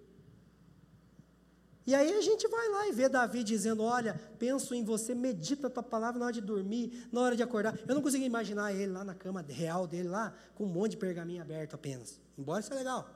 E 1.85 1.93
aí 1.93 2.13
a 2.13 2.21
gente 2.21 2.47
vai 2.47 2.69
lá 2.69 2.87
e 2.87 2.93
vê 2.93 3.09
Davi 3.09 3.43
dizendo: 3.43 3.83
Olha, 3.83 4.19
penso 4.39 4.73
em 4.73 4.83
você, 4.83 5.13
medita 5.13 5.67
a 5.67 5.69
tua 5.69 5.83
palavra 5.83 6.17
na 6.17 6.25
hora 6.25 6.33
de 6.33 6.41
dormir, 6.41 7.07
na 7.11 7.21
hora 7.21 7.35
de 7.35 7.43
acordar. 7.43 7.77
Eu 7.85 7.93
não 7.93 8.01
consigo 8.01 8.23
imaginar 8.23 8.73
ele 8.73 8.91
lá 8.91 9.03
na 9.03 9.13
cama 9.13 9.43
real 9.47 9.85
dele, 9.85 10.07
lá, 10.07 10.33
com 10.55 10.63
um 10.63 10.67
monte 10.67 10.91
de 10.91 10.97
pergaminho 10.97 11.41
aberto 11.41 11.73
apenas. 11.75 12.19
Embora 12.37 12.61
isso 12.61 12.71
é 12.73 12.77
legal. 12.77 13.09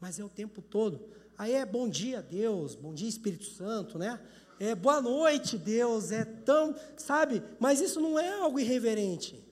Mas 0.00 0.20
é 0.20 0.24
o 0.24 0.28
tempo 0.28 0.62
todo. 0.62 1.00
Aí 1.36 1.52
é 1.52 1.66
bom 1.66 1.88
dia, 1.88 2.22
Deus, 2.22 2.76
bom 2.76 2.94
dia, 2.94 3.08
Espírito 3.08 3.44
Santo, 3.44 3.98
né? 3.98 4.20
É 4.58 4.74
boa 4.74 5.02
noite, 5.02 5.58
Deus, 5.58 6.12
é 6.12 6.24
tão, 6.24 6.74
sabe? 6.96 7.42
Mas 7.58 7.80
isso 7.80 8.00
não 8.00 8.18
é 8.18 8.40
algo 8.40 8.58
irreverente. 8.58 9.44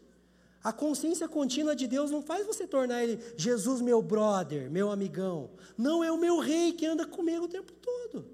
A 0.62 0.72
consciência 0.72 1.28
contínua 1.28 1.76
de 1.76 1.86
Deus 1.86 2.10
não 2.10 2.22
faz 2.22 2.46
você 2.46 2.66
tornar 2.66 3.04
ele 3.04 3.22
Jesus, 3.36 3.82
meu 3.82 4.00
brother, 4.00 4.70
meu 4.70 4.90
amigão. 4.90 5.50
Não, 5.76 6.02
é 6.02 6.10
o 6.10 6.16
meu 6.16 6.38
rei 6.38 6.72
que 6.72 6.86
anda 6.86 7.04
comigo 7.04 7.44
o 7.44 7.48
tempo 7.48 7.72
todo 7.72 8.33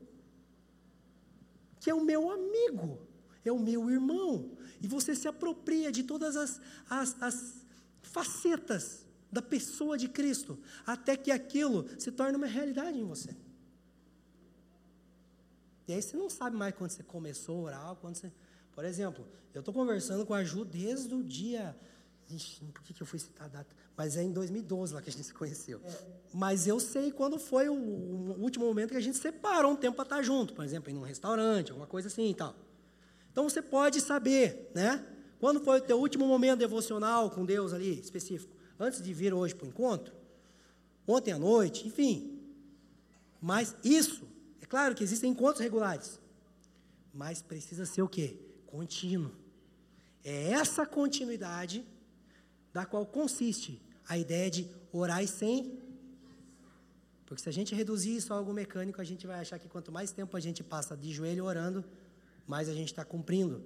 que 1.81 1.91
é 1.91 1.95
o 1.95 2.05
meu 2.05 2.31
amigo, 2.31 3.01
é 3.45 3.51
o 3.51 3.59
meu 3.59 3.91
irmão. 3.91 4.57
E 4.81 4.87
você 4.87 5.15
se 5.15 5.27
apropria 5.27 5.91
de 5.91 6.03
todas 6.03 6.37
as, 6.37 6.61
as, 6.89 7.23
as 7.23 7.67
facetas 8.03 9.07
da 9.33 9.41
pessoa 9.41 9.97
de 9.97 10.09
Cristo, 10.09 10.59
até 10.87 11.17
que 11.17 11.31
aquilo 11.31 11.87
se 11.99 12.13
torne 12.13 12.37
uma 12.37 12.47
realidade 12.47 12.99
em 12.99 13.05
você. 13.05 13.35
E 15.89 15.93
aí 15.93 16.03
você 16.03 16.17
não 16.17 16.31
sabe 16.31 16.57
mais 16.57 16.75
quando 16.75 16.91
você 16.91 17.03
começou 17.03 17.57
a 17.57 17.63
orar, 17.63 17.97
quando 17.97 18.17
você. 18.17 18.33
Por 18.73 18.85
exemplo, 18.85 19.27
eu 19.53 19.61
estou 19.61 19.75
conversando 19.75 20.25
com 20.25 20.35
a 20.35 20.45
Ju 20.45 20.65
desde 20.65 21.15
o 21.15 21.23
dia 21.23 21.77
Ixi, 22.31 22.65
por 22.67 22.83
que, 22.83 22.95
que 22.95 23.03
eu 23.03 23.07
fui 23.07 23.19
citar 23.19 23.47
a 23.47 23.49
data? 23.49 23.75
Mas 23.97 24.17
é 24.17 24.23
em 24.23 24.33
2012 24.33 24.95
lá 24.95 25.03
que 25.03 25.11
a 25.11 25.13
gente 25.13 25.25
se 25.25 25.35
conheceu. 25.35 25.81
É. 25.85 25.91
Mas 26.33 26.67
eu 26.67 26.79
sei 26.79 27.11
quando 27.11 27.39
foi 27.39 27.69
o, 27.69 27.75
o, 27.75 28.41
último 28.41 28.65
momento 28.65 28.91
que 28.91 28.97
a 28.97 29.01
gente 29.01 29.19
separou 29.19 29.73
um 29.73 29.77
tempo 29.77 29.97
para 29.97 30.05
estar 30.05 30.23
junto, 30.23 30.55
por 30.55 30.65
exemplo, 30.65 30.91
em 30.91 30.97
um 30.97 31.03
restaurante, 31.03 31.71
alguma 31.71 31.87
coisa 31.87 32.09
assim 32.09 32.31
e 32.31 32.35
tal. 32.35 32.55
Então 33.33 33.49
você 33.49 33.61
pode 33.61 34.01
saber, 34.01 34.71
né? 34.75 35.05
Quando 35.39 35.61
foi 35.61 35.79
o 35.79 35.83
teu 35.83 35.99
último 35.99 36.27
momento 36.27 36.59
devocional 36.59 37.31
com 37.31 37.45
Deus 37.45 37.73
ali, 37.73 37.99
específico? 37.99 38.55
Antes 38.79 39.03
de 39.03 39.13
vir 39.13 39.33
hoje 39.35 39.55
para 39.55 39.67
o 39.67 39.69
encontro? 39.69 40.15
Ontem 41.07 41.33
à 41.33 41.39
noite, 41.39 41.87
enfim. 41.87 42.39
Mas 43.41 43.75
isso, 43.83 44.23
é 44.61 44.67
claro 44.67 44.95
que 44.95 45.03
existem 45.03 45.31
encontros 45.31 45.61
regulares. 45.61 46.21
Mas 47.13 47.43
precisa 47.43 47.87
ser 47.87 48.03
o 48.03 48.09
quê? 48.09 48.39
Contínuo. 48.67 49.33
É 50.23 50.51
essa 50.51 50.87
continuidade 50.87 51.85
da 52.73 52.85
qual 52.85 53.05
consiste 53.07 53.81
a 54.09 54.17
ideia 54.19 54.51
de 54.51 54.69
orar 54.93 55.27
sem. 55.27 55.79
Porque 57.27 57.43
se 57.43 57.49
a 57.49 57.53
gente 57.53 57.75
reduzir 57.75 58.17
isso 58.17 58.33
a 58.33 58.37
algo 58.37 58.53
mecânico, 58.53 59.01
a 59.01 59.05
gente 59.05 59.27
vai 59.27 59.41
achar 59.41 59.59
que 59.59 59.69
quanto 59.69 59.93
mais 59.93 60.11
tempo 60.11 60.37
a 60.37 60.41
gente 60.41 60.63
passa 60.63 60.97
de 60.97 61.13
joelho 61.13 61.45
orando, 61.45 61.85
mais 62.47 62.69
a 62.69 62.75
gente 62.75 62.89
está 62.89 63.05
cumprindo 63.05 63.63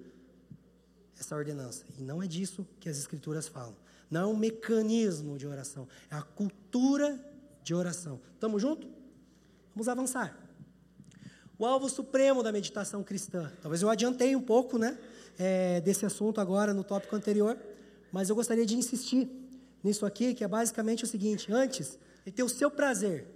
essa 1.19 1.35
ordenança. 1.35 1.85
E 1.99 2.03
não 2.03 2.23
é 2.23 2.27
disso 2.27 2.67
que 2.79 2.89
as 2.89 2.99
Escrituras 2.99 3.49
falam. 3.49 3.77
Não 4.11 4.21
é 4.21 4.27
um 4.27 4.37
mecanismo 4.37 5.39
de 5.39 5.47
oração, 5.47 5.89
é 6.11 6.15
a 6.15 6.23
cultura 6.23 7.19
de 7.63 7.75
oração. 7.75 8.21
Estamos 8.35 8.61
juntos? 8.61 8.89
Vamos 9.75 9.89
avançar. 9.89 10.39
O 11.59 11.65
alvo 11.65 11.89
supremo 11.89 12.43
da 12.43 12.53
meditação 12.53 13.03
cristã. 13.03 13.51
Talvez 13.63 13.81
eu 13.81 13.89
adiantei 13.89 14.37
um 14.37 14.43
pouco, 14.43 14.77
né, 14.77 14.99
é, 15.39 15.81
desse 15.81 16.05
assunto 16.05 16.41
agora 16.41 16.75
no 16.75 16.85
tópico 16.85 17.17
anterior, 17.17 17.59
mas 18.15 18.29
eu 18.29 18.37
gostaria 18.37 18.65
de 18.65 18.77
insistir 18.77 19.29
nisso 19.83 20.07
aqui, 20.07 20.35
que 20.35 20.45
é 20.45 20.47
basicamente 20.47 21.03
o 21.03 21.07
seguinte: 21.07 21.53
antes 21.53 21.99
de 22.25 22.31
ter 22.31 22.45
o 22.45 22.49
seu 22.49 22.71
prazer 22.71 23.27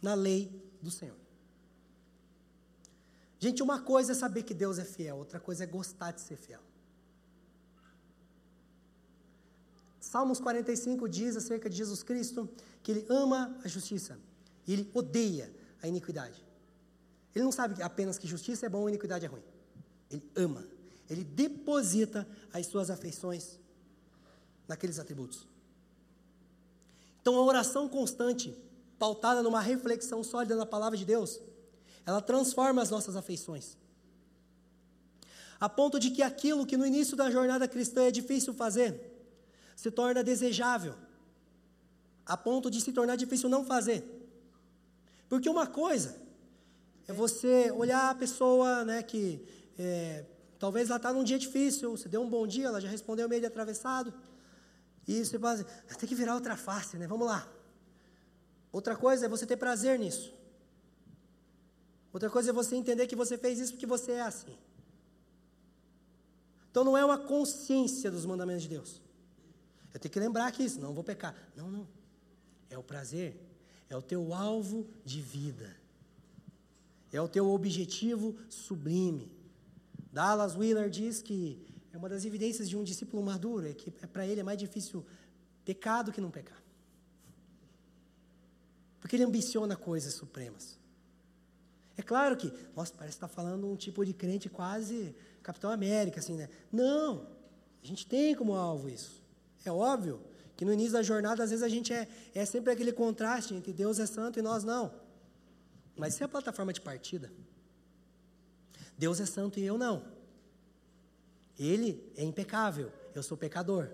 na 0.00 0.14
lei 0.14 0.50
do 0.80 0.90
Senhor. 0.90 1.18
Gente, 3.38 3.62
uma 3.62 3.82
coisa 3.82 4.12
é 4.12 4.14
saber 4.14 4.44
que 4.44 4.54
Deus 4.54 4.78
é 4.78 4.84
fiel, 4.84 5.18
outra 5.18 5.38
coisa 5.38 5.64
é 5.64 5.66
gostar 5.66 6.12
de 6.12 6.22
ser 6.22 6.36
fiel. 6.38 6.62
Salmos 10.00 10.40
45 10.40 11.06
diz 11.06 11.36
acerca 11.36 11.68
de 11.68 11.76
Jesus 11.76 12.02
Cristo 12.02 12.48
que 12.82 12.92
ele 12.92 13.06
ama 13.10 13.54
a 13.62 13.68
justiça 13.68 14.18
e 14.66 14.72
ele 14.72 14.90
odeia 14.94 15.54
a 15.82 15.86
iniquidade. 15.86 16.42
Ele 17.34 17.44
não 17.44 17.52
sabe 17.52 17.82
apenas 17.82 18.16
que 18.16 18.26
justiça 18.26 18.64
é 18.64 18.70
bom 18.70 18.88
e 18.88 18.92
iniquidade 18.92 19.26
é 19.26 19.28
ruim. 19.28 19.44
Ele 20.10 20.22
ama. 20.34 20.66
Ele 21.10 21.24
deposita 21.24 22.26
as 22.54 22.64
suas 22.66 22.88
afeições 22.88 23.62
naqueles 24.66 24.98
atributos. 24.98 25.46
Então, 27.20 27.36
a 27.36 27.42
oração 27.42 27.88
constante, 27.88 28.54
pautada 28.98 29.42
numa 29.42 29.60
reflexão 29.60 30.22
sólida 30.22 30.54
na 30.56 30.66
palavra 30.66 30.96
de 30.96 31.04
Deus, 31.04 31.40
ela 32.04 32.20
transforma 32.20 32.82
as 32.82 32.90
nossas 32.90 33.16
afeições. 33.16 33.76
A 35.58 35.68
ponto 35.68 35.98
de 35.98 36.10
que 36.10 36.22
aquilo 36.22 36.66
que 36.66 36.76
no 36.76 36.84
início 36.84 37.16
da 37.16 37.30
jornada 37.30 37.66
cristã 37.66 38.04
é 38.04 38.10
difícil 38.10 38.52
fazer, 38.52 39.14
se 39.74 39.90
torna 39.90 40.22
desejável. 40.22 40.94
A 42.26 42.36
ponto 42.36 42.70
de 42.70 42.80
se 42.80 42.92
tornar 42.92 43.16
difícil 43.16 43.48
não 43.48 43.64
fazer. 43.64 44.04
Porque 45.28 45.48
uma 45.48 45.66
coisa 45.66 46.16
é 47.08 47.12
você 47.12 47.70
olhar 47.70 48.10
a 48.10 48.14
pessoa 48.14 48.84
né, 48.84 49.02
que 49.02 49.42
é, 49.78 50.24
talvez 50.58 50.88
ela 50.88 50.96
está 50.96 51.12
num 51.12 51.24
dia 51.24 51.38
difícil, 51.38 51.96
você 51.96 52.08
deu 52.08 52.22
um 52.22 52.28
bom 52.28 52.46
dia, 52.46 52.66
ela 52.66 52.80
já 52.80 52.88
respondeu 52.88 53.28
meio 53.28 53.40
de 53.40 53.46
atravessado. 53.46 54.12
E 55.06 55.24
você 55.24 55.36
assim, 55.36 55.64
tem 55.98 56.08
que 56.08 56.14
virar 56.14 56.34
outra 56.34 56.56
face, 56.56 56.96
né? 56.96 57.06
Vamos 57.06 57.26
lá. 57.26 57.46
Outra 58.72 58.96
coisa 58.96 59.26
é 59.26 59.28
você 59.28 59.46
ter 59.46 59.56
prazer 59.56 59.98
nisso. 59.98 60.34
Outra 62.12 62.30
coisa 62.30 62.50
é 62.50 62.52
você 62.52 62.76
entender 62.76 63.06
que 63.06 63.16
você 63.16 63.36
fez 63.36 63.58
isso 63.58 63.72
porque 63.72 63.86
você 63.86 64.12
é 64.12 64.22
assim. 64.22 64.56
Então 66.70 66.84
não 66.84 66.96
é 66.96 67.04
uma 67.04 67.18
consciência 67.18 68.10
dos 68.10 68.24
mandamentos 68.24 68.62
de 68.62 68.68
Deus. 68.70 69.02
Eu 69.92 70.00
tenho 70.00 70.12
que 70.12 70.18
lembrar 70.18 70.46
aqui, 70.46 70.68
senão 70.68 70.88
eu 70.88 70.94
vou 70.94 71.04
pecar. 71.04 71.36
Não, 71.54 71.70
não. 71.70 71.86
É 72.68 72.76
o 72.78 72.82
prazer. 72.82 73.40
É 73.88 73.96
o 73.96 74.02
teu 74.02 74.34
alvo 74.34 74.88
de 75.04 75.20
vida. 75.20 75.76
É 77.12 77.20
o 77.20 77.28
teu 77.28 77.48
objetivo 77.48 78.36
sublime. 78.48 79.30
Dallas 80.12 80.56
Wheeler 80.56 80.90
diz 80.90 81.22
que 81.22 81.73
é 81.94 81.96
uma 81.96 82.08
das 82.08 82.24
evidências 82.24 82.68
de 82.68 82.76
um 82.76 82.82
discípulo 82.82 83.22
maduro, 83.22 83.68
é 83.68 83.72
que 83.72 83.94
é, 84.02 84.06
para 84.06 84.26
ele 84.26 84.40
é 84.40 84.42
mais 84.42 84.58
difícil 84.58 85.06
pecar 85.64 86.02
do 86.02 86.10
que 86.10 86.20
não 86.20 86.28
pecar. 86.28 86.60
Porque 89.00 89.14
ele 89.14 89.22
ambiciona 89.22 89.76
coisas 89.76 90.12
supremas. 90.14 90.76
É 91.96 92.02
claro 92.02 92.36
que, 92.36 92.52
nossa, 92.74 92.92
parece 92.94 93.16
estar 93.16 93.28
tá 93.28 93.32
falando 93.32 93.70
um 93.70 93.76
tipo 93.76 94.04
de 94.04 94.12
crente 94.12 94.48
quase 94.48 95.14
Capitão 95.40 95.70
América, 95.70 96.18
assim, 96.18 96.36
né? 96.36 96.48
Não, 96.72 97.28
a 97.80 97.86
gente 97.86 98.04
tem 98.08 98.34
como 98.34 98.54
alvo 98.54 98.88
isso. 98.88 99.22
É 99.64 99.70
óbvio 99.70 100.20
que 100.56 100.64
no 100.64 100.72
início 100.72 100.94
da 100.94 101.02
jornada, 101.02 101.44
às 101.44 101.50
vezes 101.50 101.62
a 101.62 101.68
gente 101.68 101.92
é, 101.92 102.08
é 102.34 102.44
sempre 102.44 102.72
aquele 102.72 102.92
contraste 102.92 103.54
entre 103.54 103.72
Deus 103.72 104.00
é 104.00 104.06
santo 104.06 104.40
e 104.40 104.42
nós 104.42 104.64
não. 104.64 104.92
Mas 105.96 106.14
isso 106.14 106.24
é 106.24 106.26
a 106.26 106.28
plataforma 106.28 106.72
de 106.72 106.80
partida. 106.80 107.30
Deus 108.98 109.20
é 109.20 109.26
santo 109.26 109.60
e 109.60 109.64
eu 109.64 109.78
não. 109.78 110.23
Ele 111.58 112.12
é 112.16 112.24
impecável, 112.24 112.90
eu 113.14 113.22
sou 113.22 113.36
pecador. 113.36 113.90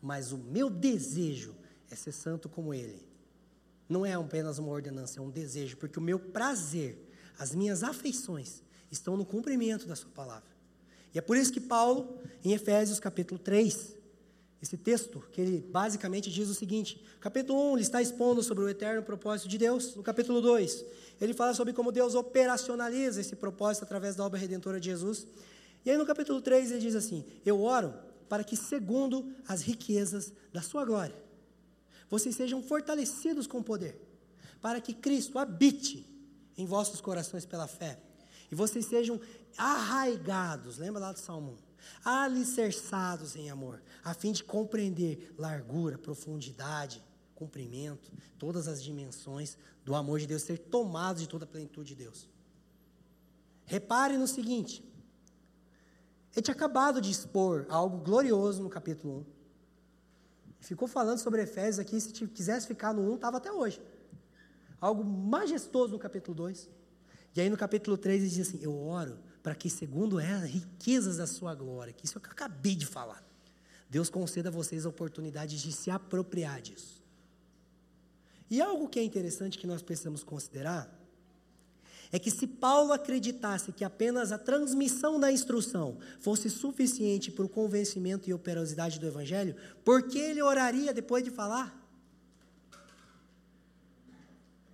Mas 0.00 0.32
o 0.32 0.38
meu 0.38 0.68
desejo 0.68 1.54
é 1.90 1.94
ser 1.94 2.12
santo 2.12 2.48
como 2.48 2.74
Ele. 2.74 3.06
Não 3.88 4.04
é 4.04 4.14
apenas 4.14 4.58
uma 4.58 4.70
ordenança, 4.70 5.18
é 5.18 5.22
um 5.22 5.30
desejo, 5.30 5.76
porque 5.76 5.98
o 5.98 6.02
meu 6.02 6.18
prazer 6.18 7.06
as 7.38 7.54
minhas 7.54 7.82
afeições 7.82 8.62
estão 8.90 9.16
no 9.16 9.24
cumprimento 9.24 9.86
da 9.86 9.96
Sua 9.96 10.10
palavra. 10.10 10.48
E 11.14 11.18
é 11.18 11.22
por 11.22 11.36
isso 11.36 11.52
que 11.52 11.60
Paulo, 11.60 12.18
em 12.44 12.52
Efésios 12.52 12.98
capítulo 12.98 13.38
3, 13.38 13.96
esse 14.60 14.76
texto, 14.76 15.22
que 15.32 15.40
ele 15.40 15.60
basicamente 15.60 16.30
diz 16.30 16.48
o 16.48 16.54
seguinte: 16.54 17.02
capítulo 17.20 17.72
1, 17.72 17.74
ele 17.74 17.82
está 17.82 18.00
expondo 18.00 18.42
sobre 18.42 18.64
o 18.64 18.68
eterno 18.68 19.02
propósito 19.02 19.48
de 19.48 19.58
Deus. 19.58 19.94
No 19.94 20.02
capítulo 20.02 20.40
2, 20.40 20.84
ele 21.20 21.34
fala 21.34 21.54
sobre 21.54 21.72
como 21.72 21.92
Deus 21.92 22.14
operacionaliza 22.14 23.20
esse 23.20 23.36
propósito 23.36 23.84
através 23.84 24.16
da 24.16 24.24
obra 24.24 24.38
redentora 24.38 24.80
de 24.80 24.86
Jesus. 24.86 25.26
E 25.86 25.90
aí 25.90 25.96
no 25.96 26.04
capítulo 26.04 26.42
3 26.42 26.72
ele 26.72 26.80
diz 26.80 26.96
assim: 26.96 27.24
Eu 27.44 27.62
oro 27.62 27.94
para 28.28 28.42
que, 28.42 28.56
segundo 28.56 29.32
as 29.46 29.62
riquezas 29.62 30.32
da 30.52 30.60
sua 30.60 30.84
glória, 30.84 31.14
vocês 32.10 32.34
sejam 32.34 32.60
fortalecidos 32.60 33.46
com 33.46 33.62
poder, 33.62 33.96
para 34.60 34.80
que 34.80 34.92
Cristo 34.92 35.38
habite 35.38 36.04
em 36.58 36.66
vossos 36.66 37.00
corações 37.00 37.46
pela 37.46 37.68
fé. 37.68 38.00
E 38.50 38.54
vocês 38.54 38.84
sejam 38.86 39.20
arraigados, 39.56 40.76
lembra 40.76 41.00
lá 41.00 41.12
do 41.12 41.20
Salmo 41.20 41.52
1? 41.52 41.66
Alicerçados 42.04 43.36
em 43.36 43.48
amor, 43.48 43.80
a 44.02 44.12
fim 44.12 44.32
de 44.32 44.42
compreender 44.42 45.32
largura, 45.38 45.96
profundidade, 45.96 47.00
comprimento, 47.36 48.10
todas 48.38 48.66
as 48.66 48.82
dimensões 48.82 49.56
do 49.84 49.94
amor 49.94 50.18
de 50.18 50.26
Deus, 50.26 50.42
ser 50.42 50.58
tomados 50.58 51.22
de 51.22 51.28
toda 51.28 51.44
a 51.44 51.48
plenitude 51.48 51.94
de 51.94 51.94
Deus. 51.94 52.28
Repare 53.66 54.16
no 54.16 54.26
seguinte: 54.26 54.82
ele 56.36 56.42
tinha 56.42 56.54
acabado 56.54 57.00
de 57.00 57.10
expor 57.10 57.66
algo 57.68 57.98
glorioso 57.98 58.62
no 58.62 58.68
capítulo 58.68 59.20
1. 59.20 59.24
Ficou 60.60 60.86
falando 60.86 61.18
sobre 61.18 61.42
Efésios 61.42 61.78
aqui, 61.78 62.00
se 62.00 62.12
quisesse 62.28 62.66
ficar 62.66 62.92
no 62.92 63.10
1, 63.12 63.14
estava 63.16 63.38
até 63.38 63.50
hoje 63.50 63.80
algo 64.80 65.04
majestoso 65.04 65.92
no 65.92 65.98
capítulo 65.98 66.34
2. 66.34 66.68
E 67.34 67.40
aí 67.40 67.50
no 67.50 67.56
capítulo 67.56 67.96
3 67.96 68.22
ele 68.22 68.30
diz 68.30 68.48
assim: 68.48 68.58
Eu 68.62 68.76
oro 68.78 69.18
para 69.42 69.54
que, 69.54 69.68
segundo 69.68 70.18
as 70.18 70.42
riquezas 70.44 71.18
da 71.18 71.26
sua 71.26 71.54
glória, 71.54 71.92
que 71.92 72.04
isso 72.04 72.18
é 72.18 72.20
eu 72.20 72.30
acabei 72.30 72.74
de 72.74 72.86
falar, 72.86 73.24
Deus 73.88 74.08
conceda 74.08 74.48
a 74.48 74.52
vocês 74.52 74.86
a 74.86 74.88
oportunidade 74.88 75.60
de 75.60 75.72
se 75.72 75.90
apropriar 75.90 76.60
disso. 76.60 77.04
E 78.50 78.60
algo 78.60 78.88
que 78.88 78.98
é 78.98 79.02
interessante 79.02 79.58
que 79.58 79.66
nós 79.66 79.82
precisamos 79.82 80.22
considerar 80.22 80.92
é 82.12 82.18
que 82.18 82.30
se 82.30 82.46
Paulo 82.46 82.92
acreditasse 82.92 83.72
que 83.72 83.84
apenas 83.84 84.32
a 84.32 84.38
transmissão 84.38 85.18
da 85.18 85.30
instrução 85.30 85.98
fosse 86.20 86.48
suficiente 86.48 87.30
para 87.30 87.44
o 87.44 87.48
convencimento 87.48 88.28
e 88.28 88.34
operosidade 88.34 88.98
do 88.98 89.06
evangelho, 89.06 89.56
por 89.84 90.04
que 90.04 90.18
ele 90.18 90.42
oraria 90.42 90.92
depois 90.94 91.24
de 91.24 91.30
falar? 91.30 91.82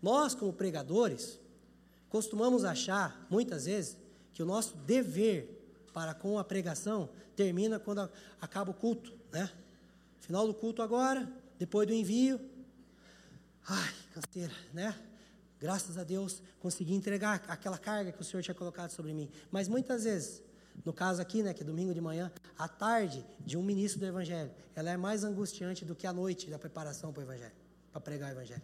Nós, 0.02 0.34
como 0.34 0.52
pregadores, 0.52 1.38
costumamos 2.08 2.64
achar, 2.64 3.26
muitas 3.30 3.66
vezes, 3.66 3.96
que 4.32 4.42
o 4.42 4.46
nosso 4.46 4.76
dever 4.78 5.58
para 5.92 6.12
com 6.12 6.38
a 6.38 6.44
pregação 6.44 7.08
termina 7.36 7.78
quando 7.78 8.10
acaba 8.40 8.70
o 8.70 8.74
culto, 8.74 9.12
né? 9.30 9.50
Final 10.20 10.46
do 10.46 10.54
culto 10.54 10.82
agora, 10.82 11.30
depois 11.58 11.86
do 11.86 11.94
envio. 11.94 12.40
Ai, 13.66 13.94
canseira, 14.12 14.52
né? 14.72 14.94
Graças 15.62 15.96
a 15.96 16.02
Deus 16.02 16.42
consegui 16.58 16.92
entregar 16.92 17.40
aquela 17.46 17.78
carga 17.78 18.10
que 18.10 18.20
o 18.20 18.24
Senhor 18.24 18.42
tinha 18.42 18.54
colocado 18.54 18.90
sobre 18.90 19.14
mim. 19.14 19.30
Mas 19.48 19.68
muitas 19.68 20.02
vezes, 20.02 20.42
no 20.84 20.92
caso 20.92 21.22
aqui, 21.22 21.40
né, 21.40 21.54
que 21.54 21.62
é 21.62 21.64
domingo 21.64 21.94
de 21.94 22.00
manhã, 22.00 22.32
a 22.58 22.66
tarde 22.66 23.24
de 23.38 23.56
um 23.56 23.62
ministro 23.62 24.00
do 24.00 24.06
Evangelho, 24.06 24.50
ela 24.74 24.90
é 24.90 24.96
mais 24.96 25.22
angustiante 25.22 25.84
do 25.84 25.94
que 25.94 26.04
a 26.04 26.12
noite 26.12 26.50
da 26.50 26.58
preparação 26.58 27.12
para 27.12 27.20
o 27.20 27.22
Evangelho, 27.22 27.54
para 27.92 28.00
pregar 28.00 28.30
o 28.30 28.32
Evangelho. 28.32 28.62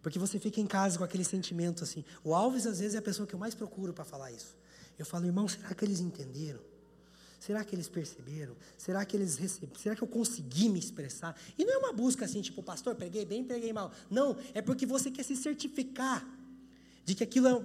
Porque 0.00 0.16
você 0.16 0.38
fica 0.38 0.60
em 0.60 0.68
casa 0.68 0.98
com 0.98 1.02
aquele 1.02 1.24
sentimento 1.24 1.82
assim. 1.82 2.04
O 2.22 2.32
Alves, 2.32 2.64
às 2.64 2.78
vezes, 2.78 2.94
é 2.94 2.98
a 2.98 3.02
pessoa 3.02 3.26
que 3.26 3.34
eu 3.34 3.38
mais 3.40 3.56
procuro 3.56 3.92
para 3.92 4.04
falar 4.04 4.30
isso. 4.30 4.56
Eu 4.96 5.04
falo, 5.04 5.26
irmão, 5.26 5.48
será 5.48 5.74
que 5.74 5.84
eles 5.84 5.98
entenderam? 5.98 6.60
Será 7.44 7.62
que 7.62 7.76
eles 7.76 7.88
perceberam? 7.88 8.56
Será 8.78 9.04
que 9.04 9.14
eles 9.14 9.36
receberam? 9.36 9.78
Será 9.78 9.94
que 9.94 10.00
eu 10.00 10.08
consegui 10.08 10.70
me 10.70 10.78
expressar? 10.78 11.38
E 11.58 11.64
não 11.66 11.74
é 11.74 11.76
uma 11.76 11.92
busca 11.92 12.24
assim, 12.24 12.40
tipo, 12.40 12.62
pastor, 12.62 12.94
preguei 12.94 13.26
bem, 13.26 13.44
preguei 13.44 13.70
mal. 13.70 13.92
Não, 14.10 14.34
é 14.54 14.62
porque 14.62 14.86
você 14.86 15.10
quer 15.10 15.24
se 15.24 15.36
certificar 15.36 16.26
de 17.04 17.14
que 17.14 17.22
aquilo 17.22 17.48
é, 17.48 17.62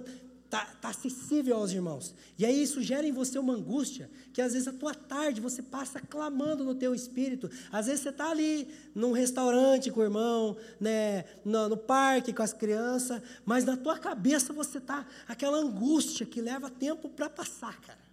tá, 0.50 0.66
tá 0.82 0.90
acessível 0.90 1.56
aos 1.56 1.70
irmãos. 1.72 2.14
E 2.38 2.44
aí 2.44 2.62
isso 2.62 2.82
gera 2.82 3.06
em 3.06 3.12
você 3.12 3.38
uma 3.38 3.54
angústia, 3.54 4.10
que 4.34 4.42
às 4.42 4.52
vezes 4.52 4.68
a 4.68 4.72
tua 4.74 4.92
tarde 4.92 5.40
você 5.40 5.62
passa 5.62 5.98
clamando 5.98 6.62
no 6.62 6.74
teu 6.74 6.94
espírito. 6.94 7.50
Às 7.72 7.86
vezes 7.86 8.02
você 8.02 8.10
está 8.10 8.30
ali 8.30 8.68
num 8.94 9.12
restaurante 9.12 9.90
com 9.90 10.00
o 10.00 10.04
irmão, 10.04 10.58
né, 10.78 11.24
no, 11.42 11.70
no 11.70 11.76
parque 11.78 12.34
com 12.34 12.42
as 12.42 12.52
crianças, 12.52 13.22
mas 13.46 13.64
na 13.64 13.78
tua 13.78 13.98
cabeça 13.98 14.52
você 14.52 14.76
está 14.76 15.06
aquela 15.26 15.56
angústia 15.56 16.26
que 16.26 16.42
leva 16.42 16.68
tempo 16.68 17.08
para 17.08 17.30
passar, 17.30 17.80
cara. 17.80 18.09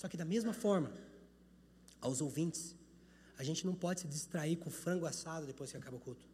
Só 0.00 0.06
que 0.06 0.16
da 0.16 0.24
mesma 0.24 0.52
forma, 0.52 0.92
aos 2.00 2.20
ouvintes, 2.20 2.76
a 3.36 3.42
gente 3.42 3.66
não 3.66 3.74
pode 3.74 4.02
se 4.02 4.06
distrair 4.06 4.54
com 4.56 4.70
frango 4.70 5.06
assado 5.06 5.44
depois 5.44 5.72
que 5.72 5.76
acaba 5.76 5.96
o 5.96 6.00
culto. 6.00 6.24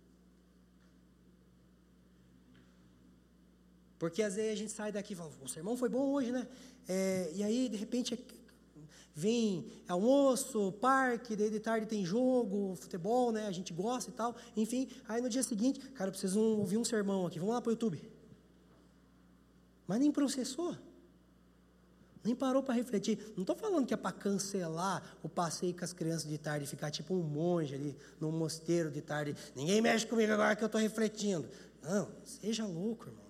Porque 3.98 4.22
às 4.22 4.34
vezes 4.34 4.52
a 4.52 4.56
gente 4.56 4.72
sai 4.72 4.92
daqui 4.92 5.14
e 5.14 5.16
fala, 5.16 5.32
o 5.42 5.48
sermão 5.48 5.78
foi 5.78 5.88
bom 5.88 6.12
hoje, 6.12 6.30
né? 6.30 6.46
É, 6.86 7.32
e 7.34 7.42
aí, 7.42 7.70
de 7.70 7.78
repente, 7.78 8.22
vem 9.14 9.66
almoço, 9.88 10.72
parque, 10.72 11.34
daí 11.34 11.48
de 11.48 11.58
tarde 11.58 11.86
tem 11.86 12.04
jogo, 12.04 12.76
futebol, 12.76 13.32
né? 13.32 13.46
A 13.46 13.52
gente 13.52 13.72
gosta 13.72 14.10
e 14.10 14.12
tal. 14.12 14.36
Enfim, 14.54 14.90
aí 15.08 15.22
no 15.22 15.30
dia 15.30 15.42
seguinte, 15.42 15.80
cara, 15.92 16.08
eu 16.08 16.12
preciso 16.12 16.38
ouvir 16.38 16.76
um 16.76 16.84
sermão 16.84 17.26
aqui, 17.26 17.38
vamos 17.38 17.54
lá 17.54 17.62
para 17.62 17.70
o 17.70 17.72
YouTube. 17.72 17.98
Mas 19.86 20.00
nem 20.00 20.12
processou. 20.12 20.76
Nem 22.24 22.34
parou 22.34 22.62
para 22.62 22.74
refletir. 22.74 23.32
Não 23.36 23.42
estou 23.42 23.54
falando 23.54 23.86
que 23.86 23.92
é 23.92 23.96
para 23.96 24.12
cancelar 24.12 25.02
o 25.22 25.28
passeio 25.28 25.74
com 25.76 25.84
as 25.84 25.92
crianças 25.92 26.28
de 26.28 26.38
tarde 26.38 26.66
ficar 26.66 26.90
tipo 26.90 27.14
um 27.14 27.22
monge 27.22 27.74
ali 27.74 27.96
no 28.18 28.32
mosteiro 28.32 28.90
de 28.90 29.02
tarde. 29.02 29.36
Ninguém 29.54 29.82
mexe 29.82 30.06
comigo 30.06 30.32
agora 30.32 30.56
que 30.56 30.64
eu 30.64 30.66
estou 30.66 30.80
refletindo. 30.80 31.46
Não, 31.82 32.08
seja 32.24 32.64
louco, 32.64 33.08
irmão. 33.08 33.24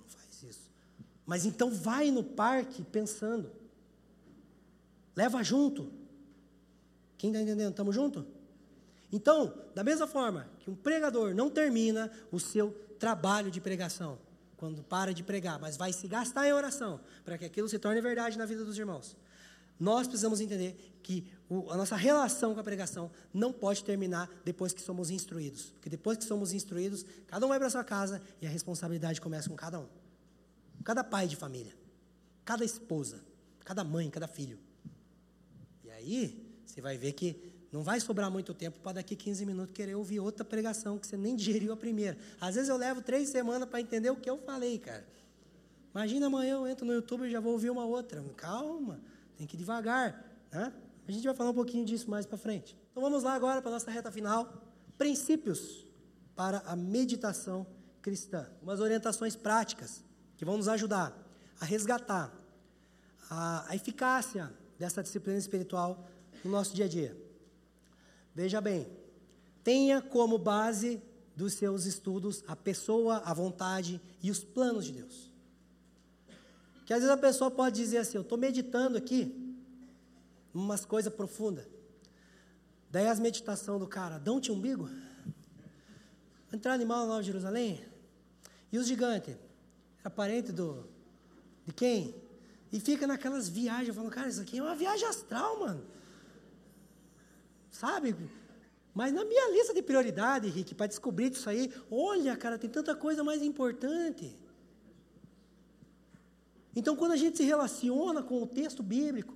Mas 1.27 1.45
então 1.45 1.71
vai 1.71 2.11
no 2.11 2.23
parque 2.23 2.83
pensando. 2.83 3.51
Leva 5.17 5.43
junto. 5.43 5.91
Quem 7.17 7.31
está 7.31 7.41
entendendo? 7.41 7.71
Estamos 7.71 7.95
juntos? 7.95 8.25
Então, 9.11 9.55
da 9.75 9.83
mesma 9.83 10.07
forma 10.07 10.49
que 10.59 10.71
um 10.71 10.75
pregador 10.75 11.35
não 11.35 11.49
termina 11.49 12.11
o 12.31 12.39
seu 12.39 12.73
trabalho 12.99 13.51
de 13.51 13.61
pregação 13.61 14.19
quando 14.57 14.83
para 14.83 15.13
de 15.13 15.23
pregar, 15.23 15.59
mas 15.59 15.77
vai 15.77 15.93
se 15.93 16.07
gastar 16.09 16.47
em 16.47 16.53
oração 16.53 17.01
para 17.25 17.37
que 17.37 17.45
aquilo 17.45 17.69
se 17.69 17.79
torne 17.79 18.01
verdade 18.01 18.39
na 18.39 18.47
vida 18.47 18.65
dos 18.65 18.79
irmãos. 18.79 19.17
Nós 19.79 20.07
precisamos 20.07 20.41
entender 20.41 20.99
que 21.03 21.27
o, 21.49 21.71
a 21.71 21.77
nossa 21.77 21.97
relação 21.97 22.55
com 22.55 22.61
a 22.61 22.65
pregação 22.65 23.11
não 23.33 23.53
pode 23.53 23.83
terminar 23.85 24.31
depois 24.45 24.73
que 24.73 24.81
somos 24.81 25.11
instruídos. 25.11 25.73
Porque 25.73 25.91
depois 25.91 26.17
que 26.17 26.25
somos 26.25 26.53
instruídos, 26.53 27.05
cada 27.27 27.45
um 27.45 27.49
vai 27.49 27.59
para 27.59 27.69
sua 27.69 27.83
casa 27.83 28.23
e 28.41 28.47
a 28.47 28.51
responsabilidade 28.51 29.21
começa 29.21 29.49
com 29.49 29.57
cada 29.57 29.81
um. 29.81 29.89
Cada 30.85 31.03
pai 31.03 31.27
de 31.27 31.35
família, 31.35 31.75
cada 32.45 32.65
esposa, 32.65 33.25
cada 33.65 33.83
mãe, 33.83 34.09
cada 34.11 34.29
filho. 34.29 34.59
E 35.83 35.91
aí, 35.91 36.47
você 36.65 36.81
vai 36.81 36.97
ver 36.97 37.13
que 37.13 37.54
não 37.75 37.83
vai 37.83 37.99
sobrar 37.99 38.31
muito 38.31 38.55
tempo 38.55 38.79
para 38.79 38.93
daqui 38.93 39.17
15 39.17 39.45
minutos 39.45 39.75
querer 39.75 39.97
ouvir 39.97 40.21
outra 40.21 40.45
pregação 40.45 40.97
que 40.97 41.09
você 41.09 41.17
nem 41.17 41.35
digeriu 41.35 41.73
a 41.73 41.77
primeira. 41.77 42.17
Às 42.41 42.55
vezes 42.55 42.71
eu 42.71 42.77
levo 42.77 43.03
três 43.03 43.31
semanas 43.31 43.69
para 43.69 43.81
entender 43.81 44.11
o 44.11 44.17
que 44.17 44.31
eu 44.31 44.39
falei, 44.39 44.79
cara. 44.79 45.05
Imagina 45.93 46.27
amanhã 46.27 46.53
eu 46.55 46.69
entro 46.69 46.87
no 46.87 46.93
YouTube 46.93 47.27
e 47.27 47.31
já 47.33 47.41
vou 47.41 47.51
ouvir 47.51 47.71
uma 47.71 47.85
outra. 47.85 48.23
Calma, 48.37 49.01
tem 49.37 49.45
que 49.45 49.57
ir 49.57 49.59
devagar. 49.59 50.25
Né? 50.53 50.73
A 51.09 51.11
gente 51.11 51.25
vai 51.25 51.35
falar 51.35 51.51
um 51.51 51.55
pouquinho 51.55 51.85
disso 51.85 52.09
mais 52.09 52.25
para 52.25 52.39
frente. 52.39 52.77
Então 52.93 53.03
vamos 53.03 53.25
lá 53.25 53.35
agora 53.35 53.61
para 53.61 53.73
a 53.73 53.75
nossa 53.75 53.91
reta 53.91 54.13
final. 54.13 54.55
Princípios 54.97 55.85
para 56.37 56.59
a 56.67 56.77
meditação 56.77 57.67
cristã. 58.01 58.49
Umas 58.63 58.79
orientações 58.79 59.35
práticas 59.35 60.05
que 60.37 60.45
vão 60.45 60.57
nos 60.57 60.69
ajudar 60.69 61.13
a 61.61 61.65
resgatar 61.65 62.33
a, 63.29 63.69
a 63.69 63.75
eficácia 63.75 64.49
dessa 64.79 65.03
disciplina 65.03 65.41
espiritual 65.41 66.07
no 66.45 66.53
nosso 66.53 66.73
dia 66.73 66.85
a 66.85 66.89
dia. 66.89 67.24
Veja 68.35 68.61
bem, 68.61 68.87
tenha 69.63 70.03
como 70.03 70.37
base 70.39 71.01
dos 71.37 71.55
seus 71.55 71.85
estudos 71.85 72.43
a 72.47 72.57
pessoa, 72.57 73.19
a 73.19 73.33
vontade 73.33 74.01
e 74.23 74.31
os 74.31 74.43
planos 74.43 74.87
de 74.87 74.93
Deus. 74.93 75.31
Que 76.85 76.93
às 76.93 77.01
vezes 77.01 77.15
a 77.15 77.17
pessoa 77.17 77.51
pode 77.51 77.77
dizer 77.77 77.99
assim: 77.99 78.17
Eu 78.17 78.23
estou 78.23 78.37
meditando 78.37 78.99
aqui, 78.99 79.57
umas 80.53 80.85
coisas 80.85 81.13
profundas. 81.13 81.67
Daí 82.91 83.09
as 83.09 83.19
meditações 83.19 83.81
do 83.81 83.87
cara: 83.87 84.19
Dão-te 84.19 84.53
umbigo? 84.53 84.91
Entrar 86.53 86.73
animal 86.73 87.03
na 87.03 87.07
Nova 87.07 87.23
Jerusalém? 87.23 87.81
E 88.71 88.79
os 88.79 88.87
gigantes? 88.87 89.37
é 90.05 90.09
parente 90.11 90.53
do, 90.53 90.87
de 91.67 91.73
quem? 91.73 92.15
E 92.71 92.79
fica 92.79 93.07
naquelas 93.07 93.49
viagens, 93.49 93.95
falando, 93.95 94.13
cara, 94.13 94.29
isso 94.29 94.41
aqui 94.41 94.59
é 94.59 94.63
uma 94.63 94.75
viagem 94.75 95.09
astral, 95.09 95.61
mano. 95.61 95.83
Sabe? 97.75 98.15
Mas 98.95 99.13
na 99.13 99.25
minha 99.25 99.51
lista 99.51 99.75
de 99.75 99.83
prioridade, 99.83 100.49
Rick, 100.49 100.77
para 100.77 100.87
descobrir 100.87 101.33
isso 101.33 101.51
aí, 101.51 101.75
olha, 101.91 102.37
cara, 102.37 102.57
tem 102.57 102.71
tanta 102.71 102.95
coisa 102.95 103.25
mais 103.25 103.43
importante. 103.43 104.39
Então, 106.77 106.95
quando 106.95 107.13
a 107.13 107.17
gente 107.17 107.37
se 107.37 107.43
relaciona 107.43 108.23
com 108.23 108.41
o 108.41 108.47
texto 108.47 108.81
bíblico, 108.81 109.35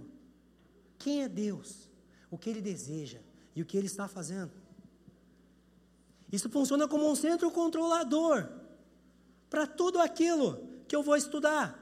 quem 0.96 1.24
é 1.24 1.28
Deus? 1.28 1.90
O 2.30 2.38
que 2.38 2.48
Ele 2.48 2.60
deseja 2.60 3.18
e 3.56 3.62
o 3.62 3.66
que 3.66 3.76
Ele 3.76 3.88
está 3.88 4.06
fazendo? 4.06 4.52
Isso 6.30 6.48
funciona 6.48 6.86
como 6.86 7.10
um 7.10 7.16
centro 7.16 7.50
controlador 7.50 8.48
para 9.50 9.66
tudo 9.66 9.98
aquilo 9.98 10.64
que 10.86 10.94
eu 10.94 11.02
vou 11.02 11.16
estudar. 11.16 11.76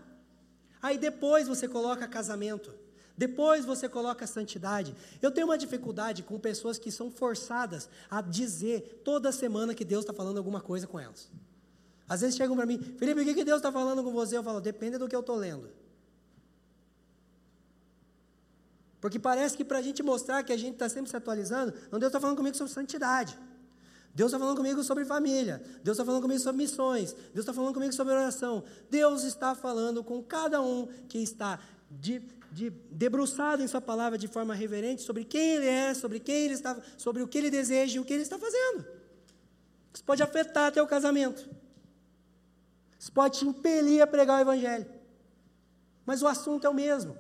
Aí 0.81 0.97
depois 0.97 1.47
você 1.47 1.69
coloca 1.69 2.09
casamento. 2.09 2.86
Depois 3.17 3.65
você 3.65 3.89
coloca 3.89 4.27
santidade. 4.27 4.95
Eu 5.23 5.31
tenho 5.31 5.47
uma 5.47 5.57
dificuldade 5.57 6.23
com 6.23 6.39
pessoas 6.39 6.79
que 6.79 6.91
são 6.91 7.11
forçadas 7.11 7.89
a 8.11 8.21
dizer 8.21 9.03
toda 9.05 9.33
semana 9.33 9.75
que 9.75 9.85
Deus 9.85 10.03
está 10.03 10.13
falando 10.13 10.39
alguma 10.39 10.61
coisa 10.61 10.87
com 10.87 11.01
elas. 11.01 11.31
Às 12.09 12.21
vezes 12.21 12.37
chegam 12.37 12.55
para 12.55 12.67
mim, 12.67 12.79
Felipe, 12.99 13.21
o 13.21 13.25
que, 13.25 13.35
que 13.35 13.45
Deus 13.45 13.59
está 13.59 13.73
falando 13.73 14.05
com 14.05 14.13
você? 14.13 14.37
Eu 14.37 14.43
falo, 14.43 14.61
depende 14.61 14.99
do 14.99 15.09
que 15.09 15.17
eu 15.17 15.21
estou 15.21 15.37
lendo. 15.37 15.71
Porque 19.01 19.19
parece 19.19 19.57
que 19.57 19.65
para 19.65 19.79
a 19.79 19.83
gente 19.83 20.03
mostrar 20.03 20.43
que 20.43 20.53
a 20.53 20.57
gente 20.57 20.75
está 20.75 20.89
sempre 20.89 21.11
se 21.11 21.17
atualizando, 21.17 21.73
não 21.91 21.99
Deus 21.99 22.11
está 22.11 22.21
falando 22.21 22.37
comigo 22.37 22.57
sobre 22.57 22.73
santidade. 22.73 23.39
Deus 24.15 24.31
está 24.31 24.39
falando 24.39 24.57
comigo 24.57 24.83
sobre 24.83 25.05
família. 25.05 25.63
Deus 25.83 25.97
está 25.97 26.05
falando 26.05 26.23
comigo 26.23 26.41
sobre 26.41 26.63
missões. 26.63 27.13
Deus 27.13 27.41
está 27.41 27.53
falando 27.53 27.75
comigo 27.75 27.93
sobre 27.93 28.15
oração. 28.15 28.65
Deus 28.91 29.25
está 29.25 29.55
falando 29.55 30.03
com 30.03 30.23
cada 30.23 30.61
um 30.63 30.87
que 31.09 31.19
está 31.19 31.61
de, 31.91 32.21
de, 32.53 32.71
debruçado 32.91 33.63
em 33.63 33.69
Sua 33.69 33.81
palavra 33.81 34.19
de 34.19 34.29
forma 34.29 34.55
reverente 34.55 35.03
sobre 35.03 35.25
quem 35.25 35.57
Ele 35.57 35.67
é, 35.67 35.95
sobre 35.95 36.21
quem 36.21 36.35
Ele 36.35 36.55
está, 36.55 36.77
sobre 36.97 37.23
o 37.23 37.29
que 37.29 37.39
Ele 37.39 37.51
deseja 37.51 37.97
e 37.97 38.01
o 38.01 38.05
que 38.05 38.13
Ele 38.13 38.23
está 38.23 38.39
fazendo. 38.39 38.87
Isso 39.93 40.05
pode 40.05 40.23
afetar 40.23 40.67
até 40.67 40.83
o 40.83 40.87
casamento. 40.87 41.49
Isso 42.99 43.13
pode 43.13 43.39
te 43.39 43.47
impelir 43.47 44.03
a 44.03 44.07
pregar 44.07 44.39
o 44.39 44.41
Evangelho. 44.41 44.87
Mas 46.05 46.23
o 46.23 46.27
assunto 46.27 46.67
é 46.67 46.71
o 46.71 46.75
mesmo. 46.75 47.17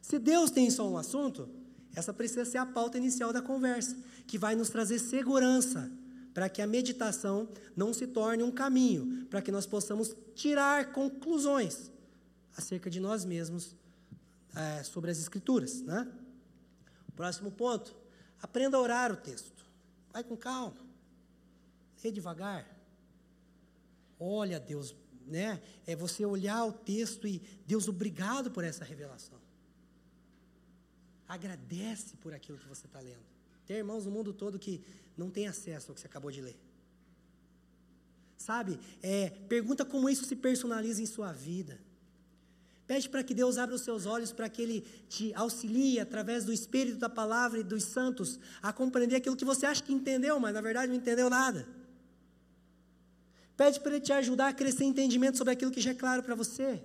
Se 0.00 0.18
Deus 0.18 0.50
tem 0.50 0.70
só 0.70 0.88
um 0.88 0.96
assunto, 0.96 1.48
essa 1.94 2.12
precisa 2.12 2.44
ser 2.44 2.58
a 2.58 2.66
pauta 2.66 2.98
inicial 2.98 3.32
da 3.32 3.42
conversa, 3.42 3.96
que 4.26 4.38
vai 4.38 4.54
nos 4.54 4.70
trazer 4.70 4.98
segurança 4.98 5.90
para 6.32 6.48
que 6.48 6.62
a 6.62 6.66
meditação 6.66 7.48
não 7.76 7.92
se 7.92 8.06
torne 8.06 8.42
um 8.42 8.50
caminho, 8.50 9.26
para 9.28 9.42
que 9.42 9.50
nós 9.50 9.66
possamos 9.66 10.14
tirar 10.34 10.92
conclusões 10.92 11.90
acerca 12.56 12.88
de 12.88 13.00
nós 13.00 13.24
mesmos 13.24 13.74
é, 14.54 14.82
sobre 14.82 15.10
as 15.10 15.18
Escrituras. 15.18 15.82
Né? 15.82 16.10
Próximo 17.14 17.50
ponto: 17.50 17.94
aprenda 18.40 18.76
a 18.76 18.80
orar 18.80 19.12
o 19.12 19.16
texto. 19.16 19.64
Vai 20.12 20.24
com 20.24 20.36
calma, 20.36 20.76
lê 22.02 22.10
devagar. 22.10 22.66
Olha, 24.18 24.58
Deus, 24.58 24.94
né? 25.26 25.62
É 25.86 25.94
você 25.94 26.24
olhar 26.24 26.64
o 26.64 26.72
texto 26.72 27.26
e 27.26 27.38
Deus, 27.66 27.88
obrigado 27.88 28.50
por 28.50 28.64
essa 28.64 28.84
revelação. 28.84 29.38
Agradece 31.28 32.16
por 32.16 32.34
aquilo 32.34 32.58
que 32.58 32.66
você 32.66 32.86
está 32.86 33.00
lendo. 33.00 33.24
Tem 33.66 33.76
irmãos 33.76 34.04
no 34.04 34.10
mundo 34.10 34.32
todo 34.32 34.58
que 34.58 34.82
não 35.16 35.30
tem 35.30 35.46
acesso 35.46 35.90
ao 35.90 35.94
que 35.94 36.00
você 36.00 36.06
acabou 36.06 36.30
de 36.30 36.40
ler. 36.40 36.58
Sabe? 38.36 38.80
É, 39.02 39.28
pergunta 39.28 39.84
como 39.84 40.08
isso 40.08 40.24
se 40.24 40.34
personaliza 40.34 41.02
em 41.02 41.06
sua 41.06 41.32
vida. 41.32 41.78
Pede 42.90 43.08
para 43.08 43.22
que 43.22 43.32
Deus 43.32 43.56
abra 43.56 43.76
os 43.76 43.82
seus 43.82 44.04
olhos 44.04 44.32
para 44.32 44.48
que 44.48 44.60
Ele 44.60 44.84
te 45.08 45.32
auxilie 45.34 46.00
através 46.00 46.44
do 46.44 46.52
Espírito 46.52 46.98
da 46.98 47.08
Palavra 47.08 47.60
e 47.60 47.62
dos 47.62 47.84
santos 47.84 48.36
a 48.60 48.72
compreender 48.72 49.14
aquilo 49.14 49.36
que 49.36 49.44
você 49.44 49.64
acha 49.64 49.80
que 49.80 49.92
entendeu, 49.92 50.40
mas 50.40 50.52
na 50.52 50.60
verdade 50.60 50.88
não 50.88 50.96
entendeu 50.96 51.30
nada. 51.30 51.68
Pede 53.56 53.78
para 53.78 53.92
Ele 53.92 54.00
te 54.00 54.12
ajudar 54.12 54.48
a 54.48 54.52
crescer 54.52 54.82
entendimento 54.82 55.38
sobre 55.38 55.52
aquilo 55.52 55.70
que 55.70 55.80
já 55.80 55.92
é 55.92 55.94
claro 55.94 56.24
para 56.24 56.34
você. 56.34 56.82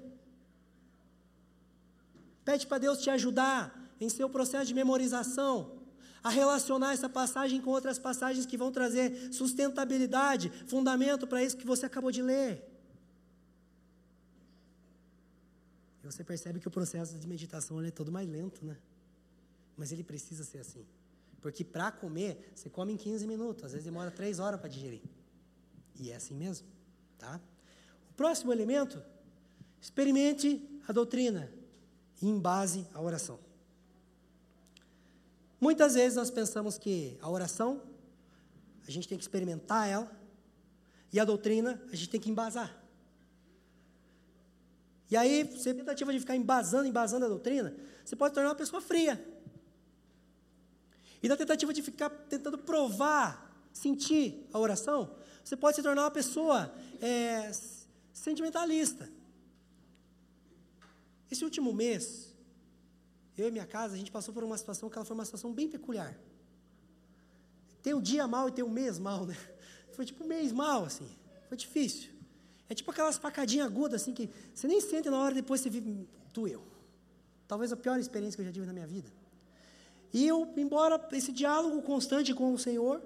Pede 2.43 2.67
para 2.67 2.77
Deus 2.77 2.99
te 2.99 3.09
ajudar 3.09 3.73
em 3.99 4.07
seu 4.07 4.29
processo 4.29 4.67
de 4.67 4.75
memorização 4.75 5.71
a 6.23 6.29
relacionar 6.29 6.93
essa 6.93 7.09
passagem 7.09 7.59
com 7.59 7.71
outras 7.71 7.97
passagens 7.97 8.45
que 8.45 8.57
vão 8.57 8.71
trazer 8.71 9.33
sustentabilidade, 9.33 10.51
fundamento 10.67 11.25
para 11.25 11.43
isso 11.43 11.57
que 11.57 11.65
você 11.65 11.87
acabou 11.87 12.11
de 12.11 12.21
ler. 12.21 12.74
Você 16.05 16.23
percebe 16.23 16.59
que 16.59 16.67
o 16.67 16.71
processo 16.71 17.17
de 17.17 17.27
meditação 17.27 17.81
é 17.81 17.91
todo 17.91 18.11
mais 18.11 18.29
lento, 18.29 18.63
né? 18.63 18.77
Mas 19.75 19.91
ele 19.91 20.03
precisa 20.03 20.43
ser 20.43 20.59
assim. 20.59 20.85
Porque 21.41 21.63
para 21.63 21.91
comer, 21.91 22.51
você 22.55 22.69
come 22.69 22.93
em 22.93 22.97
15 22.97 23.27
minutos, 23.27 23.63
às 23.63 23.71
vezes 23.71 23.85
demora 23.85 24.11
3 24.11 24.39
horas 24.39 24.59
para 24.59 24.69
digerir. 24.69 25.01
E 25.99 26.11
é 26.11 26.15
assim 26.15 26.33
mesmo, 26.33 26.67
tá? 27.17 27.39
O 28.09 28.13
próximo 28.13 28.51
elemento, 28.53 29.01
experimente 29.81 30.61
a 30.87 30.91
doutrina 30.91 31.51
em 32.21 32.39
base 32.39 32.87
à 32.93 33.01
oração. 33.01 33.39
Muitas 35.59 35.95
vezes 35.95 36.15
nós 36.15 36.29
pensamos 36.29 36.77
que 36.77 37.17
a 37.21 37.29
oração, 37.29 37.81
a 38.87 38.91
gente 38.91 39.07
tem 39.07 39.17
que 39.17 39.23
experimentar 39.23 39.89
ela, 39.89 40.11
e 41.11 41.19
a 41.19 41.25
doutrina, 41.25 41.81
a 41.91 41.95
gente 41.95 42.09
tem 42.09 42.19
que 42.19 42.29
embasar. 42.29 42.84
E 45.09 45.15
aí, 45.15 45.43
você 45.43 45.73
tentativa 45.73 46.11
de 46.11 46.19
ficar 46.19 46.35
embasando, 46.35 46.87
embasando 46.87 47.25
a 47.25 47.29
doutrina, 47.29 47.75
você 48.03 48.15
pode 48.15 48.33
tornar 48.33 48.49
uma 48.49 48.55
pessoa 48.55 48.81
fria. 48.81 49.23
E 51.21 51.27
na 51.27 51.35
tentativa 51.35 51.73
de 51.73 51.81
ficar 51.81 52.09
tentando 52.09 52.57
provar, 52.57 53.67
sentir 53.71 54.47
a 54.51 54.59
oração, 54.59 55.15
você 55.43 55.55
pode 55.55 55.75
se 55.75 55.83
tornar 55.83 56.03
uma 56.03 56.11
pessoa 56.11 56.73
é, 57.01 57.51
sentimentalista. 58.13 59.09
Esse 61.29 61.43
último 61.43 61.73
mês, 61.73 62.33
eu 63.37 63.47
e 63.49 63.51
minha 63.51 63.65
casa, 63.65 63.93
a 63.93 63.97
gente 63.97 64.11
passou 64.11 64.33
por 64.33 64.43
uma 64.43 64.57
situação 64.57 64.89
que 64.89 64.97
ela 64.97 65.05
foi 65.05 65.15
uma 65.15 65.25
situação 65.25 65.53
bem 65.53 65.67
peculiar. 65.67 66.17
Tem 67.83 67.93
um 67.93 68.01
dia 68.01 68.27
mal 68.27 68.49
e 68.49 68.51
tem 68.51 68.63
um 68.63 68.69
mês 68.69 68.97
mal, 68.97 69.25
né? 69.25 69.37
Foi 69.91 70.05
tipo 70.05 70.23
um 70.23 70.27
mês 70.27 70.51
mal, 70.51 70.85
assim. 70.85 71.07
Foi 71.47 71.57
difícil. 71.57 72.14
É 72.69 72.73
tipo 72.73 72.89
aquelas 72.91 73.17
facadinhas 73.17 73.67
agudas, 73.67 74.01
assim, 74.01 74.13
que 74.13 74.29
você 74.53 74.67
nem 74.67 74.81
sente 74.81 75.09
na 75.09 75.17
hora, 75.19 75.35
depois 75.35 75.61
você 75.61 75.69
vive, 75.69 76.07
doeu. 76.33 76.63
Talvez 77.47 77.71
a 77.71 77.77
pior 77.77 77.99
experiência 77.99 78.35
que 78.35 78.41
eu 78.41 78.45
já 78.45 78.51
tive 78.51 78.65
na 78.65 78.73
minha 78.73 78.87
vida. 78.87 79.11
E 80.11 80.25
eu, 80.27 80.51
embora 80.57 80.99
esse 81.11 81.31
diálogo 81.31 81.81
constante 81.81 82.33
com 82.33 82.53
o 82.53 82.57
Senhor, 82.57 83.03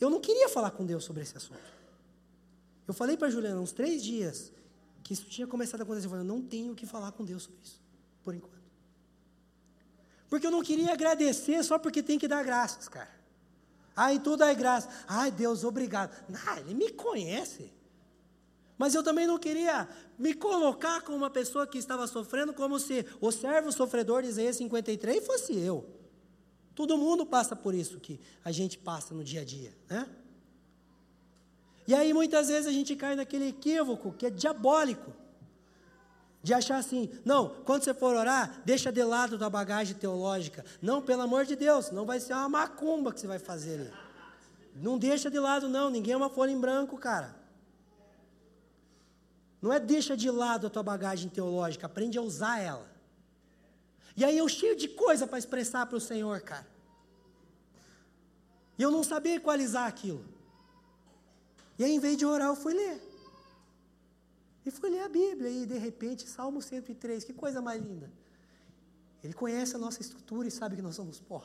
eu 0.00 0.10
não 0.10 0.20
queria 0.20 0.48
falar 0.48 0.70
com 0.72 0.84
Deus 0.84 1.04
sobre 1.04 1.22
esse 1.22 1.36
assunto. 1.36 1.74
Eu 2.86 2.92
falei 2.92 3.16
para 3.16 3.30
Juliana 3.30 3.60
uns 3.60 3.72
três 3.72 4.02
dias 4.02 4.52
que 5.02 5.12
isso 5.12 5.24
tinha 5.26 5.46
começado 5.46 5.80
a 5.80 5.84
acontecer. 5.84 6.06
Eu 6.06 6.10
falei, 6.10 6.24
eu 6.24 6.28
não 6.28 6.42
tenho 6.42 6.74
que 6.74 6.86
falar 6.86 7.12
com 7.12 7.24
Deus 7.24 7.44
sobre 7.44 7.60
isso, 7.62 7.80
por 8.22 8.34
enquanto. 8.34 8.54
Porque 10.28 10.46
eu 10.46 10.50
não 10.50 10.62
queria 10.62 10.92
agradecer 10.92 11.62
só 11.62 11.78
porque 11.78 12.02
tem 12.02 12.18
que 12.18 12.26
dar 12.26 12.42
graças, 12.42 12.88
cara. 12.88 13.14
Ai, 13.96 14.18
tudo 14.18 14.42
é 14.42 14.54
graça. 14.54 14.88
Ai, 15.06 15.30
Deus, 15.30 15.62
obrigado. 15.62 16.12
Não, 16.28 16.58
ele 16.58 16.74
me 16.74 16.90
conhece. 16.90 17.72
Mas 18.76 18.94
eu 18.94 19.02
também 19.02 19.26
não 19.26 19.38
queria 19.38 19.88
me 20.18 20.34
colocar 20.34 21.00
como 21.02 21.16
uma 21.16 21.30
pessoa 21.30 21.66
que 21.66 21.78
estava 21.78 22.06
sofrendo, 22.06 22.52
como 22.52 22.78
se 22.78 23.06
o 23.20 23.30
servo 23.30 23.70
sofredor 23.70 24.22
de 24.22 24.28
Isaías 24.28 24.56
53 24.56 25.24
fosse 25.24 25.56
eu. 25.56 25.84
Todo 26.74 26.98
mundo 26.98 27.24
passa 27.24 27.54
por 27.54 27.72
isso 27.72 28.00
que 28.00 28.20
a 28.44 28.50
gente 28.50 28.76
passa 28.76 29.14
no 29.14 29.22
dia 29.22 29.42
a 29.42 29.44
dia, 29.44 29.72
né? 29.88 30.08
E 31.86 31.94
aí 31.94 32.12
muitas 32.12 32.48
vezes 32.48 32.66
a 32.66 32.72
gente 32.72 32.96
cai 32.96 33.14
naquele 33.14 33.48
equívoco 33.48 34.12
que 34.12 34.26
é 34.26 34.30
diabólico. 34.30 35.12
De 36.42 36.52
achar 36.52 36.76
assim, 36.76 37.08
não, 37.24 37.48
quando 37.64 37.84
você 37.84 37.94
for 37.94 38.14
orar, 38.14 38.60
deixa 38.66 38.92
de 38.92 39.02
lado 39.02 39.38
da 39.38 39.48
bagagem 39.48 39.94
teológica. 39.96 40.62
Não, 40.82 41.00
pelo 41.00 41.22
amor 41.22 41.46
de 41.46 41.56
Deus, 41.56 41.90
não 41.90 42.04
vai 42.04 42.20
ser 42.20 42.34
uma 42.34 42.48
macumba 42.50 43.12
que 43.12 43.20
você 43.20 43.26
vai 43.26 43.38
fazer 43.38 43.80
ali. 43.80 43.92
Não 44.74 44.98
deixa 44.98 45.30
de 45.30 45.38
lado, 45.38 45.68
não, 45.68 45.88
ninguém 45.88 46.12
é 46.12 46.16
uma 46.16 46.28
folha 46.28 46.50
em 46.50 46.60
branco, 46.60 46.98
cara. 46.98 47.43
Não 49.64 49.72
é 49.72 49.80
deixa 49.80 50.14
de 50.14 50.30
lado 50.30 50.66
a 50.66 50.70
tua 50.70 50.82
bagagem 50.82 51.30
teológica, 51.30 51.86
aprende 51.86 52.18
a 52.18 52.20
usar 52.20 52.58
ela. 52.60 52.86
E 54.14 54.22
aí 54.22 54.36
eu 54.36 54.46
cheio 54.46 54.76
de 54.76 54.88
coisa 54.88 55.26
para 55.26 55.38
expressar 55.38 55.86
para 55.86 55.96
o 55.96 56.00
Senhor, 56.08 56.38
cara. 56.42 56.66
E 58.78 58.82
eu 58.82 58.90
não 58.90 59.02
sabia 59.02 59.36
equalizar 59.36 59.86
aquilo. 59.88 60.22
E 61.78 61.84
aí, 61.84 61.92
em 61.92 61.98
vez 61.98 62.18
de 62.18 62.26
orar, 62.26 62.48
eu 62.48 62.56
fui 62.56 62.74
ler. 62.74 63.00
E 64.66 64.70
fui 64.70 64.90
ler 64.90 65.00
a 65.00 65.08
Bíblia, 65.08 65.48
e 65.48 65.64
de 65.64 65.78
repente, 65.78 66.28
Salmo 66.28 66.60
103, 66.60 67.24
que 67.24 67.32
coisa 67.32 67.62
mais 67.62 67.82
linda. 67.82 68.12
Ele 69.22 69.32
conhece 69.32 69.74
a 69.76 69.78
nossa 69.78 70.02
estrutura 70.02 70.46
e 70.46 70.50
sabe 70.50 70.76
que 70.76 70.82
nós 70.82 70.94
somos 70.94 71.20
pó. 71.20 71.42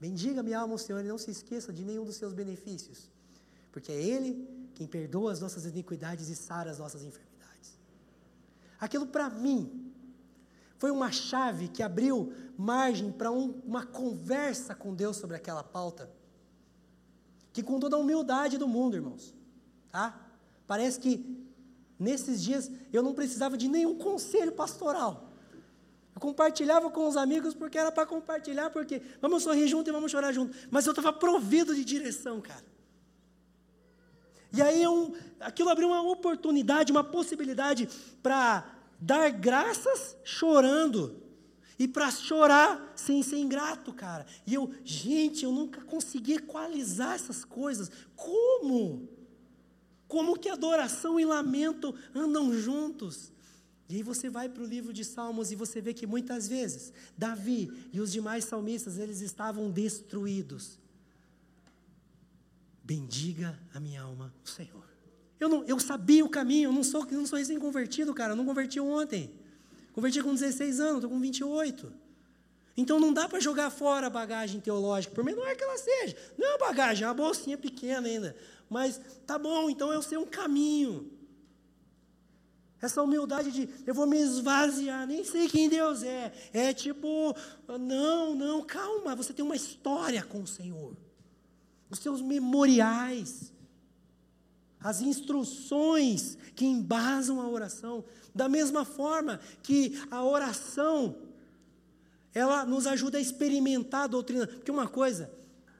Bendiga 0.00 0.42
minha 0.42 0.60
alma, 0.60 0.78
Senhor, 0.78 1.04
e 1.04 1.08
não 1.08 1.18
se 1.18 1.30
esqueça 1.30 1.74
de 1.74 1.84
nenhum 1.84 2.06
dos 2.06 2.16
seus 2.16 2.32
benefícios, 2.32 3.10
porque 3.70 3.92
é 3.92 4.02
Ele 4.02 4.61
quem 4.82 4.86
perdoa 4.86 5.32
as 5.32 5.40
nossas 5.40 5.64
iniquidades 5.64 6.28
e 6.28 6.34
sara 6.34 6.70
as 6.70 6.78
nossas 6.78 7.04
enfermidades. 7.04 7.78
Aquilo 8.80 9.06
para 9.06 9.30
mim 9.30 9.92
foi 10.76 10.90
uma 10.90 11.12
chave 11.12 11.68
que 11.68 11.82
abriu 11.82 12.32
margem 12.58 13.12
para 13.12 13.30
um, 13.30 13.60
uma 13.64 13.86
conversa 13.86 14.74
com 14.74 14.94
Deus 14.94 15.16
sobre 15.16 15.36
aquela 15.36 15.62
pauta. 15.62 16.10
Que 17.52 17.62
com 17.62 17.78
toda 17.78 17.94
a 17.94 17.98
humildade 17.98 18.58
do 18.58 18.66
mundo, 18.66 18.96
irmãos, 18.96 19.34
tá? 19.90 20.18
Parece 20.66 20.98
que 20.98 21.46
nesses 21.98 22.42
dias 22.42 22.70
eu 22.92 23.02
não 23.02 23.14
precisava 23.14 23.56
de 23.56 23.68
nenhum 23.68 23.96
conselho 23.96 24.52
pastoral. 24.52 25.30
Eu 26.14 26.20
compartilhava 26.20 26.90
com 26.90 27.06
os 27.06 27.16
amigos 27.16 27.54
porque 27.54 27.78
era 27.78 27.92
para 27.92 28.06
compartilhar, 28.06 28.70
porque 28.70 29.00
vamos 29.20 29.44
sorrir 29.44 29.68
junto 29.68 29.88
e 29.88 29.92
vamos 29.92 30.10
chorar 30.10 30.32
junto. 30.32 30.56
Mas 30.70 30.86
eu 30.86 30.92
estava 30.92 31.12
provido 31.12 31.74
de 31.74 31.84
direção, 31.84 32.40
cara. 32.40 32.72
E 34.52 34.60
aí 34.60 34.86
um, 34.86 35.12
aquilo 35.40 35.70
abriu 35.70 35.88
uma 35.88 36.02
oportunidade, 36.02 36.92
uma 36.92 37.04
possibilidade 37.04 37.88
para 38.22 38.64
dar 39.00 39.30
graças 39.30 40.16
chorando. 40.24 41.20
E 41.78 41.88
para 41.88 42.10
chorar 42.10 42.92
sem 42.94 43.22
ser 43.22 43.38
ingrato, 43.38 43.92
cara. 43.92 44.24
E 44.46 44.54
eu, 44.54 44.72
gente, 44.84 45.44
eu 45.44 45.50
nunca 45.50 45.80
consegui 45.80 46.34
equalizar 46.34 47.14
essas 47.14 47.44
coisas. 47.44 47.90
Como? 48.14 49.08
Como 50.06 50.38
que 50.38 50.48
adoração 50.48 51.18
e 51.18 51.24
lamento 51.24 51.94
andam 52.14 52.52
juntos? 52.52 53.32
E 53.88 53.96
aí 53.96 54.02
você 54.02 54.30
vai 54.30 54.48
para 54.48 54.62
o 54.62 54.66
livro 54.66 54.92
de 54.92 55.04
Salmos 55.04 55.50
e 55.50 55.56
você 55.56 55.80
vê 55.80 55.92
que 55.92 56.06
muitas 56.06 56.46
vezes 56.46 56.92
Davi 57.16 57.88
e 57.92 58.00
os 58.00 58.12
demais 58.12 58.44
salmistas, 58.44 58.98
eles 58.98 59.20
estavam 59.20 59.70
destruídos. 59.70 60.78
Bendiga 62.84 63.58
a 63.72 63.78
minha 63.78 64.02
alma 64.02 64.34
o 64.44 64.48
Senhor. 64.48 64.84
Eu, 65.38 65.48
não, 65.48 65.64
eu 65.64 65.78
sabia 65.78 66.24
o 66.24 66.28
caminho, 66.28 66.68
eu 66.68 66.72
não 66.72 66.84
sou, 66.84 67.06
eu 67.10 67.18
não 67.18 67.26
sou 67.26 67.38
recém-convertido, 67.38 68.14
cara, 68.14 68.32
eu 68.32 68.36
não 68.36 68.44
converti 68.44 68.78
ontem. 68.80 69.32
Converti 69.92 70.22
com 70.22 70.32
16 70.32 70.80
anos, 70.80 70.94
estou 70.96 71.10
com 71.10 71.20
28. 71.20 71.92
Então 72.76 72.98
não 72.98 73.12
dá 73.12 73.28
para 73.28 73.40
jogar 73.40 73.70
fora 73.70 74.06
a 74.06 74.10
bagagem 74.10 74.60
teológica, 74.60 75.14
por 75.14 75.24
menor 75.24 75.54
que 75.54 75.62
ela 75.62 75.76
seja. 75.76 76.16
Não 76.38 76.46
é 76.46 76.50
uma 76.52 76.58
bagagem, 76.58 77.04
é 77.04 77.08
uma 77.08 77.14
bolsinha 77.14 77.58
pequena 77.58 78.08
ainda. 78.08 78.36
Mas 78.68 79.00
tá 79.26 79.38
bom, 79.38 79.68
então 79.68 79.92
eu 79.92 80.00
sei 80.00 80.16
um 80.16 80.26
caminho. 80.26 81.10
Essa 82.80 83.02
humildade 83.02 83.52
de 83.52 83.68
eu 83.86 83.94
vou 83.94 84.06
me 84.06 84.18
esvaziar, 84.18 85.06
nem 85.06 85.22
sei 85.24 85.48
quem 85.48 85.68
Deus 85.68 86.02
é. 86.02 86.32
É 86.52 86.72
tipo, 86.72 87.36
não, 87.78 88.34
não, 88.34 88.62
calma, 88.62 89.14
você 89.14 89.32
tem 89.32 89.44
uma 89.44 89.54
história 89.54 90.22
com 90.22 90.42
o 90.42 90.46
Senhor 90.46 90.96
os 91.92 91.98
seus 91.98 92.22
memoriais, 92.22 93.52
as 94.80 95.02
instruções 95.02 96.38
que 96.56 96.64
embasam 96.64 97.40
a 97.40 97.48
oração, 97.48 98.02
da 98.34 98.48
mesma 98.48 98.84
forma 98.84 99.38
que 99.62 100.02
a 100.10 100.24
oração 100.24 101.14
ela 102.34 102.64
nos 102.64 102.86
ajuda 102.86 103.18
a 103.18 103.20
experimentar 103.20 104.04
a 104.04 104.06
doutrina, 104.06 104.46
porque 104.46 104.70
uma 104.70 104.88
coisa 104.88 105.30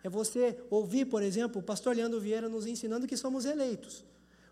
é 0.05 0.09
você 0.11 0.63
ouvir, 0.69 1.07
por 1.07 1.23
exemplo, 1.23 1.63
o 1.63 1.65
pastor 1.65 1.97
Leandro 1.97 2.21
Vieira 2.21 2.47
nos 2.47 2.67
ensinando 2.67 3.07
que 3.07 3.17
somos 3.17 3.47
eleitos. 3.47 4.05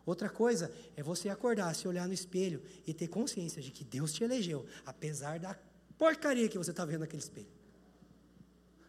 Outra 0.07 0.31
coisa 0.31 0.73
é 0.97 1.03
você 1.03 1.29
acordar, 1.29 1.75
se 1.75 1.87
olhar 1.87 2.09
no 2.09 2.15
espelho 2.15 2.63
e 2.87 2.95
ter 2.95 3.09
consciência 3.09 3.61
de 3.61 3.71
que 3.71 3.85
Deus 3.85 4.15
te 4.15 4.25
elegeu, 4.25 4.65
apesar 4.87 5.39
da 5.39 5.55
porcaria 5.99 6.49
que 6.49 6.57
você 6.57 6.71
está 6.71 6.87
vendo 6.87 7.01
naquele 7.01 7.23
espelho. 7.23 7.47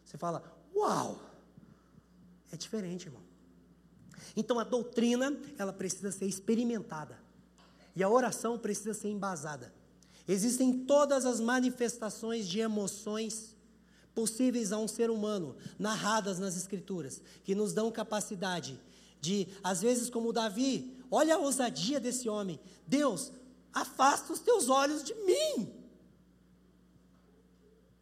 Você 0.05 0.17
fala, 0.17 0.41
uau! 0.74 1.31
É 2.52 2.58
diferente, 2.58 3.08
irmão. 3.08 3.22
Então 4.36 4.60
a 4.60 4.64
doutrina, 4.64 5.38
ela 5.58 5.74
precisa 5.74 6.12
ser 6.12 6.26
experimentada. 6.26 7.20
E 7.95 8.04
a 8.04 8.10
oração 8.10 8.58
precisa 8.58 8.93
ser 8.93 9.10
embasada. 9.10 9.74
Existem 10.28 10.86
todas 10.86 11.26
as 11.26 11.39
manifestações 11.39 12.47
de 12.47 12.60
emoções 12.60 13.56
possíveis 14.14 14.72
a 14.72 14.78
um 14.78 14.88
ser 14.88 15.10
humano, 15.10 15.56
narradas 15.80 16.38
nas 16.39 16.56
Escrituras, 16.56 17.22
que 17.43 17.56
nos 17.56 17.74
dão 17.74 17.91
capacidade 17.91 18.80
de, 19.20 19.47
às 19.64 19.82
vezes, 19.82 20.10
como 20.10 20.34
Davi, 20.34 20.97
olha 21.10 21.36
a 21.36 21.39
ousadia 21.39 21.99
desse 21.99 22.28
homem: 22.28 22.60
Deus, 22.88 23.32
afasta 23.74 24.34
os 24.34 24.39
teus 24.39 24.70
olhos 24.70 25.04
de 25.04 25.14
mim. 25.16 25.74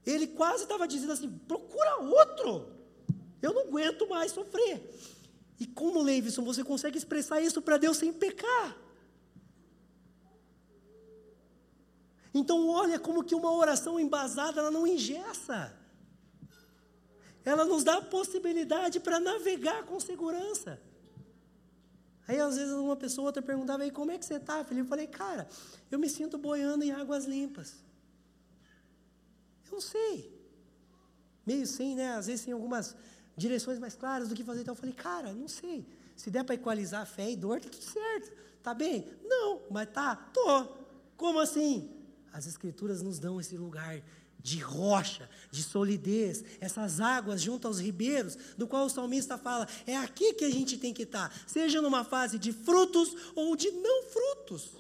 Ele 0.06 0.28
quase 0.28 0.64
estava 0.64 0.88
dizendo 0.88 1.14
assim: 1.14 1.30
procura 1.48 1.98
outro. 1.98 2.79
Eu 3.42 3.54
não 3.54 3.64
aguento 3.64 4.08
mais 4.08 4.32
sofrer. 4.32 4.82
E 5.60 5.66
como, 5.66 6.02
Leivson, 6.02 6.44
você 6.44 6.64
consegue 6.64 6.98
expressar 6.98 7.42
isso 7.42 7.62
para 7.62 7.78
Deus 7.78 7.98
sem 7.98 8.14
pecar? 8.14 8.78
Então, 12.34 12.70
olha 12.70 13.00
como 13.00 13.24
que 13.24 13.36
uma 13.36 13.52
oração 13.52 14.00
embasada, 14.00 14.62
ela 14.62 14.72
não 14.72 14.86
engessa. 14.86 15.76
Ela 17.44 17.66
nos 17.66 17.84
dá 17.84 17.98
a 17.98 18.02
possibilidade 18.02 19.00
para 19.00 19.20
navegar 19.20 19.84
com 19.84 20.00
segurança. 20.00 20.80
Aí, 22.28 22.40
às 22.40 22.56
vezes, 22.56 22.74
uma 22.74 22.96
pessoa 22.96 23.26
outra 23.26 23.42
perguntava, 23.42 23.84
aí, 23.84 23.92
como 23.92 24.12
é 24.12 24.18
que 24.18 24.26
você 24.26 24.36
está, 24.36 24.64
Felipe? 24.64 24.86
Eu 24.86 24.90
falei, 24.90 25.08
cara, 25.08 25.48
eu 25.90 25.98
me 25.98 26.08
sinto 26.08 26.38
boiando 26.38 26.84
em 26.84 26.92
águas 26.92 27.26
limpas. 27.26 27.74
Eu 29.66 29.74
não 29.74 29.82
sei. 29.82 30.32
Meio 31.46 31.66
sim, 31.66 31.96
né? 31.96 32.14
Às 32.14 32.28
vezes 32.28 32.46
tem 32.46 32.54
algumas 32.54 32.96
direções 33.40 33.80
mais 33.80 33.96
claras 33.96 34.30
do 34.30 34.36
que 34.36 34.44
fazer. 34.44 34.62
Então, 34.62 34.74
eu 34.74 34.80
falei, 34.80 34.94
cara, 34.94 35.34
não 35.34 35.48
sei. 35.48 35.86
Se 36.16 36.30
der 36.30 36.44
para 36.44 36.56
equalizar 36.56 37.06
fé 37.08 37.32
e 37.32 37.36
dor, 37.36 37.60
tá 37.60 37.70
tudo 37.70 37.84
certo. 37.84 38.32
Tá 38.62 38.74
bem? 38.74 39.08
Não, 39.24 39.62
mas 39.72 39.90
tá, 39.90 40.16
tô. 40.16 40.68
Como 41.16 41.40
assim? 41.40 41.90
As 42.32 42.46
escrituras 42.46 43.02
nos 43.02 43.18
dão 43.18 43.40
esse 43.40 43.58
lugar 43.58 44.04
de 44.42 44.60
rocha, 44.60 45.30
de 45.52 45.64
solidez, 45.64 46.44
essas 46.60 47.00
águas 47.00 47.42
junto 47.42 47.68
aos 47.68 47.80
ribeiros, 47.80 48.38
do 48.58 48.68
qual 48.68 48.86
o 48.86 48.90
salmista 48.90 49.38
fala, 49.38 49.68
é 49.86 49.98
aqui 49.98 50.34
que 50.34 50.46
a 50.46 50.50
gente 50.50 50.78
tem 50.78 50.94
que 50.94 51.04
estar, 51.04 51.34
seja 51.46 51.82
numa 51.82 52.06
fase 52.06 52.40
de 52.40 52.54
frutos 52.54 53.14
ou 53.36 53.56
de 53.56 53.70
não 53.72 54.04
frutos. 54.04 54.72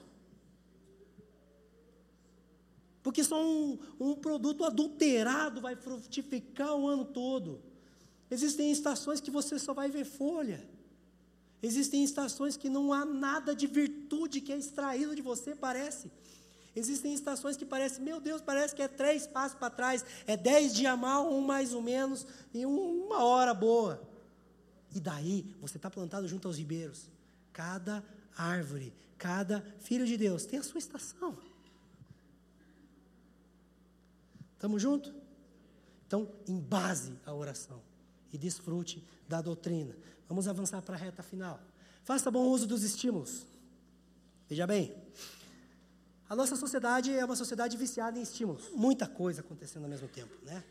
Porque 3.03 3.23
só 3.23 3.41
um, 3.41 3.79
um 3.99 4.15
produto 4.15 4.63
adulterado 4.63 5.61
vai 5.61 5.75
frutificar 5.75 6.75
o 6.75 6.87
ano 6.87 7.05
todo. 7.05 7.68
Existem 8.31 8.71
estações 8.71 9.19
que 9.19 9.31
você 9.31 9.57
só 9.57 9.73
vai 9.73 9.89
ver 9.89 10.05
folha. 10.05 10.63
Existem 11.61 12.03
estações 12.03 12.55
que 12.55 12.69
não 12.69 12.93
há 12.93 13.03
nada 13.03 13.55
de 13.55 13.67
virtude 13.67 14.39
que 14.39 14.53
é 14.53 14.57
extraído 14.57 15.15
de 15.15 15.21
você, 15.21 15.55
parece. 15.55 16.11
Existem 16.75 17.13
estações 17.13 17.57
que 17.57 17.65
parece, 17.65 17.99
meu 17.99 18.21
Deus, 18.21 18.41
parece 18.41 18.75
que 18.75 18.81
é 18.81 18.87
três 18.87 19.25
passos 19.25 19.57
para 19.57 19.71
trás, 19.71 20.05
é 20.27 20.37
dez 20.37 20.73
dias 20.73 20.97
mal, 20.97 21.33
um 21.33 21.41
mais 21.41 21.73
ou 21.73 21.81
menos, 21.81 22.25
e 22.53 22.65
uma 22.65 23.23
hora 23.23 23.53
boa. 23.53 24.07
E 24.95 24.99
daí, 24.99 25.55
você 25.59 25.77
está 25.77 25.89
plantado 25.89 26.27
junto 26.27 26.47
aos 26.47 26.57
ribeiros. 26.57 27.09
Cada 27.51 28.05
árvore, 28.37 28.93
cada 29.17 29.61
filho 29.79 30.05
de 30.05 30.15
Deus 30.15 30.45
tem 30.45 30.59
a 30.59 30.63
sua 30.63 30.77
estação. 30.77 31.37
Estamos 34.53 34.81
juntos? 34.81 35.11
Então, 36.07 36.31
em 36.47 36.59
base 36.59 37.13
à 37.25 37.33
oração 37.33 37.88
e 38.31 38.37
desfrute 38.37 39.03
da 39.27 39.41
doutrina. 39.41 39.95
Vamos 40.27 40.47
avançar 40.47 40.81
para 40.81 40.95
a 40.95 40.97
reta 40.97 41.23
final. 41.23 41.59
Faça 42.03 42.29
bom 42.31 42.47
uso 42.47 42.67
dos 42.67 42.83
estímulos. 42.83 43.45
Veja 44.47 44.65
bem, 44.65 44.95
a 46.29 46.35
nossa 46.35 46.55
sociedade 46.55 47.11
é 47.13 47.25
uma 47.25 47.35
sociedade 47.35 47.75
viciada 47.77 48.19
em 48.19 48.21
estímulos. 48.21 48.69
Muita 48.75 49.07
coisa 49.07 49.41
acontecendo 49.41 49.83
ao 49.83 49.89
mesmo 49.89 50.07
tempo, 50.07 50.33
né? 50.43 50.63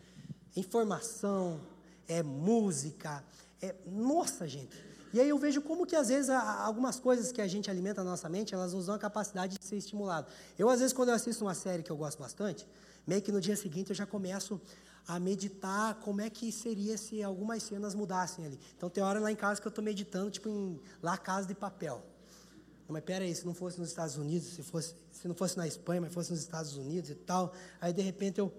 Informação, 0.57 1.61
é 2.07 2.23
música, 2.23 3.25
é 3.61 3.75
nossa 3.87 4.47
gente. 4.49 4.77
E 5.13 5.21
aí 5.21 5.29
eu 5.29 5.39
vejo 5.39 5.63
como 5.63 5.87
que 5.87 5.97
às 5.97 6.09
vezes 6.09 6.31
algumas 6.31 7.01
coisas 7.01 7.33
que 7.33 7.41
a 7.41 7.47
gente 7.47 7.71
alimenta 7.71 8.05
na 8.05 8.11
nossa 8.11 8.29
mente, 8.29 8.55
elas 8.55 8.73
usam 8.75 8.95
a 8.95 8.99
capacidade 8.99 9.59
de 9.59 9.65
ser 9.65 9.77
estimulado. 9.77 10.27
Eu 10.59 10.69
às 10.69 10.81
vezes 10.81 10.93
quando 10.93 11.09
eu 11.09 11.15
assisto 11.15 11.45
uma 11.45 11.55
série 11.55 11.83
que 11.83 11.91
eu 11.91 11.97
gosto 11.97 12.19
bastante, 12.19 12.67
meio 13.07 13.23
que 13.23 13.33
no 13.33 13.41
dia 13.41 13.57
seguinte 13.57 13.91
eu 13.91 13.97
já 13.97 14.07
começo 14.07 14.61
a 15.09 15.19
meditar 15.19 15.95
como 16.01 16.21
é 16.21 16.29
que 16.29 16.53
seria 16.53 16.99
se 16.99 17.23
algumas 17.23 17.63
cenas 17.63 17.95
mudassem 17.95 18.45
ali. 18.45 18.61
Então 18.77 18.91
tem 18.91 19.03
hora 19.03 19.19
lá 19.19 19.33
em 19.33 19.37
casa 19.37 19.59
que 19.59 19.67
eu 19.67 19.71
estou 19.71 19.83
meditando, 19.83 20.31
tipo 20.31 20.51
em 20.51 20.79
lá 21.03 21.17
Casa 21.17 21.49
de 21.49 21.55
Papel. 21.55 22.05
Mas 22.87 23.03
pera 23.03 23.25
aí, 23.25 23.35
se 23.35 23.47
não 23.47 23.55
fosse 23.55 23.81
nos 23.81 23.89
Estados 23.89 24.19
Unidos, 24.19 24.49
se, 24.49 24.63
fosse, 24.63 24.95
se 25.11 25.27
não 25.27 25.35
fosse 25.35 25.57
na 25.57 25.67
Espanha, 25.67 26.03
mas 26.03 26.13
fosse 26.13 26.31
nos 26.31 26.41
Estados 26.41 26.77
Unidos 26.77 27.09
e 27.09 27.15
tal, 27.15 27.55
aí 27.81 27.91
de 27.91 28.03
repente 28.03 28.39
eu... 28.39 28.53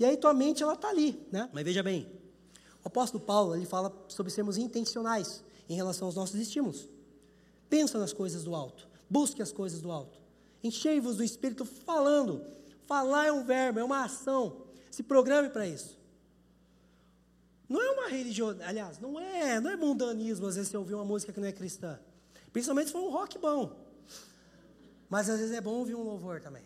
E 0.00 0.04
aí 0.04 0.16
tua 0.16 0.34
mente, 0.34 0.64
ela 0.64 0.74
está 0.74 0.88
ali, 0.88 1.24
né? 1.30 1.48
Mas 1.52 1.64
veja 1.64 1.82
bem, 1.82 2.08
o 2.84 2.88
apóstolo 2.88 3.22
Paulo, 3.22 3.54
ele 3.54 3.66
fala 3.66 3.92
sobre 4.08 4.32
sermos 4.32 4.58
intencionais 4.58 5.44
em 5.68 5.74
relação 5.74 6.06
aos 6.06 6.16
nossos 6.16 6.40
estímulos. 6.40 6.88
Pensa 7.68 7.98
nas 7.98 8.12
coisas 8.12 8.42
do 8.42 8.54
alto, 8.54 8.88
busque 9.08 9.42
as 9.42 9.52
coisas 9.52 9.80
do 9.80 9.92
alto. 9.92 10.20
Enchei-vos 10.62 11.16
do 11.16 11.24
Espírito 11.24 11.64
falando. 11.64 12.44
Falar 12.86 13.26
é 13.26 13.32
um 13.32 13.44
verbo, 13.44 13.78
é 13.78 13.84
uma 13.84 14.04
ação. 14.04 14.67
Se 14.98 15.02
programe 15.04 15.48
para 15.48 15.64
isso. 15.64 15.96
Não 17.68 17.80
é 17.80 17.88
uma 17.92 18.08
religião, 18.08 18.48
aliás, 18.64 18.98
não 18.98 19.20
é, 19.20 19.60
não 19.60 19.70
é 19.70 19.76
mundanismo 19.76 20.48
às 20.48 20.56
vezes 20.56 20.72
você 20.72 20.76
ouvir 20.76 20.94
uma 20.94 21.04
música 21.04 21.32
que 21.32 21.38
não 21.38 21.46
é 21.46 21.52
cristã. 21.52 22.00
Principalmente 22.52 22.86
se 22.86 22.92
for 22.94 23.04
um 23.04 23.10
rock 23.10 23.38
bom. 23.38 23.78
Mas 25.08 25.30
às 25.30 25.38
vezes 25.38 25.54
é 25.54 25.60
bom 25.60 25.70
ouvir 25.70 25.94
um 25.94 26.02
louvor 26.02 26.40
também. 26.40 26.64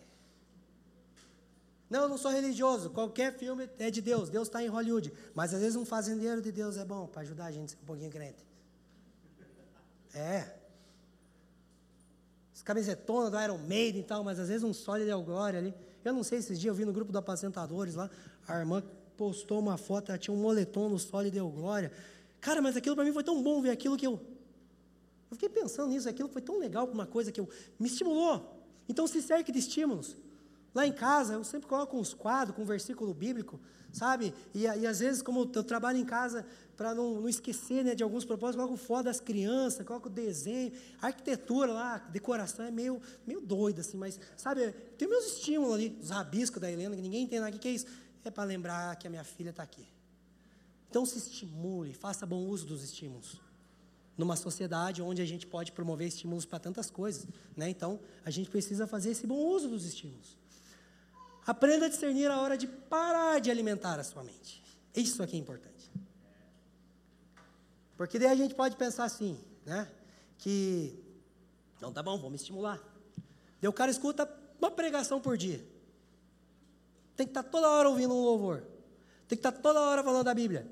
Não, 1.87 2.01
eu 2.01 2.09
não 2.09 2.17
sou 2.17 2.31
religioso. 2.31 2.89
Qualquer 2.89 3.37
filme 3.37 3.69
é 3.77 3.91
de 3.91 4.01
Deus. 4.01 4.31
Deus 4.31 4.47
está 4.47 4.63
em 4.63 4.67
Hollywood. 4.67 5.13
Mas 5.35 5.53
às 5.53 5.61
vezes 5.61 5.75
um 5.75 5.85
fazendeiro 5.85 6.41
de 6.41 6.51
Deus 6.51 6.75
é 6.75 6.83
bom 6.83 7.05
para 7.05 7.21
ajudar 7.21 7.45
a 7.45 7.51
gente 7.51 7.65
a 7.65 7.77
ser 7.77 7.83
um 7.83 7.85
pouquinho 7.85 8.09
crente. 8.09 8.43
É. 10.15 10.55
As 12.51 12.63
camisetonas 12.63 13.29
do 13.29 13.39
Iron 13.39 13.59
Maiden 13.59 14.01
e 14.01 14.03
tal, 14.03 14.23
mas 14.23 14.39
às 14.39 14.47
vezes 14.47 14.63
um 14.63 14.73
sólido 14.73 15.11
é 15.11 15.15
o 15.15 15.21
glória 15.21 15.59
ali. 15.59 15.92
Eu 16.03 16.13
não 16.13 16.23
sei, 16.23 16.39
esses 16.39 16.59
dias 16.59 16.71
eu 16.71 16.75
vi 16.75 16.85
no 16.85 16.93
grupo 16.93 17.11
do 17.11 17.17
apacentadores 17.17 17.95
lá, 17.95 18.09
a 18.47 18.59
irmã 18.59 18.83
postou 19.15 19.59
uma 19.59 19.77
foto, 19.77 20.09
ela 20.09 20.17
tinha 20.17 20.33
um 20.33 20.39
moletom 20.39 20.89
no 20.89 20.99
sólido 20.99 21.33
deu 21.33 21.49
glória. 21.49 21.91
Cara, 22.41 22.61
mas 22.61 22.75
aquilo 22.75 22.95
para 22.95 23.05
mim 23.05 23.13
foi 23.13 23.23
tão 23.23 23.41
bom 23.41 23.61
ver 23.61 23.69
aquilo 23.69 23.95
que 23.95 24.05
eu 24.05 24.19
eu 25.33 25.35
fiquei 25.35 25.49
pensando 25.49 25.89
nisso, 25.89 26.07
aquilo 26.07 26.29
foi 26.29 26.43
tão 26.43 26.59
legal 26.59 26.85
uma 26.85 27.07
coisa 27.07 27.31
que 27.31 27.41
eu, 27.41 27.49
me 27.79 27.87
estimulou. 27.87 28.55
Então 28.87 29.07
se 29.07 29.19
cerque 29.19 29.51
de 29.51 29.57
estímulos. 29.57 30.15
Lá 30.73 30.87
em 30.87 30.91
casa, 30.91 31.33
eu 31.33 31.43
sempre 31.43 31.67
coloco 31.67 31.97
uns 31.97 32.13
quadros 32.13 32.55
com 32.55 32.63
um 32.63 32.65
versículo 32.65 33.13
bíblico, 33.13 33.59
sabe? 33.91 34.33
E, 34.53 34.63
e 34.63 34.87
às 34.87 34.99
vezes, 34.99 35.21
como 35.21 35.49
eu 35.53 35.63
trabalho 35.63 35.99
em 35.99 36.05
casa, 36.05 36.45
para 36.75 36.95
não, 36.95 37.21
não, 37.21 37.29
esquecer 37.29 37.83
né, 37.83 37.93
de 37.93 38.01
alguns 38.01 38.25
propósitos, 38.25 38.65
coloco 38.65 38.75
foto 38.75 39.05
das 39.05 39.19
crianças, 39.19 39.85
coloco 39.85 40.09
desenho, 40.09 40.71
a 40.99 41.07
arquitetura 41.07 41.71
lá, 41.71 41.97
decoração 41.97 42.65
é 42.65 42.71
meio, 42.71 42.99
meio 43.25 43.39
doida, 43.39 43.81
assim, 43.81 43.97
mas, 43.97 44.19
sabe, 44.35 44.71
tem 44.97 45.07
meus 45.07 45.37
estímulos 45.37 45.75
ali, 45.75 45.97
os 46.01 46.09
rabiscos 46.09 46.59
da 46.59 46.71
Helena, 46.71 46.95
que 46.95 47.01
ninguém 47.01 47.23
entende 47.23 47.55
o 47.55 47.59
que 47.59 47.67
é 47.67 47.71
isso? 47.71 47.85
É 48.23 48.31
para 48.31 48.43
lembrar 48.43 48.95
que 48.95 49.05
a 49.05 49.09
minha 49.09 49.23
filha 49.23 49.51
está 49.51 49.61
aqui. 49.61 49.85
Então 50.89 51.05
se 51.05 51.17
estimule, 51.17 51.93
faça 51.93 52.25
bom 52.25 52.45
uso 52.47 52.65
dos 52.65 52.83
estímulos 52.83 53.39
numa 54.17 54.35
sociedade 54.35 55.01
onde 55.01 55.21
a 55.21 55.25
gente 55.25 55.47
pode 55.47 55.71
promover 55.71 56.07
estímulos 56.07 56.45
para 56.45 56.59
tantas 56.59 56.89
coisas. 56.89 57.27
Né? 57.57 57.69
Então, 57.69 57.99
a 58.23 58.29
gente 58.29 58.49
precisa 58.49 58.85
fazer 58.85 59.11
esse 59.11 59.25
bom 59.25 59.35
uso 59.35 59.67
dos 59.67 59.85
estímulos. 59.85 60.37
Aprenda 61.45 61.87
a 61.87 61.89
discernir 61.89 62.31
a 62.31 62.39
hora 62.39 62.57
de 62.57 62.67
parar 62.67 63.39
de 63.39 63.51
alimentar 63.51 63.99
a 63.99 64.03
sua 64.03 64.23
mente. 64.23 64.63
Isso 64.95 65.21
aqui 65.21 65.35
é 65.35 65.39
importante. 65.39 65.91
Porque 67.97 68.17
daí 68.17 68.29
a 68.29 68.35
gente 68.35 68.55
pode 68.55 68.75
pensar 68.75 69.03
assim, 69.03 69.37
né? 69.65 69.89
Que, 70.37 70.97
não, 71.81 71.91
tá 71.91 72.01
bom, 72.01 72.17
vamos 72.17 72.41
estimular. 72.41 72.79
Daí 73.61 73.67
o 73.67 73.73
cara 73.73 73.91
escuta 73.91 74.29
uma 74.59 74.71
pregação 74.71 75.19
por 75.19 75.37
dia. 75.37 75.63
Tem 77.15 77.25
que 77.25 77.31
estar 77.31 77.43
tá 77.43 77.49
toda 77.49 77.69
hora 77.69 77.89
ouvindo 77.89 78.13
um 78.13 78.21
louvor. 78.21 78.63
Tem 79.27 79.37
que 79.37 79.45
estar 79.47 79.51
tá 79.51 79.59
toda 79.59 79.81
hora 79.81 80.03
falando 80.03 80.23
da 80.23 80.33
Bíblia. 80.33 80.67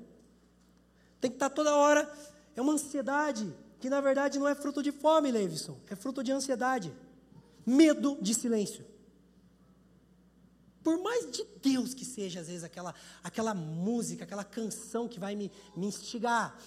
Tem 1.20 1.30
que 1.30 1.36
estar 1.36 1.50
tá 1.50 1.54
toda 1.54 1.74
hora 1.74 2.10
é 2.54 2.60
uma 2.60 2.72
ansiedade 2.72 3.52
que 3.80 3.88
na 3.90 4.00
verdade 4.00 4.38
não 4.38 4.48
é 4.48 4.54
fruto 4.54 4.82
de 4.82 4.92
fome, 4.92 5.30
Levison, 5.30 5.76
é 5.90 5.96
fruto 5.96 6.22
de 6.22 6.32
ansiedade. 6.32 6.92
Medo 7.66 8.16
de 8.20 8.34
silêncio. 8.34 8.84
Por 10.82 11.00
mais 11.02 11.30
de 11.30 11.44
Deus 11.62 11.94
que 11.94 12.04
seja, 12.04 12.40
às 12.40 12.48
vezes, 12.48 12.64
aquela, 12.64 12.94
aquela 13.22 13.54
música, 13.54 14.24
aquela 14.24 14.44
canção 14.44 15.08
que 15.08 15.20
vai 15.20 15.36
me, 15.36 15.50
me 15.76 15.86
instigar 15.86 16.58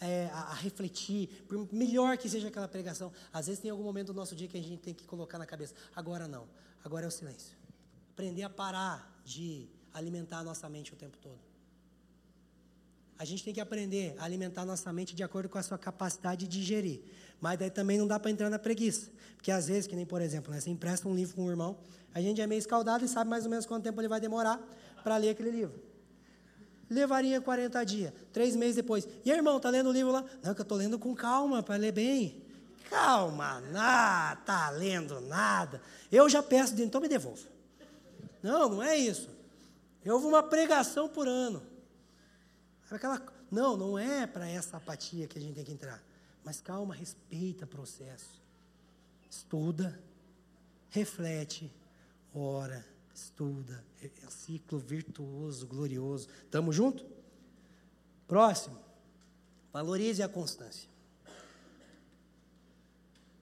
é, 0.00 0.26
a, 0.32 0.40
a, 0.40 0.54
refletir, 0.54 1.44
por 1.46 1.72
melhor 1.72 2.16
que 2.18 2.28
seja 2.28 2.48
aquela 2.48 2.68
pregação, 2.68 3.12
às 3.32 3.46
vezes 3.46 3.60
tem 3.60 3.70
algum 3.70 3.84
momento 3.84 4.08
do 4.08 4.14
nosso 4.14 4.34
dia 4.34 4.48
que 4.48 4.56
a 4.56 4.62
gente 4.62 4.80
tem 4.80 4.94
que 4.94 5.04
colocar 5.04 5.38
na 5.38 5.46
cabeça. 5.46 5.74
Agora 5.94 6.26
não, 6.26 6.46
agora 6.84 7.04
é 7.04 7.08
o 7.08 7.10
silêncio. 7.10 7.56
Aprender 8.12 8.42
a 8.42 8.50
parar 8.50 9.20
de 9.24 9.68
alimentar 9.92 10.38
a 10.38 10.44
nossa 10.44 10.68
mente 10.68 10.92
o 10.92 10.96
tempo 10.96 11.16
todo. 11.18 11.38
A 13.16 13.24
gente 13.24 13.44
tem 13.44 13.54
que 13.54 13.60
aprender 13.60 14.14
a 14.18 14.24
alimentar 14.24 14.64
nossa 14.64 14.92
mente 14.92 15.14
de 15.14 15.22
acordo 15.22 15.48
com 15.48 15.56
a 15.56 15.62
sua 15.62 15.78
capacidade 15.78 16.46
de 16.46 16.58
digerir. 16.58 17.00
Mas 17.40 17.58
daí 17.58 17.70
também 17.70 17.96
não 17.96 18.06
dá 18.06 18.18
para 18.18 18.30
entrar 18.30 18.50
na 18.50 18.58
preguiça. 18.58 19.10
Porque 19.36 19.52
às 19.52 19.68
vezes, 19.68 19.86
que 19.86 19.94
nem 19.94 20.04
por 20.04 20.20
exemplo, 20.20 20.52
né, 20.52 20.60
você 20.60 20.70
empresta 20.70 21.08
um 21.08 21.14
livro 21.14 21.36
com 21.36 21.44
um 21.44 21.50
irmão, 21.50 21.78
a 22.14 22.20
gente 22.20 22.40
é 22.40 22.46
meio 22.46 22.60
escaldado 22.60 23.04
e 23.04 23.08
sabe 23.08 23.28
mais 23.28 23.44
ou 23.44 23.50
menos 23.50 23.66
quanto 23.66 23.82
tempo 23.82 24.00
ele 24.00 24.08
vai 24.08 24.20
demorar 24.20 24.60
para 25.02 25.16
ler 25.16 25.30
aquele 25.30 25.50
livro. 25.50 25.82
Levaria 26.88 27.40
40 27.40 27.84
dias, 27.84 28.12
três 28.32 28.54
meses 28.54 28.76
depois. 28.76 29.08
E 29.24 29.30
aí, 29.30 29.36
irmão, 29.36 29.58
tá 29.58 29.68
lendo 29.68 29.88
o 29.88 29.92
livro 29.92 30.12
lá? 30.12 30.24
Não, 30.42 30.54
que 30.54 30.60
eu 30.60 30.62
estou 30.64 30.78
lendo 30.78 30.98
com 30.98 31.14
calma, 31.14 31.62
para 31.62 31.74
ler 31.74 31.92
bem. 31.92 32.42
Calma, 32.88 33.60
nada, 33.72 34.40
tá 34.42 34.70
lendo 34.70 35.20
nada. 35.22 35.82
Eu 36.12 36.28
já 36.28 36.42
peço, 36.42 36.80
então 36.80 37.00
me 37.00 37.08
devolva. 37.08 37.48
Não, 38.42 38.68
não 38.68 38.82
é 38.82 38.96
isso. 38.96 39.28
Eu 40.04 40.20
vou 40.20 40.30
uma 40.30 40.42
pregação 40.42 41.08
por 41.08 41.26
ano. 41.26 41.62
Aquela, 42.90 43.20
não, 43.50 43.76
não 43.76 43.98
é 43.98 44.26
para 44.26 44.48
essa 44.48 44.76
apatia 44.76 45.26
que 45.26 45.38
a 45.38 45.40
gente 45.40 45.54
tem 45.54 45.64
que 45.64 45.72
entrar. 45.72 46.00
Mas 46.44 46.60
calma, 46.60 46.94
respeita 46.94 47.64
o 47.64 47.68
processo. 47.68 48.40
Estuda, 49.28 49.98
reflete, 50.90 51.72
ora, 52.34 52.84
estuda, 53.14 53.84
é 54.02 54.26
um 54.26 54.30
ciclo 54.30 54.78
virtuoso, 54.78 55.66
glorioso. 55.66 56.28
Tamo 56.50 56.72
junto? 56.72 57.06
Próximo. 58.26 58.78
Valorize 59.72 60.22
a 60.22 60.28
constância. 60.28 60.88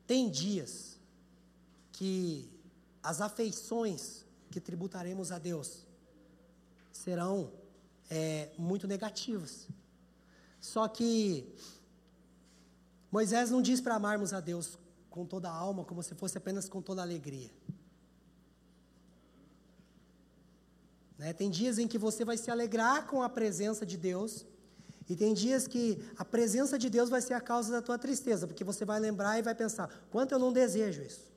Tem 0.06 0.30
dias 0.30 0.98
que 1.92 2.50
as 3.02 3.20
afeições 3.20 4.24
que 4.50 4.60
tributaremos 4.60 5.32
a 5.32 5.38
Deus 5.38 5.86
serão 6.92 7.52
é, 8.10 8.50
muito 8.58 8.86
negativas. 8.86 9.66
Só 10.60 10.86
que 10.86 11.54
Moisés 13.10 13.50
não 13.50 13.62
diz 13.62 13.80
para 13.80 13.94
amarmos 13.94 14.32
a 14.32 14.40
Deus 14.40 14.78
com 15.10 15.26
toda 15.26 15.50
a 15.50 15.54
alma, 15.54 15.84
como 15.84 16.02
se 16.02 16.14
fosse 16.14 16.38
apenas 16.38 16.68
com 16.68 16.80
toda 16.80 17.02
a 17.02 17.04
alegria. 17.04 17.50
Né? 21.22 21.32
Tem 21.32 21.48
dias 21.48 21.78
em 21.78 21.86
que 21.86 21.96
você 21.96 22.24
vai 22.24 22.36
se 22.36 22.50
alegrar 22.50 23.06
com 23.06 23.22
a 23.22 23.28
presença 23.28 23.86
de 23.86 23.96
Deus, 23.96 24.44
e 25.08 25.14
tem 25.14 25.32
dias 25.32 25.68
que 25.68 26.02
a 26.16 26.24
presença 26.24 26.76
de 26.76 26.90
Deus 26.90 27.08
vai 27.08 27.20
ser 27.22 27.34
a 27.34 27.40
causa 27.40 27.70
da 27.70 27.80
tua 27.80 27.96
tristeza, 27.96 28.44
porque 28.44 28.64
você 28.64 28.84
vai 28.84 28.98
lembrar 28.98 29.38
e 29.38 29.42
vai 29.42 29.54
pensar: 29.54 29.88
quanto 30.10 30.32
eu 30.32 30.38
não 30.40 30.52
desejo 30.52 31.00
isso. 31.00 31.30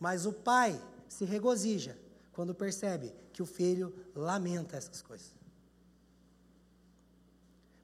Mas 0.00 0.26
o 0.26 0.32
pai 0.32 0.80
se 1.08 1.24
regozija 1.24 1.96
quando 2.32 2.52
percebe 2.52 3.14
que 3.32 3.42
o 3.42 3.46
filho 3.46 3.94
lamenta 4.12 4.76
essas 4.76 5.00
coisas. 5.00 5.32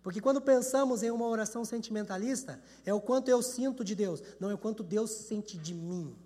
Porque 0.02 0.20
quando 0.20 0.40
pensamos 0.40 1.04
em 1.04 1.10
uma 1.12 1.28
oração 1.28 1.64
sentimentalista, 1.64 2.60
é 2.84 2.92
o 2.92 3.00
quanto 3.00 3.28
eu 3.28 3.40
sinto 3.42 3.84
de 3.84 3.94
Deus, 3.94 4.20
não 4.40 4.50
é 4.50 4.54
o 4.54 4.58
quanto 4.58 4.82
Deus 4.82 5.12
sente 5.12 5.56
de 5.56 5.72
mim. 5.72 6.16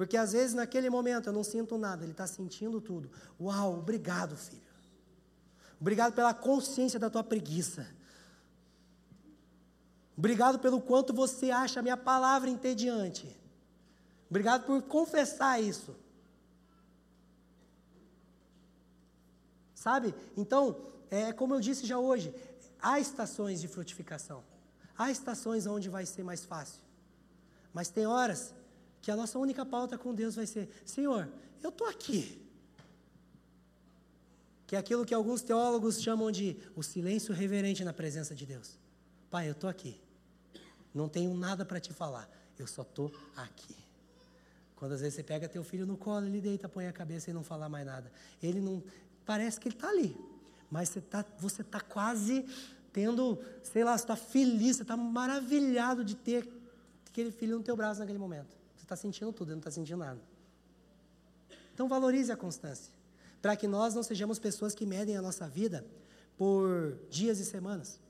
Porque 0.00 0.16
às 0.16 0.32
vezes 0.32 0.54
naquele 0.54 0.88
momento 0.88 1.26
eu 1.26 1.32
não 1.34 1.44
sinto 1.44 1.76
nada, 1.76 2.04
ele 2.04 2.12
está 2.12 2.26
sentindo 2.26 2.80
tudo. 2.80 3.10
Uau, 3.38 3.80
obrigado, 3.80 4.34
filho. 4.34 4.62
Obrigado 5.78 6.14
pela 6.14 6.32
consciência 6.32 6.98
da 6.98 7.10
tua 7.10 7.22
preguiça. 7.22 7.86
Obrigado 10.16 10.58
pelo 10.58 10.80
quanto 10.80 11.12
você 11.12 11.50
acha 11.50 11.80
a 11.80 11.82
minha 11.82 11.98
palavra 11.98 12.48
entediante. 12.48 13.38
Obrigado 14.30 14.64
por 14.64 14.80
confessar 14.84 15.62
isso. 15.62 15.94
Sabe? 19.74 20.14
Então, 20.34 20.80
é 21.10 21.30
como 21.30 21.54
eu 21.54 21.60
disse 21.60 21.86
já 21.86 21.98
hoje, 21.98 22.34
há 22.80 22.98
estações 22.98 23.60
de 23.60 23.68
frutificação. 23.68 24.42
Há 24.96 25.10
estações 25.10 25.66
onde 25.66 25.90
vai 25.90 26.06
ser 26.06 26.22
mais 26.22 26.42
fácil. 26.42 26.80
Mas 27.74 27.90
tem 27.90 28.06
horas 28.06 28.54
que 29.00 29.10
a 29.10 29.16
nossa 29.16 29.38
única 29.38 29.64
pauta 29.64 29.96
com 29.96 30.14
Deus 30.14 30.34
vai 30.34 30.46
ser: 30.46 30.68
Senhor, 30.84 31.28
eu 31.62 31.70
estou 31.70 31.86
aqui. 31.86 32.40
Que 34.66 34.76
é 34.76 34.78
aquilo 34.78 35.04
que 35.04 35.12
alguns 35.12 35.42
teólogos 35.42 36.00
chamam 36.00 36.30
de 36.30 36.56
o 36.76 36.82
silêncio 36.82 37.34
reverente 37.34 37.84
na 37.84 37.92
presença 37.92 38.34
de 38.34 38.46
Deus. 38.46 38.78
Pai, 39.30 39.48
eu 39.48 39.52
estou 39.52 39.68
aqui. 39.68 40.00
Não 40.94 41.08
tenho 41.08 41.34
nada 41.34 41.64
para 41.64 41.80
te 41.80 41.92
falar. 41.92 42.28
Eu 42.58 42.66
só 42.66 42.82
estou 42.82 43.12
aqui. 43.36 43.76
Quando 44.76 44.92
às 44.92 45.00
vezes 45.00 45.14
você 45.14 45.22
pega 45.22 45.48
teu 45.48 45.64
filho 45.64 45.86
no 45.86 45.96
colo, 45.96 46.26
ele 46.26 46.40
deita, 46.40 46.68
põe 46.68 46.86
a 46.86 46.92
cabeça 46.92 47.30
e 47.30 47.32
não 47.32 47.42
fala 47.42 47.68
mais 47.68 47.84
nada. 47.84 48.12
Ele 48.42 48.60
não. 48.60 48.82
Parece 49.26 49.58
que 49.58 49.68
ele 49.68 49.74
está 49.74 49.88
ali 49.88 50.16
mas 50.70 50.88
você 50.88 51.00
está 51.00 51.24
você 51.38 51.64
tá 51.64 51.80
quase 51.80 52.46
tendo, 52.92 53.38
sei 53.62 53.84
lá, 53.84 53.96
você 53.96 54.04
está 54.04 54.16
feliz, 54.16 54.76
você 54.76 54.82
está 54.82 54.96
maravilhado 54.96 56.04
de 56.04 56.16
ter 56.16 56.48
aquele 57.08 57.30
filho 57.30 57.56
no 57.56 57.62
teu 57.62 57.76
braço 57.76 58.00
naquele 58.00 58.18
momento. 58.18 58.56
Está 58.90 58.96
sentindo 58.96 59.32
tudo, 59.32 59.50
ele 59.50 59.54
não 59.54 59.60
está 59.60 59.70
sentindo 59.70 59.98
nada. 59.98 60.20
Então 61.72 61.88
valorize 61.88 62.32
a 62.32 62.36
constância, 62.36 62.92
para 63.40 63.54
que 63.54 63.68
nós 63.68 63.94
não 63.94 64.02
sejamos 64.02 64.36
pessoas 64.40 64.74
que 64.74 64.84
medem 64.84 65.16
a 65.16 65.22
nossa 65.22 65.48
vida 65.48 65.86
por 66.36 66.98
dias 67.08 67.38
e 67.38 67.44
semanas. 67.44 68.00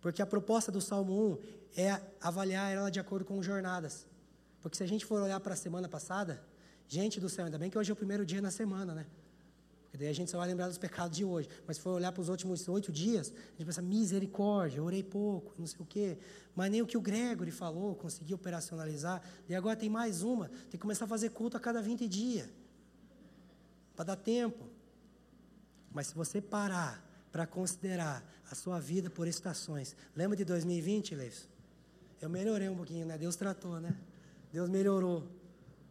Porque 0.00 0.22
a 0.22 0.26
proposta 0.26 0.72
do 0.72 0.80
Salmo 0.80 1.38
1 1.76 1.82
é 1.82 2.00
avaliar 2.22 2.72
ela 2.72 2.90
de 2.90 2.98
acordo 2.98 3.26
com 3.26 3.42
jornadas. 3.42 4.06
Porque 4.62 4.78
se 4.78 4.82
a 4.82 4.86
gente 4.86 5.04
for 5.04 5.20
olhar 5.20 5.38
para 5.40 5.52
a 5.52 5.56
semana 5.56 5.90
passada, 5.90 6.42
gente 6.88 7.20
do 7.20 7.28
céu, 7.28 7.44
ainda 7.44 7.58
bem 7.58 7.68
que 7.68 7.76
hoje 7.76 7.90
é 7.90 7.92
o 7.92 7.96
primeiro 7.96 8.24
dia 8.24 8.40
na 8.40 8.50
semana, 8.50 8.94
né? 8.94 9.06
Porque 9.92 9.98
daí 9.98 10.08
a 10.08 10.14
gente 10.14 10.30
só 10.30 10.38
vai 10.38 10.48
lembrar 10.48 10.68
dos 10.68 10.78
pecados 10.78 11.14
de 11.14 11.22
hoje. 11.22 11.50
Mas 11.66 11.76
se 11.76 11.82
for 11.82 11.90
olhar 11.90 12.10
para 12.12 12.22
os 12.22 12.30
últimos 12.30 12.66
oito 12.66 12.90
dias, 12.90 13.28
a 13.30 13.50
gente 13.58 13.66
pensa, 13.66 13.82
misericórdia, 13.82 14.82
orei 14.82 15.02
pouco, 15.02 15.54
não 15.58 15.66
sei 15.66 15.80
o 15.80 15.84
quê. 15.84 16.16
Mas 16.56 16.70
nem 16.70 16.80
o 16.80 16.86
que 16.86 16.96
o 16.96 17.00
Gregory 17.02 17.50
falou, 17.50 17.94
consegui 17.94 18.32
operacionalizar. 18.32 19.22
E 19.46 19.54
agora 19.54 19.76
tem 19.76 19.90
mais 19.90 20.22
uma, 20.22 20.48
tem 20.48 20.70
que 20.70 20.78
começar 20.78 21.04
a 21.04 21.08
fazer 21.08 21.28
culto 21.28 21.58
a 21.58 21.60
cada 21.60 21.82
20 21.82 22.08
dias. 22.08 22.48
Para 23.94 24.06
dar 24.06 24.16
tempo. 24.16 24.66
Mas 25.92 26.06
se 26.06 26.14
você 26.14 26.40
parar 26.40 27.06
para 27.30 27.46
considerar 27.46 28.26
a 28.50 28.54
sua 28.54 28.80
vida 28.80 29.10
por 29.10 29.28
estações. 29.28 29.94
Lembra 30.16 30.38
de 30.38 30.44
2020, 30.44 31.14
Leis? 31.14 31.46
Eu 32.18 32.30
melhorei 32.30 32.70
um 32.70 32.76
pouquinho, 32.76 33.04
né? 33.04 33.18
Deus 33.18 33.36
tratou, 33.36 33.78
né? 33.78 33.94
Deus 34.50 34.70
melhorou, 34.70 35.28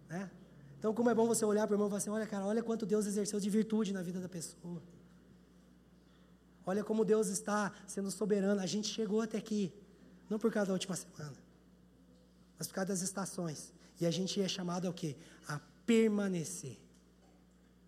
né? 0.09 0.27
Então, 0.81 0.95
como 0.95 1.11
é 1.11 1.13
bom 1.13 1.27
você 1.27 1.45
olhar 1.45 1.67
para 1.67 1.73
o 1.73 1.75
irmão 1.75 1.87
e 1.87 1.91
falar 1.91 1.99
assim: 1.99 2.09
olha, 2.09 2.25
cara, 2.25 2.43
olha 2.43 2.63
quanto 2.63 2.87
Deus 2.87 3.05
exerceu 3.05 3.39
de 3.39 3.51
virtude 3.51 3.93
na 3.93 4.01
vida 4.01 4.19
da 4.19 4.27
pessoa. 4.27 4.81
Olha 6.65 6.83
como 6.83 7.05
Deus 7.05 7.27
está 7.27 7.71
sendo 7.85 8.09
soberano. 8.09 8.59
A 8.59 8.65
gente 8.65 8.87
chegou 8.87 9.21
até 9.21 9.37
aqui, 9.37 9.71
não 10.27 10.39
por 10.39 10.51
causa 10.51 10.69
da 10.69 10.73
última 10.73 10.95
semana, 10.95 11.37
mas 12.57 12.67
por 12.67 12.73
causa 12.73 12.87
das 12.87 13.03
estações. 13.03 13.71
E 13.99 14.07
a 14.07 14.09
gente 14.09 14.41
é 14.41 14.47
chamado 14.47 14.87
ao 14.87 14.93
quê? 14.93 15.15
A 15.47 15.61
permanecer. 15.85 16.79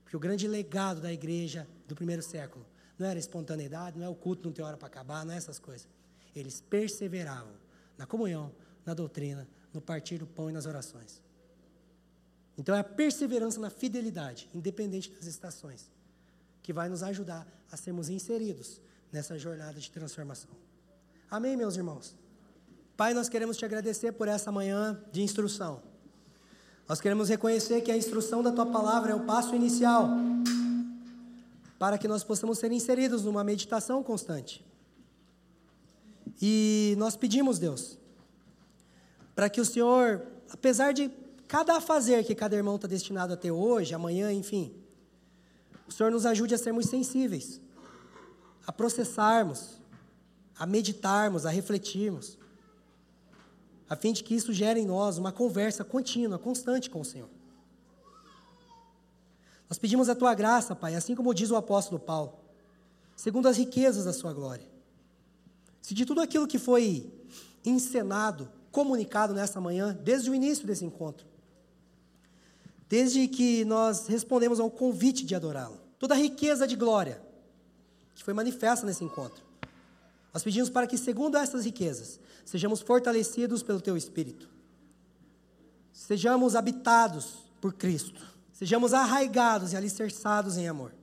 Porque 0.03 0.15
o 0.15 0.19
grande 0.19 0.47
legado 0.47 1.01
da 1.01 1.11
igreja 1.11 1.67
do 1.87 1.95
primeiro 1.95 2.21
século 2.21 2.63
não 2.99 3.07
era 3.07 3.17
espontaneidade, 3.17 3.97
não 3.97 4.05
é 4.05 4.09
o 4.09 4.13
culto 4.13 4.45
não 4.45 4.53
ter 4.53 4.61
hora 4.61 4.77
para 4.77 4.85
acabar, 4.85 5.25
não 5.25 5.33
é 5.33 5.37
essas 5.37 5.57
coisas. 5.57 5.87
Eles 6.35 6.61
perseveravam 6.61 7.55
na 7.97 8.05
comunhão, 8.05 8.51
na 8.85 8.93
doutrina, 8.93 9.47
no 9.73 9.81
partir 9.81 10.19
do 10.19 10.27
pão 10.27 10.51
e 10.51 10.53
nas 10.53 10.67
orações. 10.67 11.23
Então 12.57 12.75
é 12.75 12.79
a 12.79 12.83
perseverança 12.83 13.59
na 13.59 13.69
fidelidade, 13.69 14.49
independente 14.53 15.11
das 15.11 15.25
estações, 15.25 15.89
que 16.61 16.71
vai 16.71 16.87
nos 16.87 17.03
ajudar 17.03 17.47
a 17.71 17.77
sermos 17.77 18.09
inseridos 18.09 18.79
nessa 19.11 19.37
jornada 19.37 19.79
de 19.79 19.89
transformação. 19.89 20.51
Amém, 21.29 21.57
meus 21.57 21.75
irmãos? 21.75 22.15
Pai, 22.95 23.13
nós 23.13 23.27
queremos 23.27 23.57
te 23.57 23.65
agradecer 23.65 24.11
por 24.11 24.27
essa 24.27 24.51
manhã 24.51 25.03
de 25.11 25.21
instrução. 25.21 25.81
Nós 26.87 27.01
queremos 27.01 27.29
reconhecer 27.29 27.81
que 27.81 27.91
a 27.91 27.97
instrução 27.97 28.43
da 28.43 28.51
tua 28.51 28.65
palavra 28.65 29.11
é 29.13 29.15
o 29.15 29.25
passo 29.25 29.55
inicial 29.55 30.09
para 31.79 31.97
que 31.97 32.07
nós 32.07 32.23
possamos 32.23 32.59
ser 32.59 32.71
inseridos 32.71 33.23
numa 33.23 33.43
meditação 33.43 34.03
constante. 34.03 34.63
E 36.41 36.95
nós 36.97 37.15
pedimos, 37.15 37.59
Deus, 37.59 37.97
para 39.35 39.49
que 39.49 39.59
o 39.59 39.65
Senhor, 39.65 40.21
apesar 40.49 40.93
de 40.93 41.11
cada 41.53 41.79
fazer 41.79 42.25
que 42.25 42.33
cada 42.33 42.55
irmão 42.55 42.77
está 42.77 42.87
destinado 42.87 43.31
a 43.31 43.37
ter 43.37 43.51
hoje, 43.51 43.93
amanhã, 43.93 44.33
enfim, 44.33 44.73
o 45.87 45.91
Senhor 45.91 46.11
nos 46.11 46.25
ajude 46.25 46.55
a 46.55 46.57
sermos 46.57 46.87
sensíveis, 46.87 47.61
a 48.65 48.71
processarmos, 48.71 49.79
a 50.57 50.65
meditarmos, 50.65 51.45
a 51.45 51.51
refletirmos, 51.51 52.39
a 53.87 53.95
fim 53.95 54.13
de 54.13 54.23
que 54.23 54.33
isso 54.33 54.51
gere 54.51 54.79
em 54.79 54.85
nós 54.87 55.19
uma 55.19 55.31
conversa 55.31 55.83
contínua, 55.83 56.39
constante 56.39 56.89
com 56.89 57.01
o 57.01 57.05
Senhor. 57.05 57.29
Nós 59.69 59.77
pedimos 59.77 60.09
a 60.09 60.15
tua 60.15 60.33
graça, 60.33 60.75
Pai, 60.75 60.95
assim 60.95 61.13
como 61.13 61.35
diz 61.35 61.51
o 61.51 61.55
apóstolo 61.55 61.99
Paulo, 61.99 62.33
segundo 63.15 63.47
as 63.47 63.57
riquezas 63.57 64.05
da 64.05 64.11
sua 64.11 64.33
glória. 64.33 64.67
Se 65.83 65.93
de 65.93 66.03
tudo 66.03 66.19
aquilo 66.19 66.47
que 66.47 66.57
foi 66.57 67.13
encenado, 67.63 68.49
comunicado 68.71 69.35
nessa 69.35 69.61
manhã, 69.61 69.95
desde 70.03 70.31
o 70.31 70.33
início 70.33 70.65
desse 70.65 70.83
encontro, 70.83 71.31
desde 72.93 73.27
que 73.27 73.65
nós 73.65 74.05
respondemos 74.05 74.59
ao 74.59 74.69
convite 74.69 75.25
de 75.25 75.33
adorá-lo. 75.33 75.81
Toda 75.97 76.13
a 76.13 76.17
riqueza 76.17 76.67
de 76.67 76.75
glória 76.75 77.19
que 78.13 78.23
foi 78.23 78.35
manifesta 78.35 78.85
nesse 78.85 79.03
encontro. 79.03 79.43
Nós 80.31 80.43
pedimos 80.43 80.69
para 80.69 80.85
que, 80.85 80.95
segundo 80.95 81.35
essas 81.35 81.65
riquezas, 81.65 82.19
sejamos 82.45 82.81
fortalecidos 82.81 83.63
pelo 83.63 83.81
Teu 83.81 83.97
Espírito, 83.97 84.47
sejamos 85.91 86.55
habitados 86.55 87.49
por 87.59 87.73
Cristo, 87.73 88.23
sejamos 88.51 88.93
arraigados 88.93 89.73
e 89.73 89.75
alicerçados 89.75 90.55
em 90.55 90.67
amor, 90.67 90.93